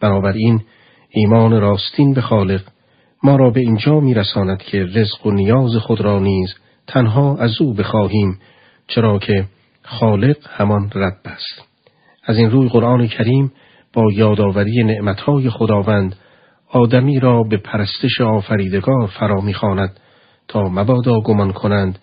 بنابراین 0.00 0.62
ایمان 1.10 1.60
راستین 1.60 2.14
به 2.14 2.20
خالق 2.20 2.62
ما 3.22 3.36
را 3.36 3.50
به 3.50 3.60
اینجا 3.60 4.00
میرساند 4.00 4.58
که 4.58 4.84
رزق 4.84 5.26
و 5.26 5.30
نیاز 5.30 5.76
خود 5.76 6.00
را 6.00 6.18
نیز 6.18 6.54
تنها 6.86 7.36
از 7.36 7.60
او 7.60 7.74
بخواهیم 7.74 8.38
چرا 8.88 9.18
که 9.18 9.44
خالق 9.82 10.36
همان 10.48 10.90
رب 10.94 11.16
است. 11.24 11.67
از 12.28 12.38
این 12.38 12.50
روی 12.50 12.68
قرآن 12.68 13.06
کریم 13.06 13.52
با 13.92 14.12
یادآوری 14.12 14.84
نعمتهای 14.84 15.50
خداوند 15.50 16.16
آدمی 16.70 17.20
را 17.20 17.42
به 17.42 17.56
پرستش 17.56 18.20
آفریدگار 18.20 19.06
فرا 19.06 19.40
می‌خواند 19.40 20.00
تا 20.48 20.68
مبادا 20.68 21.20
گمان 21.20 21.52
کنند 21.52 21.98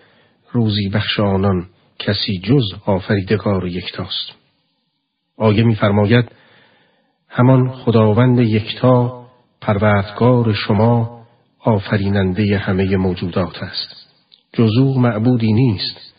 روزی 0.52 0.90
بخش 0.90 1.20
آنان 1.20 1.66
کسی 2.00 2.40
جز 2.44 2.64
آفریدگار 2.86 3.68
یکتاست. 3.68 4.32
آیه 5.38 5.64
میفرماید 5.64 6.32
همان 7.30 7.70
خداوند 7.70 8.40
یکتا 8.40 9.26
پروردگار 9.62 10.54
شما 10.54 11.22
آفریننده 11.60 12.58
همه 12.58 12.98
موجودات 12.98 13.64
است. 13.64 14.08
جزو 14.54 15.00
معبودی 15.00 15.54
نیست 15.54 16.14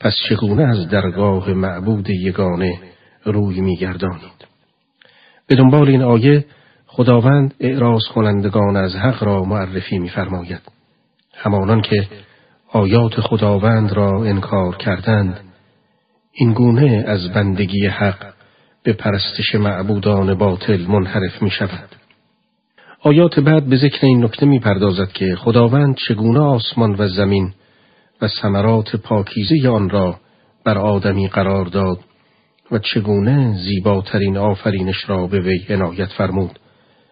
پس 0.00 0.16
چگونه 0.28 0.62
از 0.62 0.88
درگاه 0.88 1.50
معبود 1.52 2.10
یگانه 2.10 2.91
روی 3.24 3.60
میگردانید. 3.60 4.46
به 5.46 5.56
دنبال 5.56 5.88
این 5.88 6.02
آیه 6.02 6.44
خداوند 6.86 7.54
اعراض 7.60 8.02
کنندگان 8.14 8.76
از 8.76 8.96
حق 8.96 9.24
را 9.24 9.44
معرفی 9.44 9.98
میفرماید. 9.98 10.60
همانان 11.34 11.82
که 11.82 12.08
آیات 12.72 13.20
خداوند 13.20 13.92
را 13.92 14.24
انکار 14.24 14.76
کردند 14.76 15.40
این 16.32 16.52
گونه 16.52 17.04
از 17.06 17.32
بندگی 17.32 17.86
حق 17.86 18.32
به 18.82 18.92
پرستش 18.92 19.54
معبودان 19.54 20.34
باطل 20.34 20.86
منحرف 20.86 21.42
می 21.42 21.50
شود. 21.50 21.88
آیات 23.02 23.40
بعد 23.40 23.68
به 23.68 23.76
ذکر 23.76 24.06
این 24.06 24.24
نکته 24.24 24.46
می 24.46 24.58
پردازد 24.58 25.12
که 25.12 25.36
خداوند 25.36 25.96
چگونه 26.08 26.40
آسمان 26.40 26.94
و 26.98 27.08
زمین 27.08 27.52
و 28.22 28.28
ثمرات 28.28 28.96
پاکیزه 28.96 29.68
آن 29.68 29.90
را 29.90 30.16
بر 30.64 30.78
آدمی 30.78 31.28
قرار 31.28 31.64
داد 31.64 31.98
و 32.72 32.78
چگونه 32.78 33.56
زیباترین 33.56 34.36
آفرینش 34.36 35.10
را 35.10 35.26
به 35.26 35.40
وی 35.40 35.66
عنایت 35.68 36.08
فرمود 36.08 36.58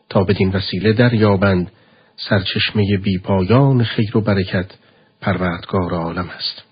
تا 0.09 0.25
بدین 0.25 0.51
وسیله 0.51 0.93
دریابند 0.93 1.73
سرچشمه 2.17 2.97
بیپایان 3.03 3.85
خیر 3.85 4.17
و 4.17 4.21
برکت 4.21 4.67
پروردگار 5.21 5.95
عالم 5.95 6.31
است. 6.31 6.63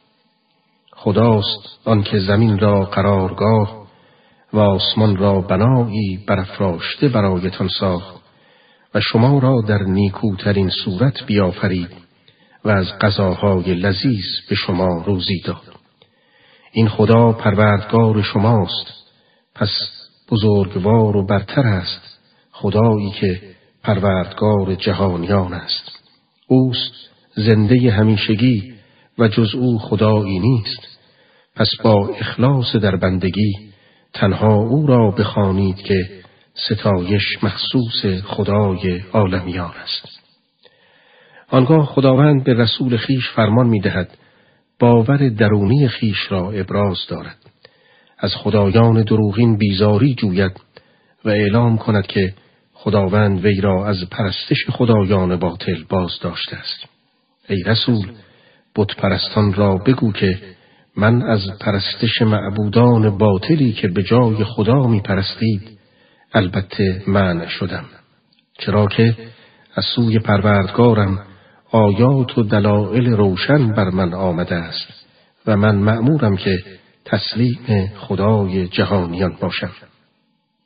خداست 0.93 1.79
آنکه 1.85 2.19
زمین 2.19 2.59
را 2.59 2.85
قرارگاه 2.85 3.89
و 4.53 4.59
آسمان 4.59 5.17
را 5.17 5.41
بنایی 5.41 6.25
برافراشته 6.27 7.09
برایتان 7.09 7.69
ساخت 7.81 8.21
و 8.95 9.01
شما 9.01 9.39
را 9.39 9.63
در 9.69 9.83
نیکوترین 9.83 10.71
صورت 10.85 11.27
بیافرید 11.27 11.91
و 12.65 12.69
از 12.69 12.99
غذاهای 13.01 13.75
لذیذ 13.75 14.27
به 14.49 14.55
شما 14.55 15.03
روزی 15.07 15.41
داد. 15.41 15.78
این 16.73 16.89
خدا 16.89 17.33
پروردگار 17.33 18.23
شماست. 18.23 18.93
پس 19.55 19.71
بزرگوار 20.31 21.17
و 21.17 21.27
برتر 21.27 21.67
است 21.67 22.19
خدایی 22.53 23.11
که 23.11 23.41
پروردگار 23.83 24.75
جهانیان 24.75 25.53
است. 25.53 25.99
اوست 26.47 26.93
زنده 27.35 27.91
همیشگی 27.91 28.75
و 29.19 29.29
جز 29.29 29.55
او 29.55 29.79
خدایی 29.79 30.39
نیست. 30.39 30.99
پس 31.57 31.69
با 31.85 32.09
اخلاص 32.09 32.77
در 32.77 32.97
بندگی 32.97 33.53
تنها 34.13 34.55
او 34.55 34.87
را 34.87 35.11
بخوانید 35.11 35.77
که 35.77 36.11
ستایش 36.55 37.25
مخصوص 37.43 38.23
خدای 38.25 39.01
عالمیان 39.13 39.73
است. 39.83 40.21
آنگاه 41.51 41.87
خداوند 41.87 42.45
به 42.45 42.55
رسول 42.55 42.97
خیش 42.97 43.31
فرمان 43.31 43.67
می 43.67 43.81
دهد 43.81 44.19
باور 44.79 45.29
درونی 45.29 45.89
خیش 45.89 46.33
را 46.33 46.51
ابراز 46.51 46.99
دارد. 47.09 47.37
از 48.19 48.35
خدایان 48.35 49.03
دروغین 49.03 49.57
بیزاری 49.57 50.15
جوید 50.15 50.61
و 51.25 51.29
اعلام 51.29 51.79
کند 51.79 52.07
که 52.07 52.35
خداوند 52.73 53.45
وی 53.45 53.61
را 53.61 53.87
از 53.87 53.97
پرستش 54.11 54.71
خدایان 54.71 55.37
باطل 55.37 55.85
باز 55.89 56.11
داشته 56.21 56.57
است. 56.57 56.85
ای 57.49 57.63
رسول 57.63 58.07
بت 58.77 58.97
پرستان 58.97 59.53
را 59.53 59.77
بگو 59.77 60.13
که 60.13 60.39
من 60.97 61.23
از 61.23 61.41
پرستش 61.61 62.23
معبودان 62.23 63.19
باطلی 63.19 63.73
که 63.73 63.89
به 63.89 64.03
جای 64.03 64.45
خدا 64.45 64.87
می 64.87 65.01
پرستید 65.01 65.79
البته 66.33 67.03
من 67.07 67.47
شدم. 67.47 67.85
چرا 68.59 68.87
که 68.87 69.17
از 69.75 69.85
سوی 69.85 70.19
پروردگارم 70.19 71.28
آیات 71.71 72.39
و 72.39 72.43
دلائل 72.43 73.07
روشن 73.07 73.73
بر 73.73 73.91
من 73.91 74.15
آمده 74.15 74.55
است 74.55 75.07
و 75.47 75.57
من 75.57 75.77
مأمورم 75.77 76.37
که 76.37 76.59
تسلیم 77.05 77.93
خدای 77.97 78.69
جهانیان 78.69 79.37
باشم. 79.41 79.71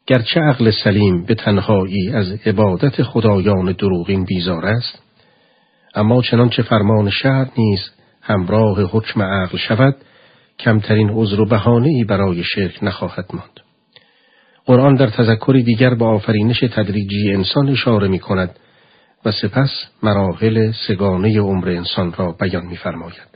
گرچه 0.07 0.41
عقل 0.41 0.71
سلیم 0.85 1.25
به 1.25 1.35
تنهایی 1.35 2.13
از 2.13 2.33
عبادت 2.47 3.03
خدایان 3.03 3.73
دروغین 3.73 4.25
بیزار 4.25 4.67
است 4.67 5.03
اما 5.95 6.23
چنانچه 6.23 6.63
فرمان 6.63 7.11
شهر 7.11 7.47
نیز 7.59 7.81
همراه 8.23 8.83
حکم 8.83 9.23
عقل 9.23 9.59
شود 9.59 9.97
کمترین 10.59 11.11
عذر 11.11 11.41
و 11.41 11.47
بهانه‌ای 11.47 12.05
برای 12.05 12.45
شرک 12.45 12.79
نخواهد 12.83 13.27
ماند. 13.33 13.61
قرآن 14.67 14.95
در 14.95 15.07
تذکری 15.07 15.63
دیگر 15.63 15.95
به 15.95 16.05
آفرینش 16.05 16.61
تدریجی 16.61 17.33
انسان 17.33 17.69
اشاره 17.69 18.09
می 18.09 18.19
کند 18.19 18.57
و 19.25 19.33
سپس 19.33 19.71
مراحل 20.03 20.73
سگانه 20.89 21.41
عمر 21.41 21.69
انسان 21.69 22.13
را 22.13 22.33
بیان 22.33 22.67
می‌فرماید. 22.67 23.29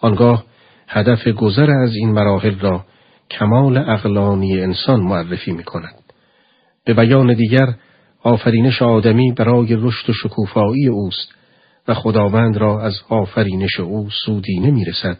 آنگاه 0.00 0.44
هدف 0.88 1.28
گذر 1.28 1.70
از 1.70 1.94
این 1.94 2.12
مراحل 2.12 2.58
را 2.58 2.84
کمال 3.30 3.78
اقلانی 3.78 4.60
انسان 4.60 5.00
معرفی 5.00 5.52
می 5.52 5.64
کند. 5.64 5.94
به 6.84 6.94
بیان 6.94 7.34
دیگر 7.34 7.74
آفرینش 8.22 8.82
آدمی 8.82 9.32
برای 9.32 9.76
رشد 9.76 10.10
و 10.10 10.12
شکوفایی 10.12 10.86
اوست 10.86 11.34
و 11.88 11.94
خداوند 11.94 12.56
را 12.56 12.82
از 12.82 12.94
آفرینش 13.08 13.80
او 13.80 14.08
سودی 14.24 14.60
نمی 14.60 14.84
رسد 14.84 15.18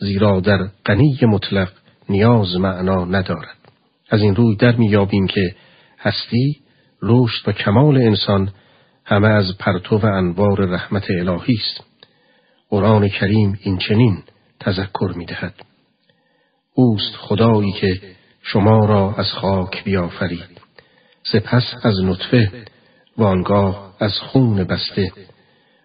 زیرا 0.00 0.40
در 0.40 0.68
غنی 0.86 1.18
مطلق 1.22 1.68
نیاز 2.08 2.56
معنا 2.56 3.04
ندارد. 3.04 3.56
از 4.10 4.22
این 4.22 4.36
روی 4.36 4.56
در 4.56 4.76
میابیم 4.76 5.26
که 5.26 5.54
هستی، 5.98 6.56
رشد 7.02 7.48
و 7.48 7.52
کمال 7.52 7.96
انسان 7.96 8.52
همه 9.04 9.28
از 9.28 9.58
پرتو 9.58 9.98
و 9.98 10.06
انوار 10.06 10.66
رحمت 10.66 11.10
الهی 11.10 11.54
است. 11.54 11.84
قرآن 12.70 13.08
کریم 13.08 13.58
این 13.62 13.78
چنین 13.78 14.22
تذکر 14.60 15.12
می 15.16 15.26
دهد. 15.26 15.54
اوست 16.74 17.16
خدایی 17.16 17.72
که 17.72 18.00
شما 18.42 18.86
را 18.86 19.14
از 19.18 19.32
خاک 19.32 19.84
بیافرید 19.84 20.60
سپس 21.22 21.74
از 21.82 21.94
نطفه 22.04 22.64
وانگاه 23.18 23.94
از 24.00 24.18
خون 24.18 24.64
بسته 24.64 25.12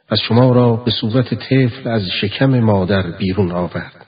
از 0.09 0.20
شما 0.20 0.51
را 0.51 0.76
به 0.76 0.91
صورت 0.91 1.34
طفل 1.34 1.89
از 1.89 2.01
شکم 2.22 2.59
مادر 2.59 3.11
بیرون 3.11 3.51
آورد 3.51 4.05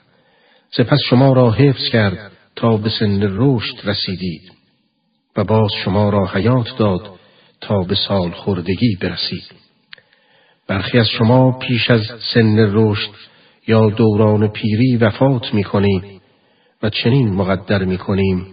سپس 0.70 0.98
شما 1.10 1.32
را 1.32 1.50
حفظ 1.50 1.88
کرد 1.92 2.32
تا 2.56 2.76
به 2.76 2.90
سن 2.90 3.20
رشد 3.22 3.88
رسیدید 3.88 4.52
و 5.36 5.44
باز 5.44 5.70
شما 5.84 6.10
را 6.10 6.26
حیات 6.26 6.76
داد 6.78 7.19
تا 7.60 7.82
به 7.82 7.94
سال 7.94 8.30
خوردگی 8.30 8.96
برسید. 9.00 9.44
برخی 10.66 10.98
از 10.98 11.08
شما 11.08 11.58
پیش 11.58 11.90
از 11.90 12.02
سن 12.34 12.56
رشد 12.58 13.10
یا 13.66 13.90
دوران 13.90 14.48
پیری 14.48 14.96
وفات 14.96 15.54
می 15.54 15.64
کنید 15.64 16.20
و 16.82 16.90
چنین 16.90 17.34
مقدر 17.34 17.84
می 17.84 17.98
کنیم 17.98 18.46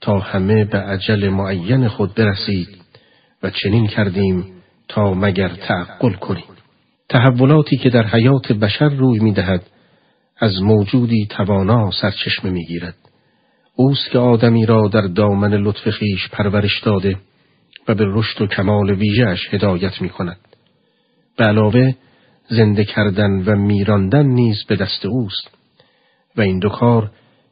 تا 0.00 0.18
همه 0.18 0.64
به 0.64 0.78
عجل 0.78 1.28
معین 1.28 1.88
خود 1.88 2.14
برسید 2.14 2.68
و 3.42 3.50
چنین 3.50 3.86
کردیم 3.86 4.44
تا 4.88 5.14
مگر 5.14 5.48
تعقل 5.48 6.12
کنیم. 6.12 6.44
تحولاتی 7.08 7.76
که 7.76 7.90
در 7.90 8.06
حیات 8.06 8.52
بشر 8.52 8.88
روی 8.88 9.18
می 9.18 9.32
دهد 9.32 9.62
از 10.38 10.62
موجودی 10.62 11.26
توانا 11.30 11.90
سرچشمه 11.90 12.50
می 12.50 12.64
گیرد. 12.64 12.94
اوست 13.76 14.10
که 14.10 14.18
آدمی 14.18 14.66
را 14.66 14.88
در 14.88 15.00
دامن 15.00 15.54
لطف 15.54 15.90
خیش 15.90 16.28
پرورش 16.28 16.80
داده. 16.80 17.16
و 17.88 17.94
به 17.94 18.04
رشد 18.08 18.42
و 18.42 18.46
کمال 18.46 18.90
ویژهش 18.90 19.54
هدایت 19.54 20.02
می 20.02 20.08
کند. 20.08 20.38
به 21.36 21.44
علاوه 21.44 21.94
زنده 22.48 22.84
کردن 22.84 23.30
و 23.30 23.56
میراندن 23.56 24.26
نیز 24.26 24.64
به 24.68 24.76
دست 24.76 25.06
اوست 25.06 25.50
و 26.36 26.40
این 26.40 26.58
دو 26.58 26.68
کار 26.68 27.10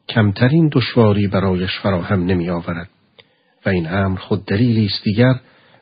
کمترین 0.09 0.70
دشواری 0.72 1.26
برایش 1.26 1.78
فراهم 1.83 2.24
نمی 2.24 2.51
آورد 2.51 2.91
و 3.66 3.68
این 3.68 3.93
امر 3.93 4.18
خود 4.18 4.45
دلیلی 4.45 4.87
است 4.87 5.05
دیگر 5.05 5.35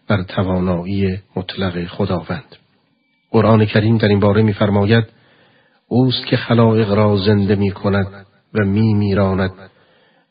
بر 0.09 0.23
توانایی 0.23 1.19
مطلق 1.37 1.87
خداوند. 1.87 2.57
قرآن 3.31 3.67
کریم 3.67 3.99
در 3.99 4.09
این 4.09 4.21
باره 4.21 4.43
میفرماید 4.43 5.05
اوست 5.89 6.27
که 6.27 6.37
خلائق 6.37 6.93
را 6.93 7.17
زنده 7.17 7.55
می 7.55 7.71
کند 7.71 8.27
و 8.55 8.65
می 8.65 8.95
میراند 8.95 9.53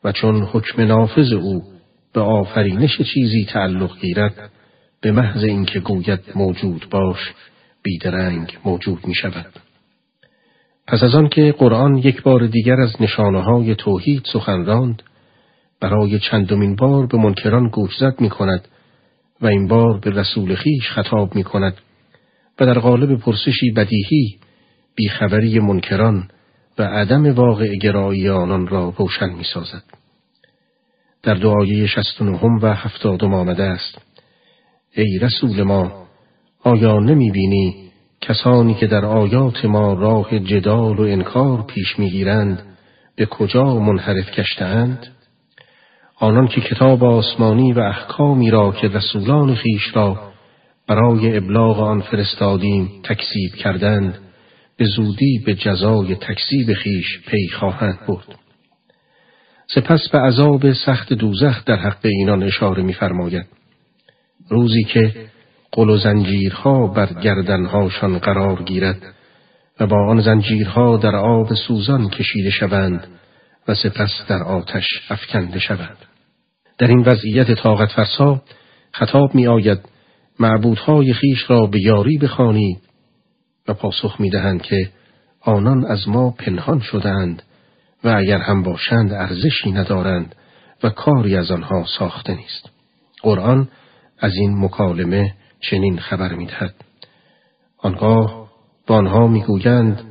و 0.04 0.12
چون 0.12 0.42
حکم 0.42 0.82
نافذ 0.82 1.32
او 1.32 1.62
به 2.18 2.24
آفرینش 2.24 3.02
چیزی 3.14 3.44
تعلق 3.44 4.00
گیرد 4.00 4.50
به 5.00 5.12
محض 5.12 5.44
اینکه 5.44 5.80
گوید 5.80 6.20
موجود 6.34 6.86
باش 6.90 7.32
بیدرنگ 7.82 8.58
موجود 8.64 9.06
می 9.06 9.14
شود. 9.14 9.46
پس 10.86 11.02
از 11.02 11.14
آن 11.14 11.28
که 11.28 11.54
قرآن 11.58 11.96
یک 11.96 12.22
بار 12.22 12.46
دیگر 12.46 12.80
از 12.80 12.92
نشانه 13.00 13.42
های 13.42 13.74
توحید 13.74 14.22
سخن 14.32 14.64
راند 14.64 15.02
برای 15.80 16.18
چندمین 16.18 16.76
بار 16.76 17.06
به 17.06 17.18
منکران 17.18 17.68
گوش 17.68 17.96
زد 18.00 18.20
می 18.20 18.28
کند 18.28 18.68
و 19.40 19.46
این 19.46 19.68
بار 19.68 19.98
به 19.98 20.10
رسول 20.10 20.54
خیش 20.54 20.90
خطاب 20.90 21.34
می 21.34 21.44
کند 21.44 21.74
و 22.60 22.66
در 22.66 22.78
قالب 22.78 23.18
پرسشی 23.18 23.70
بدیهی 23.70 24.38
بیخبری 24.94 25.60
منکران 25.60 26.28
و 26.78 26.82
عدم 26.82 27.34
واقع 27.34 27.76
گرایی 27.76 28.28
آنان 28.28 28.66
را 28.66 28.94
روشن 28.98 29.30
می 29.30 29.44
سازد. 29.54 29.97
در 31.22 31.34
دعایه 31.34 31.86
شست 31.86 32.22
و 32.62 32.72
هفتادم 32.72 33.34
آمده 33.34 33.62
است 33.62 33.98
ای 34.96 35.18
رسول 35.18 35.62
ما 35.62 36.06
آیا 36.64 36.98
نمی 36.98 37.30
بینی 37.30 37.90
کسانی 38.20 38.74
که 38.74 38.86
در 38.86 39.04
آیات 39.04 39.64
ما 39.64 39.92
راه 39.92 40.38
جدال 40.38 40.98
و 40.98 41.02
انکار 41.02 41.62
پیش 41.62 41.98
می‌گیرند 41.98 42.62
به 43.16 43.26
کجا 43.26 43.64
منحرف 43.64 44.30
کشتهاند؟ 44.30 45.06
آنان 46.16 46.48
که 46.48 46.60
کتاب 46.60 47.04
آسمانی 47.04 47.72
و 47.72 47.80
احکامی 47.80 48.50
را 48.50 48.72
که 48.72 48.88
رسولان 48.88 49.54
خیش 49.54 49.96
را 49.96 50.20
برای 50.86 51.36
ابلاغ 51.36 51.80
آن 51.80 52.00
فرستادیم 52.00 52.90
تکسیب 53.04 53.54
کردند 53.54 54.18
به 54.76 54.84
زودی 54.84 55.42
به 55.46 55.54
جزای 55.54 56.14
تکسیب 56.14 56.72
خیش 56.74 57.20
پی 57.26 57.48
خواهند 57.48 57.98
برد. 58.08 58.47
سپس 59.74 60.08
به 60.08 60.18
عذاب 60.18 60.72
سخت 60.72 61.12
دوزخ 61.12 61.64
در 61.64 61.76
حق 61.76 61.98
اینان 62.04 62.42
اشاره 62.42 62.82
می‌فرماید. 62.82 63.46
روزی 64.48 64.84
که 64.84 65.14
قل 65.72 65.90
و 65.90 65.96
زنجیرها 65.96 66.86
بر 66.86 67.12
گردنهاشان 67.12 68.18
قرار 68.18 68.62
گیرد 68.62 69.02
و 69.80 69.86
با 69.86 70.10
آن 70.10 70.20
زنجیرها 70.20 70.96
در 70.96 71.16
آب 71.16 71.54
سوزان 71.54 72.08
کشیده 72.08 72.50
شوند 72.50 73.06
و 73.68 73.74
سپس 73.74 74.10
در 74.28 74.42
آتش 74.42 74.86
افکنده 75.10 75.58
شوند. 75.58 75.96
در 76.78 76.86
این 76.86 77.02
وضعیت 77.06 77.52
طاقت 77.52 77.92
فرسا 77.92 78.42
خطاب 78.92 79.34
می 79.34 79.46
آید 79.46 79.78
معبودهای 80.40 81.14
خیش 81.14 81.50
را 81.50 81.66
به 81.66 81.80
یاری 81.80 82.18
بخوانید 82.18 82.78
و 83.68 83.74
پاسخ 83.74 84.20
می 84.20 84.30
دهند 84.30 84.62
که 84.62 84.90
آنان 85.40 85.84
از 85.84 86.08
ما 86.08 86.30
پنهان 86.30 86.80
شدند 86.80 87.42
و 88.08 88.16
اگر 88.16 88.38
هم 88.38 88.62
باشند 88.62 89.12
ارزشی 89.12 89.72
ندارند 89.72 90.34
و 90.82 90.90
کاری 90.90 91.36
از 91.36 91.50
آنها 91.50 91.84
ساخته 91.98 92.34
نیست. 92.34 92.70
قرآن 93.22 93.68
از 94.18 94.32
این 94.34 94.64
مکالمه 94.64 95.34
چنین 95.60 95.98
خبر 95.98 96.32
می‌دهد 96.32 96.74
آنگاه 97.78 98.48
با 98.86 98.96
آنها 98.96 99.26
می‌گویند 99.26 100.02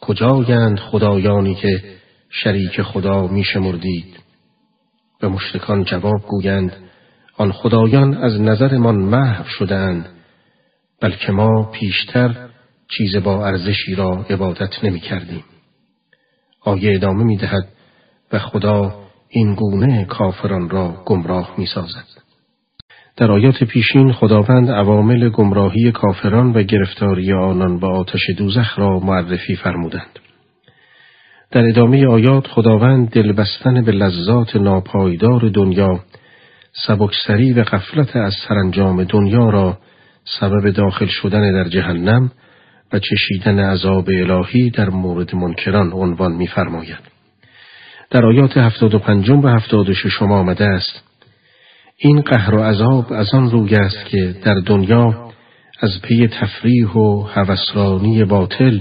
کجایند 0.00 0.78
خدایانی 0.78 1.54
که 1.54 1.82
شریک 2.30 2.82
خدا 2.82 3.26
میشمردید 3.26 4.18
و 5.22 5.28
مشتکان 5.28 5.84
جواب 5.84 6.26
گویند 6.28 6.76
آن 7.36 7.52
خدایان 7.52 8.14
از 8.14 8.40
نظرمان 8.40 8.96
محو 8.96 9.44
شدند 9.44 10.08
بلکه 11.00 11.32
ما 11.32 11.70
پیشتر 11.72 12.48
چیز 12.88 13.16
با 13.16 13.46
ارزشی 13.46 13.94
را 13.94 14.26
عبادت 14.30 14.84
نمی 14.84 15.00
کردیم. 15.00 15.44
آیه 16.64 16.94
ادامه 16.94 17.24
می 17.24 17.36
دهد 17.36 17.68
و 18.32 18.38
خدا 18.38 18.94
این 19.28 19.54
گونه 19.54 20.04
کافران 20.04 20.70
را 20.70 21.02
گمراه 21.06 21.54
می 21.58 21.66
سازد. 21.66 22.22
در 23.16 23.32
آیات 23.32 23.64
پیشین 23.64 24.12
خداوند 24.12 24.70
عوامل 24.70 25.28
گمراهی 25.28 25.92
کافران 25.92 26.52
و 26.52 26.62
گرفتاری 26.62 27.32
آنان 27.32 27.80
به 27.80 27.86
آتش 27.86 28.30
دوزخ 28.38 28.78
را 28.78 28.98
معرفی 28.98 29.56
فرمودند. 29.56 30.18
در 31.50 31.68
ادامه 31.68 32.06
آیات 32.06 32.46
خداوند 32.46 33.10
دلبستن 33.10 33.84
به 33.84 33.92
لذات 33.92 34.56
ناپایدار 34.56 35.48
دنیا 35.48 36.00
سبکسری 36.86 37.52
و 37.52 37.62
غفلت 37.62 38.16
از 38.16 38.34
سرانجام 38.48 39.04
دنیا 39.04 39.50
را 39.50 39.78
سبب 40.40 40.70
داخل 40.70 41.06
شدن 41.06 41.52
در 41.52 41.68
جهنم 41.68 42.30
و 42.92 42.98
چشیدن 42.98 43.58
عذاب 43.58 44.08
الهی 44.08 44.70
در 44.70 44.90
مورد 44.90 45.34
منکران 45.34 45.92
عنوان 45.92 46.32
می‌فرماید. 46.32 47.12
در 48.10 48.26
آیات 48.26 48.56
هفتاد 48.56 48.94
و 48.94 48.98
پنجم 48.98 49.40
و 49.40 49.48
هفتاد 49.48 49.88
و 49.88 49.94
ششم 49.94 50.32
آمده 50.32 50.64
است 50.64 51.02
این 51.96 52.20
قهر 52.20 52.54
و 52.54 52.62
عذاب 52.62 53.12
از 53.12 53.34
آن 53.34 53.50
روی 53.50 53.74
است 53.74 54.06
که 54.06 54.34
در 54.44 54.54
دنیا 54.54 55.32
از 55.80 56.02
پی 56.02 56.28
تفریح 56.28 56.88
و 56.88 57.22
هوسرانی 57.22 58.24
باطل 58.24 58.80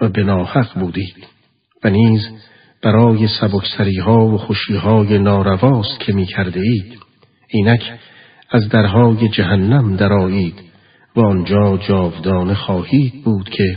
و 0.00 0.08
بناحق 0.08 0.78
بودید 0.80 1.26
و 1.84 1.90
نیز 1.90 2.28
برای 2.82 3.28
سبکسری 3.40 3.98
ها 3.98 4.26
و 4.26 4.38
خوشی 4.38 4.74
های 4.74 5.18
نارواست 5.18 6.00
که 6.00 6.12
می 6.12 6.28
اید 6.56 6.98
اینک 7.48 7.92
از 8.50 8.68
درهای 8.68 9.28
جهنم 9.28 9.96
درایید 9.96 10.69
و 11.16 11.20
آنجا 11.20 11.76
جاودانه 11.76 12.54
خواهید 12.54 13.24
بود 13.24 13.48
که 13.48 13.76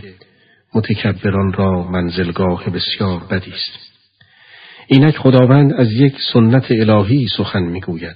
متکبران 0.76 1.54
را 1.54 1.84
منزلگاه 1.84 2.70
بسیار 2.70 3.22
بدی 3.32 3.52
است. 3.52 3.94
اینک 4.88 5.18
خداوند 5.18 5.74
از 5.74 5.92
یک 5.92 6.16
سنت 6.34 6.72
الهی 6.72 7.28
سخن 7.38 7.64
می‌گوید. 7.64 8.16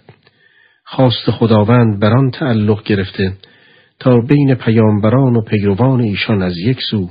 خواست 0.84 1.32
خداوند 1.32 2.00
بر 2.00 2.18
آن 2.18 2.32
تعلق 2.32 2.84
گرفته 2.84 3.34
تا 4.00 4.18
بین 4.18 4.56
پیامبران 4.56 5.36
و 5.36 5.42
پیروان 5.42 6.02
ایشان 6.02 6.42
از 6.42 6.58
یک 6.58 6.78
سو 6.90 7.10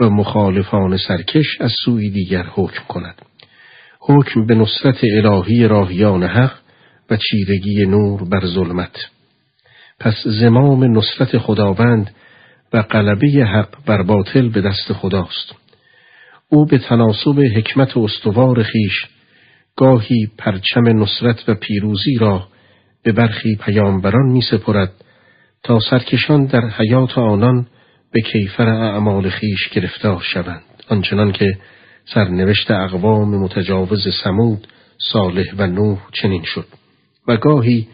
و 0.00 0.10
مخالفان 0.10 0.96
سرکش 0.96 1.60
از 1.60 1.72
سوی 1.84 2.10
دیگر 2.10 2.46
حکم 2.54 2.84
کند. 2.88 3.22
حکم 4.00 4.46
به 4.46 4.54
نصرت 4.54 5.04
الهی 5.04 5.68
راهیان 5.68 6.22
حق 6.22 6.52
و 7.10 7.16
چیرگی 7.16 7.86
نور 7.86 8.24
بر 8.24 8.46
ظلمت. 8.46 9.10
پس 10.00 10.14
زمام 10.24 10.98
نصرت 10.98 11.38
خداوند 11.38 12.10
و 12.72 12.82
غلبه 12.82 13.28
حق 13.28 13.84
بر 13.86 14.02
باطل 14.02 14.48
به 14.48 14.60
دست 14.60 14.92
خداست. 14.92 15.54
او 16.48 16.66
به 16.66 16.78
تناسب 16.78 17.40
حکمت 17.56 17.96
استوار 17.96 18.62
خیش 18.62 19.06
گاهی 19.76 20.28
پرچم 20.38 20.88
نصرت 20.88 21.48
و 21.48 21.54
پیروزی 21.54 22.18
را 22.18 22.48
به 23.02 23.12
برخی 23.12 23.56
پیامبران 23.56 24.28
می 24.32 24.42
سپرد 24.50 24.92
تا 25.62 25.78
سرکشان 25.90 26.46
در 26.46 26.68
حیات 26.68 27.18
آنان 27.18 27.66
به 28.12 28.20
کیفر 28.20 28.68
اعمال 28.68 29.28
خیش 29.30 29.68
گرفتار 29.68 30.20
شوند. 30.20 30.62
آنچنان 30.88 31.32
که 31.32 31.58
سرنوشت 32.14 32.70
اقوام 32.70 33.28
متجاوز 33.28 34.08
سمود 34.24 34.66
صالح 35.12 35.54
و 35.56 35.66
نوح 35.66 35.98
چنین 36.12 36.42
شد 36.44 36.66
و 37.28 37.36
گاهی 37.36 37.88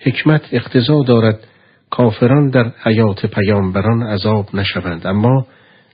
حکمت 0.00 0.42
اقتضا 0.52 1.02
دارد 1.02 1.46
کافران 1.90 2.50
در 2.50 2.72
حیات 2.82 3.26
پیامبران 3.26 4.02
عذاب 4.02 4.54
نشوند 4.54 5.06
اما 5.06 5.46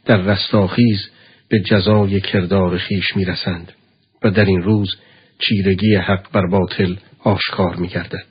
در 0.04 0.16
رستاخیز 0.16 1.10
به 1.48 1.60
جزای 1.60 2.20
کردار 2.20 2.78
خیش 2.78 3.16
می‌رسند 3.16 3.72
و 4.22 4.30
در 4.30 4.44
این 4.44 4.62
روز 4.62 4.96
چیرگی 5.38 5.94
حق 5.94 6.32
بر 6.32 6.46
باطل 6.50 6.94
آشکار 7.24 7.76
می 7.76 7.88
گردد. 7.88 8.26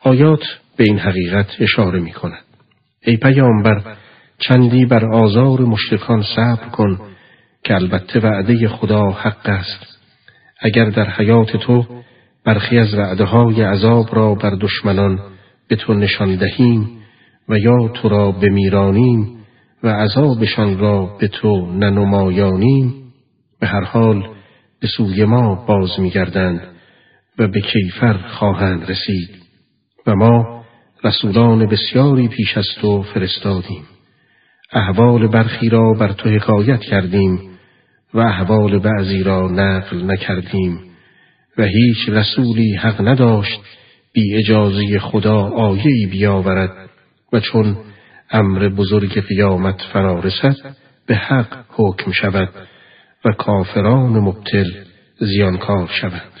آیات 0.00 0.42
به 0.76 0.84
این 0.84 0.98
حقیقت 0.98 1.46
اشاره 1.58 2.00
می 2.00 2.12
کند. 2.12 2.44
ای 3.02 3.16
پیامبر 3.16 3.96
چندی 4.38 4.86
بر 4.86 5.04
آزار 5.04 5.60
مشرکان 5.60 6.22
صبر 6.36 6.68
کن 6.68 7.00
که 7.64 7.74
البته 7.74 8.20
وعده 8.20 8.68
خدا 8.68 9.10
حق 9.10 9.48
است. 9.48 9.98
اگر 10.60 10.84
در 10.84 11.10
حیات 11.10 11.56
تو 11.56 11.86
برخی 12.44 12.78
از 12.78 12.94
وعده 12.94 13.24
های 13.24 13.62
عذاب 13.62 14.14
را 14.14 14.34
بر 14.34 14.50
دشمنان 14.50 15.20
به 15.68 15.76
تو 15.76 15.94
نشان 15.94 16.36
دهیم 16.36 16.88
و 17.48 17.58
یا 17.58 17.88
تو 17.88 18.08
را 18.08 18.32
بمیرانیم 18.32 19.36
و 19.82 19.88
عذابشان 19.88 20.78
را 20.78 21.16
به 21.20 21.28
تو 21.28 21.66
ننمایانیم. 21.72 22.94
به 23.60 23.66
هر 23.66 23.84
حال 23.84 24.28
به 24.80 24.88
سوی 24.96 25.24
ما 25.24 25.54
باز 25.68 26.00
میگردند 26.00 26.60
و 27.38 27.48
به 27.48 27.60
کیفر 27.60 28.12
خواهند 28.12 28.90
رسید 28.90 29.30
و 30.06 30.14
ما 30.14 30.64
رسولان 31.04 31.66
بسیاری 31.66 32.28
پیش 32.28 32.56
از 32.56 32.66
تو 32.80 33.02
فرستادیم. 33.02 33.82
احوال 34.72 35.26
برخی 35.28 35.68
را 35.68 35.92
بر 35.92 36.12
تو 36.12 36.28
حکایت 36.28 36.80
کردیم 36.80 37.40
و 38.14 38.18
احوال 38.18 38.78
بعضی 38.78 39.22
را 39.22 39.48
نقل 39.48 40.02
نکردیم 40.04 40.80
و 41.58 41.64
هیچ 41.64 42.08
رسولی 42.08 42.74
حق 42.74 43.08
نداشت 43.08 43.60
بی 44.16 44.34
اجازه 44.34 44.98
خدا 44.98 45.40
آیهی 45.40 46.06
بیاورد 46.06 46.90
و 47.32 47.40
چون 47.40 47.76
امر 48.30 48.68
بزرگ 48.68 49.26
قیامت 49.26 49.82
فرا 49.92 50.20
رسد 50.20 50.56
به 51.06 51.14
حق 51.16 51.64
حکم 51.70 52.12
شود 52.12 52.48
و 53.24 53.32
کافران 53.32 54.12
مبتل 54.12 54.70
زیانکار 55.18 55.90
شوند. 56.00 56.32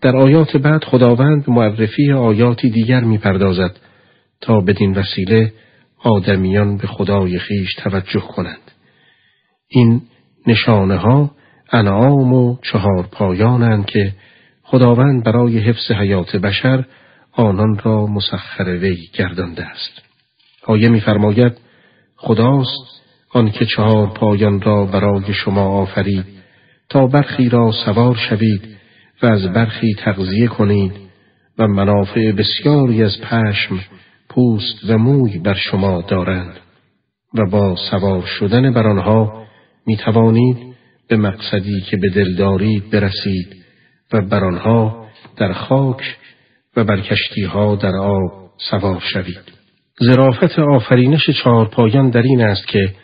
در 0.00 0.16
آیات 0.16 0.56
بعد 0.56 0.84
خداوند 0.84 1.44
معرفی 1.50 2.12
آیاتی 2.12 2.70
دیگر 2.70 3.00
می‌پردازد 3.00 3.76
تا 4.40 4.60
بدین 4.60 4.92
وسیله 4.94 5.52
آدمیان 5.98 6.76
به 6.76 6.86
خدای 6.86 7.38
خیش 7.38 7.74
توجه 7.74 8.20
کنند. 8.20 8.70
این 9.68 10.02
نشانه 10.46 10.96
ها 10.96 11.30
انعام 11.72 12.32
و 12.32 12.56
چهار 12.62 13.08
پایانند 13.12 13.86
که 13.86 14.12
خداوند 14.70 15.24
برای 15.24 15.58
حفظ 15.58 15.90
حیات 15.90 16.36
بشر 16.36 16.84
آنان 17.32 17.78
را 17.78 18.06
مسخر 18.06 18.64
وی 18.64 18.96
گردانده 19.14 19.64
است. 19.64 20.02
آیه 20.66 20.88
میفرماید 20.88 21.52
خداست 22.16 23.02
آنکه 23.30 23.66
چهار 23.66 24.06
پایان 24.06 24.60
را 24.60 24.84
برای 24.84 25.34
شما 25.34 25.68
آفرید 25.68 26.24
تا 26.88 27.06
برخی 27.06 27.48
را 27.48 27.72
سوار 27.84 28.16
شوید 28.28 28.76
و 29.22 29.26
از 29.26 29.46
برخی 29.52 29.94
تغذیه 29.98 30.46
کنید 30.46 30.92
و 31.58 31.66
منافع 31.66 32.32
بسیاری 32.32 33.02
از 33.02 33.20
پشم، 33.20 33.80
پوست 34.28 34.90
و 34.90 34.98
موی 34.98 35.38
بر 35.38 35.54
شما 35.54 36.02
دارند 36.02 36.56
و 37.34 37.50
با 37.50 37.76
سوار 37.90 38.22
شدن 38.22 38.72
بر 38.72 38.86
آنها 38.86 39.46
می 39.86 39.96
توانید 39.96 40.56
به 41.08 41.16
مقصدی 41.16 41.80
که 41.80 41.96
به 41.96 42.08
دل 42.08 42.34
دارید 42.34 42.90
برسید 42.90 43.58
و 44.12 44.22
بر 44.22 44.44
آنها 44.44 45.06
در 45.36 45.52
خاک 45.52 46.16
و 46.76 46.84
بر 46.84 47.02
ها 47.48 47.76
در 47.76 47.96
آب 47.96 48.50
سوار 48.70 49.02
شوید. 49.12 49.52
زرافت 50.00 50.58
آفرینش 50.58 51.30
چهارپایان 51.30 52.10
در 52.10 52.22
این 52.22 52.40
است 52.40 52.68
که 52.68 52.94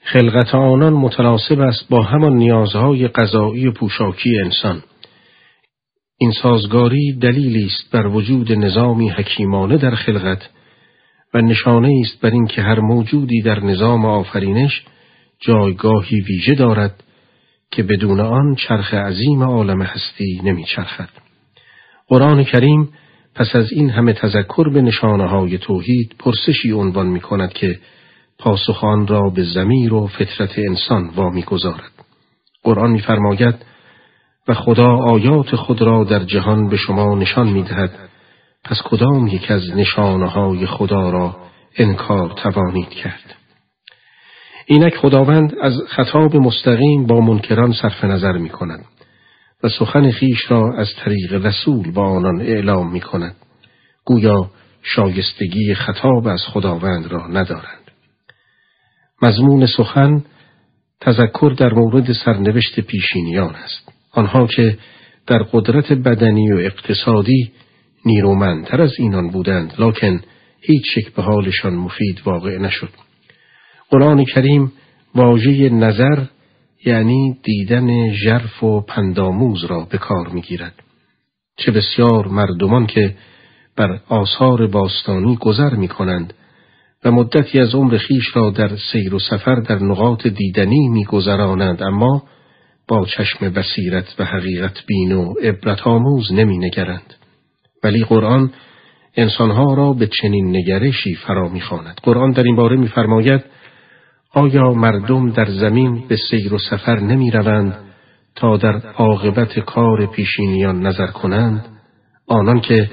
خلقت 0.00 0.54
آنان 0.54 0.92
متناسب 0.92 1.60
است 1.60 1.88
با 1.88 2.02
همان 2.02 2.36
نیازهای 2.36 3.08
غذایی 3.08 3.66
و 3.66 3.72
پوشاکی 3.72 4.38
انسان. 4.44 4.82
این 6.18 6.32
سازگاری 6.42 7.12
دلیلی 7.12 7.66
است 7.66 7.90
بر 7.92 8.06
وجود 8.06 8.52
نظامی 8.52 9.08
حکیمانه 9.08 9.76
در 9.76 9.94
خلقت 9.94 10.50
و 11.34 11.40
نشانه 11.40 11.90
است 12.04 12.20
بر 12.20 12.30
اینکه 12.30 12.62
هر 12.62 12.80
موجودی 12.80 13.42
در 13.42 13.60
نظام 13.60 14.04
آفرینش 14.04 14.82
جایگاهی 15.40 16.20
ویژه 16.20 16.54
دارد 16.54 17.03
که 17.74 17.82
بدون 17.82 18.20
آن 18.20 18.54
چرخ 18.54 18.94
عظیم 18.94 19.42
عالم 19.42 19.82
هستی 19.82 20.40
نمیچرخد. 20.44 21.08
قرآن 22.08 22.44
کریم 22.44 22.88
پس 23.34 23.56
از 23.56 23.72
این 23.72 23.90
همه 23.90 24.12
تذکر 24.12 24.68
به 24.68 24.82
نشانه 24.82 25.26
های 25.26 25.58
توحید 25.58 26.14
پرسشی 26.18 26.72
عنوان 26.72 27.06
می 27.06 27.20
کند 27.20 27.52
که 27.52 27.78
پاسخان 28.38 29.06
را 29.06 29.30
به 29.30 29.42
زمیر 29.42 29.94
و 29.94 30.06
فطرت 30.06 30.58
انسان 30.58 31.08
وامی 31.08 31.42
گذارد. 31.42 31.92
قرآن 32.62 32.90
میفرماید 32.90 33.54
و 34.48 34.54
خدا 34.54 34.96
آیات 34.96 35.56
خود 35.56 35.82
را 35.82 36.04
در 36.04 36.24
جهان 36.24 36.68
به 36.68 36.76
شما 36.76 37.14
نشان 37.14 37.48
می 37.48 37.62
دهد 37.62 37.98
پس 38.64 38.82
کدام 38.84 39.26
یک 39.26 39.50
از 39.50 39.70
نشانه 39.76 40.26
های 40.26 40.66
خدا 40.66 41.10
را 41.10 41.36
انکار 41.76 42.30
توانید 42.42 42.88
کرد. 42.88 43.43
اینک 44.66 44.96
خداوند 44.96 45.54
از 45.62 45.72
خطاب 45.88 46.36
مستقیم 46.36 47.06
با 47.06 47.20
منکران 47.20 47.72
صرف 47.72 48.04
نظر 48.04 48.32
می 48.32 48.48
کند. 48.48 48.84
و 49.62 49.68
سخن 49.68 50.10
خیش 50.10 50.50
را 50.50 50.74
از 50.78 50.88
طریق 51.04 51.46
رسول 51.46 51.90
با 51.90 52.02
آنان 52.02 52.40
اعلام 52.40 52.92
می 52.92 53.00
کند. 53.00 53.36
گویا 54.04 54.50
شایستگی 54.82 55.74
خطاب 55.74 56.26
از 56.26 56.42
خداوند 56.46 57.06
را 57.06 57.26
ندارند. 57.26 57.90
مضمون 59.22 59.66
سخن 59.66 60.24
تذکر 61.00 61.54
در 61.58 61.72
مورد 61.72 62.12
سرنوشت 62.12 62.80
پیشینیان 62.80 63.54
است. 63.54 63.92
آنها 64.12 64.46
که 64.46 64.78
در 65.26 65.42
قدرت 65.42 65.92
بدنی 65.92 66.52
و 66.52 66.56
اقتصادی 66.56 67.52
نیرومندتر 68.06 68.82
از 68.82 68.92
اینان 68.98 69.30
بودند 69.30 69.74
لکن 69.78 70.20
هیچ 70.60 70.84
شک 70.94 71.14
به 71.14 71.22
حالشان 71.22 71.74
مفید 71.74 72.20
واقع 72.24 72.58
نشد. 72.58 73.03
قرآن 73.90 74.24
کریم 74.24 74.72
واژه 75.14 75.68
نظر 75.68 76.24
یعنی 76.84 77.38
دیدن 77.42 78.12
ژرف 78.12 78.62
و 78.62 78.80
پنداموز 78.80 79.64
را 79.64 79.86
به 79.90 79.98
کار 79.98 80.28
می‌گیرد 80.28 80.74
چه 81.56 81.72
بسیار 81.72 82.28
مردمان 82.28 82.86
که 82.86 83.14
بر 83.76 84.00
آثار 84.08 84.66
باستانی 84.66 85.36
گذر 85.36 85.74
می 85.74 85.88
کنند 85.88 86.34
و 87.04 87.10
مدتی 87.10 87.60
از 87.60 87.74
عمر 87.74 87.96
خیش 87.96 88.36
را 88.36 88.50
در 88.50 88.76
سیر 88.92 89.14
و 89.14 89.18
سفر 89.18 89.54
در 89.54 89.78
نقاط 89.78 90.26
دیدنی 90.26 90.88
میگذرانند 90.88 91.82
اما 91.82 92.22
با 92.88 93.06
چشم 93.06 93.48
بصیرت 93.48 94.14
و 94.18 94.24
حقیقت 94.24 94.86
بین 94.86 95.12
و 95.12 95.34
عبرت 95.42 95.86
آموز 95.86 96.32
نمی 96.32 96.58
نگرند. 96.58 97.14
ولی 97.84 98.04
قرآن 98.04 98.52
انسانها 99.16 99.74
را 99.74 99.92
به 99.92 100.06
چنین 100.06 100.56
نگرشی 100.56 101.14
فرا 101.14 101.48
می‌خواند. 101.48 102.00
قرآن 102.02 102.30
در 102.30 102.42
این 102.42 102.56
باره 102.56 102.76
میفرماید 102.76 103.44
آیا 104.34 104.72
مردم 104.72 105.30
در 105.30 105.50
زمین 105.50 106.08
به 106.08 106.16
سیر 106.30 106.54
و 106.54 106.58
سفر 106.58 107.00
نمی 107.00 107.30
روند 107.30 107.76
تا 108.34 108.56
در 108.56 108.76
عاقبت 108.76 109.58
کار 109.58 110.06
پیشینیان 110.06 110.86
نظر 110.86 111.06
کنند؟ 111.06 111.64
آنان 112.26 112.60
که 112.60 112.90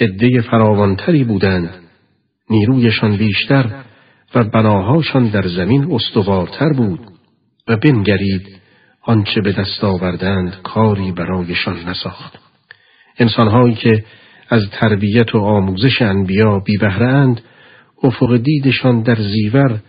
عده 0.00 0.40
فراوانتری 0.40 1.24
بودند 1.24 1.70
نیرویشان 2.50 3.16
بیشتر 3.16 3.84
و 4.34 4.44
بناهاشان 4.44 5.28
در 5.28 5.48
زمین 5.48 5.92
استوارتر 5.92 6.72
بود 6.72 7.00
و 7.68 7.76
بنگرید 7.76 8.48
آنچه 9.02 9.40
به 9.40 9.52
دست 9.52 9.84
آوردند 9.84 10.56
کاری 10.62 11.12
برایشان 11.12 11.88
نساخت. 11.88 12.38
انسانهایی 13.18 13.74
که 13.74 14.04
از 14.48 14.62
تربیت 14.70 15.34
و 15.34 15.38
آموزش 15.38 16.02
انبیا 16.02 16.58
بی 16.58 16.78
افق 18.02 18.36
دیدشان 18.36 19.02
در 19.02 19.16
زیور 19.16 19.80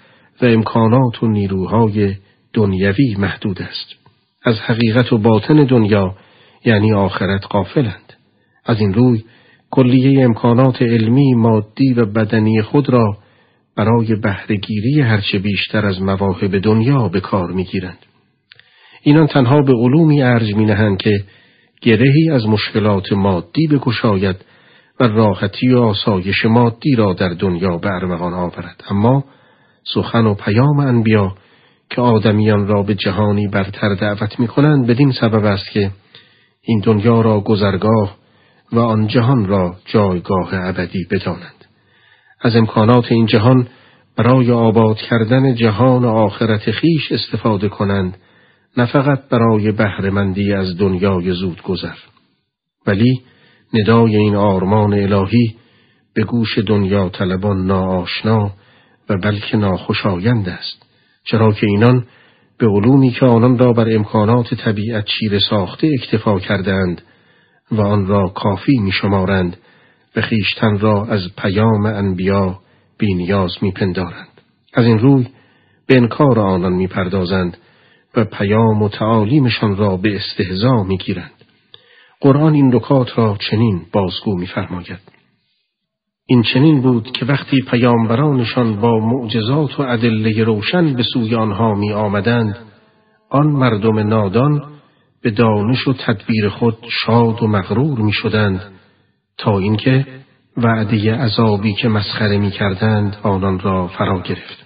و 0.42 0.46
امکانات 0.46 1.24
و 1.24 1.28
نیروهای 1.28 2.16
دنیوی 2.54 3.16
محدود 3.16 3.62
است. 3.62 3.96
از 4.44 4.60
حقیقت 4.60 5.14
و 5.14 5.18
باطن 5.18 5.64
دنیا 5.64 6.16
یعنی 6.66 6.94
آخرت 6.94 7.46
قافلند. 7.50 8.14
از 8.66 8.80
این 8.80 8.94
روی 8.94 9.24
کلیه 9.72 10.26
امکانات 10.26 10.82
علمی، 10.82 11.34
مادی 11.34 11.94
و 11.94 12.06
بدنی 12.06 12.62
خود 12.62 12.90
را 12.90 13.18
برای 13.78 14.16
بهرهگیری 14.16 15.02
هرچه 15.02 15.40
بیشتر 15.40 15.86
از 15.86 16.02
مواهب 16.02 16.58
دنیا 16.58 17.08
به 17.08 17.20
کار 17.20 17.52
می‌گیرند. 17.52 18.06
اینان 19.04 19.28
تنها 19.28 19.62
به 19.62 19.74
علومی 19.74 20.24
ارج 20.24 20.56
می 20.56 20.66
نهند 20.66 20.98
که 20.98 21.24
گرهی 21.82 22.30
از 22.32 22.48
مشکلات 22.48 23.14
مادی 23.14 23.68
بگشاید 23.68 24.36
و 25.00 25.04
راحتی 25.04 25.70
و 25.70 25.80
آسایش 25.80 26.46
مادی 26.46 26.96
را 26.96 27.14
در 27.14 27.30
دنیا 27.30 27.78
به 27.78 27.90
ارمغان 27.94 28.34
آورد 28.34 28.84
اما 28.90 29.24
سخن 29.94 30.26
و 30.26 30.34
پیام 30.34 30.80
انبیا 30.80 31.36
که 31.90 32.02
آدمیان 32.02 32.68
را 32.68 32.84
به 32.84 32.96
جهانی 32.96 33.48
برتر 33.48 33.96
دعوت 33.96 34.40
می 34.40 34.48
کنند 34.48 34.88
بدین 34.88 35.12
سبب 35.12 35.46
است 35.46 35.72
که 35.72 35.92
این 36.62 36.80
دنیا 36.80 37.22
را 37.22 37.40
گذرگاه 37.40 38.18
و 38.72 38.80
آن 38.80 39.08
جهان 39.08 39.46
را 39.46 39.76
جایگاه 39.86 40.50
ابدی 40.54 41.08
بدانند. 41.12 41.66
از 42.42 42.56
امکانات 42.56 43.12
این 43.12 43.26
جهان 43.26 43.68
برای 44.18 44.52
آباد 44.52 44.98
کردن 44.98 45.56
جهان 45.56 46.06
آخرت 46.06 46.72
خیش 46.72 47.12
استفاده 47.12 47.70
کنند 47.70 48.18
نه 48.78 48.86
فقط 48.86 49.30
برای 49.30 49.72
بهرهمندی 49.72 50.54
از 50.54 50.78
دنیای 50.78 51.32
زود 51.32 51.62
گذر 51.62 51.96
ولی 52.88 53.22
ندای 53.74 54.16
این 54.16 54.36
آرمان 54.36 54.94
الهی 54.94 55.56
به 56.14 56.24
گوش 56.24 56.58
دنیا 56.58 57.10
طلبان 57.10 57.66
ناآشنا 57.66 58.52
و 59.10 59.18
بلکه 59.18 59.58
ناخوشایند 59.58 60.50
است 60.50 60.86
چرا 61.24 61.52
که 61.52 61.68
اینان 61.68 62.06
به 62.58 62.68
علومی 62.68 63.12
که 63.12 63.26
آنان 63.26 63.58
را 63.58 63.74
بر 63.74 63.96
امکانات 63.96 64.54
طبیعت 64.54 65.06
چیره 65.06 65.40
ساخته 65.50 65.90
اکتفا 66.00 66.40
کردند 66.40 67.02
و 67.72 67.82
آن 67.82 68.08
را 68.08 68.30
کافی 68.30 68.78
می 68.78 68.92
شمارند 68.92 69.58
و 70.16 70.22
خیشتن 70.22 70.80
را 70.80 71.06
از 71.06 71.22
پیام 71.38 71.86
انبیا 71.86 72.60
بینیاز 72.98 73.52
می 73.62 73.72
پندارند. 73.72 74.28
از 74.74 74.86
این 74.86 75.00
روی 75.00 75.28
به 75.88 75.98
انکار 75.98 76.40
آنان 76.40 76.74
می 76.74 76.88
پردازند 76.88 77.58
و 78.16 78.26
پیام 78.26 78.82
و 78.82 78.90
تعالیمشان 78.90 79.78
را 79.78 79.98
به 79.98 80.16
استهزا 80.16 80.84
می 80.84 80.98
گیرند. 80.98 81.32
قرآن 82.22 82.54
این 82.54 82.72
رکات 82.72 83.18
را 83.18 83.38
چنین 83.50 83.82
بازگو 83.92 84.38
می 84.38 84.48
فرماید. 84.48 85.19
این 86.32 86.44
چنین 86.44 86.82
بود 86.82 87.12
که 87.12 87.26
وقتی 87.26 87.62
پیامبرانشان 87.72 88.82
با 88.82 89.00
معجزات 89.00 89.80
و 89.80 89.84
ادله 89.84 90.44
روشن 90.44 90.94
به 90.94 91.04
سوی 91.14 91.36
آنها 91.36 91.74
می 91.74 91.94
آمدند 91.94 92.58
آن 93.30 93.48
مردم 93.48 94.00
نادان 94.00 94.64
به 95.24 95.32
دانش 95.32 95.88
و 95.88 95.94
تدبیر 95.94 96.50
خود 96.50 96.78
شاد 96.90 97.44
و 97.44 97.48
مغرور 97.48 98.00
می 98.00 98.12
شدند 98.12 98.62
تا 99.38 99.60
اینکه 99.60 100.06
وعده 100.58 101.16
عذابی 101.16 101.74
که 101.74 101.88
مسخره 101.88 102.38
می 102.38 102.52
کردند 102.52 103.18
آنان 103.24 103.60
را 103.60 103.88
فرا 103.88 104.22
گرفت. 104.22 104.66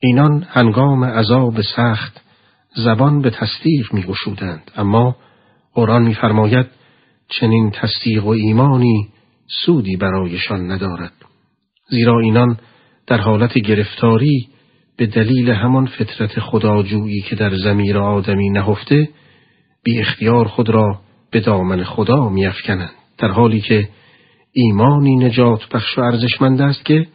اینان 0.00 0.46
هنگام 0.48 1.04
عذاب 1.04 1.60
سخت 1.76 2.20
زبان 2.76 3.22
به 3.22 3.30
تصدیق 3.30 3.94
می 3.94 4.02
گشودند 4.02 4.70
اما 4.76 5.16
قرآن 5.74 6.02
میفرماید 6.02 6.66
چنین 7.28 7.70
تصدیق 7.70 8.26
و 8.26 8.28
ایمانی 8.28 9.11
سودی 9.64 9.96
برایشان 9.96 10.70
ندارد. 10.70 11.12
زیرا 11.90 12.20
اینان 12.20 12.58
در 13.06 13.20
حالت 13.20 13.58
گرفتاری 13.58 14.48
به 14.96 15.06
دلیل 15.06 15.50
همان 15.50 15.86
فطرت 15.86 16.40
خداجویی 16.40 17.20
که 17.20 17.36
در 17.36 17.56
زمیر 17.56 17.98
آدمی 17.98 18.50
نهفته 18.50 19.08
بی 19.84 20.00
اختیار 20.00 20.48
خود 20.48 20.70
را 20.70 21.00
به 21.30 21.40
دامن 21.40 21.84
خدا 21.84 22.28
میافکنند. 22.28 22.92
در 23.18 23.28
حالی 23.28 23.60
که 23.60 23.88
ایمانی 24.52 25.16
نجات 25.16 25.68
بخش 25.68 25.98
و 25.98 26.00
ارزشمند 26.00 26.60
است 26.60 26.84
که 26.84 27.06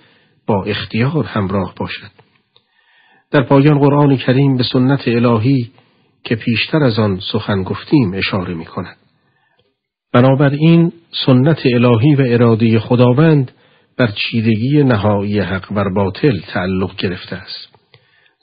با 0.48 0.64
اختیار 0.64 1.26
همراه 1.26 1.74
باشد. 1.78 2.12
در 3.32 3.42
پایان 3.44 3.80
قرآن 3.80 4.18
کریم 4.18 4.58
به 4.58 4.64
سنت 4.64 5.08
الهی 5.08 5.72
که 6.24 6.36
پیشتر 6.36 6.84
از 6.84 7.00
آن 7.00 7.20
سخن 7.32 7.64
گفتیم 7.64 8.14
اشاره 8.14 8.54
می 8.54 8.66
کند. 8.66 8.98
بنابراین 10.14 10.92
سنت 11.26 11.60
الهی 11.66 12.16
و 12.16 12.24
اراده 12.28 12.80
خداوند 12.80 13.52
بر 13.98 14.08
چیدگی 14.08 14.84
نهایی 14.84 15.40
حق 15.40 15.74
بر 15.74 15.90
باطل 15.96 16.40
تعلق 16.54 16.96
گرفته 16.96 17.36
است. 17.36 17.68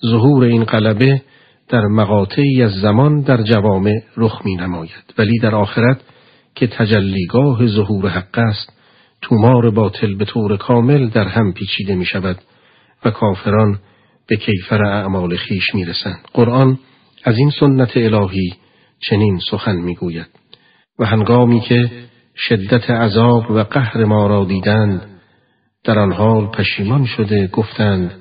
ظهور 0.07 0.45
این 0.45 0.65
قلبه 0.65 1.23
در 1.69 1.87
مقاطعی 1.87 2.63
از 2.63 2.73
زمان 2.73 3.21
در 3.21 3.43
جوامع 3.43 4.03
رخ 4.17 4.43
می 4.45 4.57
نماید 4.57 5.15
ولی 5.19 5.39
در 5.43 5.55
آخرت 5.55 6.01
که 6.55 6.67
تجلیگاه 6.67 7.67
ظهور 7.67 8.09
حق 8.09 8.39
است 8.39 8.73
تومار 9.23 9.71
باطل 9.71 10.15
به 10.15 10.25
طور 10.25 10.57
کامل 10.57 11.09
در 11.09 11.29
هم 11.29 11.53
پیچیده 11.53 11.95
می 11.95 12.05
شود 12.05 12.39
و 13.05 13.11
کافران 13.11 13.79
به 14.27 14.37
کیفر 14.37 14.85
اعمال 14.85 15.37
خیش 15.37 15.75
می 15.75 15.85
رسند. 15.85 16.21
قرآن 16.33 16.79
از 17.25 17.39
این 17.39 17.51
سنت 17.61 17.97
الهی 17.97 18.55
چنین 19.01 19.41
سخن 19.51 19.77
می‌گوید 19.77 20.27
و 20.99 21.05
هنگامی 21.05 21.61
که 21.61 21.91
شدت 22.37 22.91
عذاب 22.91 23.51
و 23.51 23.63
قهر 23.63 24.05
ما 24.05 24.27
را 24.27 24.45
دیدند 24.45 25.03
در 25.85 25.99
آن 25.99 26.13
حال 26.13 26.47
پشیمان 26.47 27.05
شده 27.05 27.47
گفتند 27.47 28.13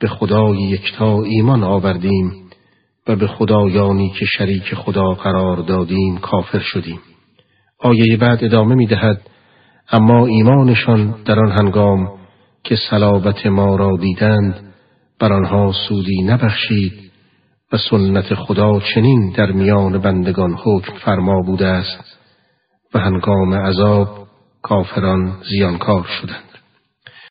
به 0.00 0.08
خدای 0.08 0.58
یکتا 0.58 1.22
ایمان 1.22 1.64
آوردیم 1.64 2.32
و 3.08 3.16
به 3.16 3.26
خدایانی 3.26 4.10
که 4.10 4.26
شریک 4.26 4.74
خدا 4.74 5.14
قرار 5.14 5.56
دادیم 5.56 6.18
کافر 6.18 6.58
شدیم. 6.58 7.00
آیه 7.78 8.16
بعد 8.16 8.44
ادامه 8.44 8.74
می 8.74 8.86
دهد 8.86 9.20
اما 9.92 10.26
ایمانشان 10.26 11.14
در 11.24 11.38
آن 11.40 11.52
هنگام 11.52 12.08
که 12.64 12.76
صلابت 12.90 13.46
ما 13.46 13.76
را 13.76 13.96
دیدند 14.00 14.74
بر 15.20 15.32
آنها 15.32 15.72
سودی 15.88 16.22
نبخشید 16.22 17.11
و 17.72 17.76
سنت 17.90 18.34
خدا 18.34 18.80
چنین 18.94 19.32
در 19.36 19.52
میان 19.52 19.98
بندگان 19.98 20.56
حکم 20.64 20.92
فرما 20.94 21.42
بوده 21.42 21.66
است 21.66 22.18
و 22.94 22.98
هنگام 22.98 23.54
عذاب 23.54 24.26
کافران 24.62 25.32
زیانکار 25.50 26.06
شدند. 26.20 26.51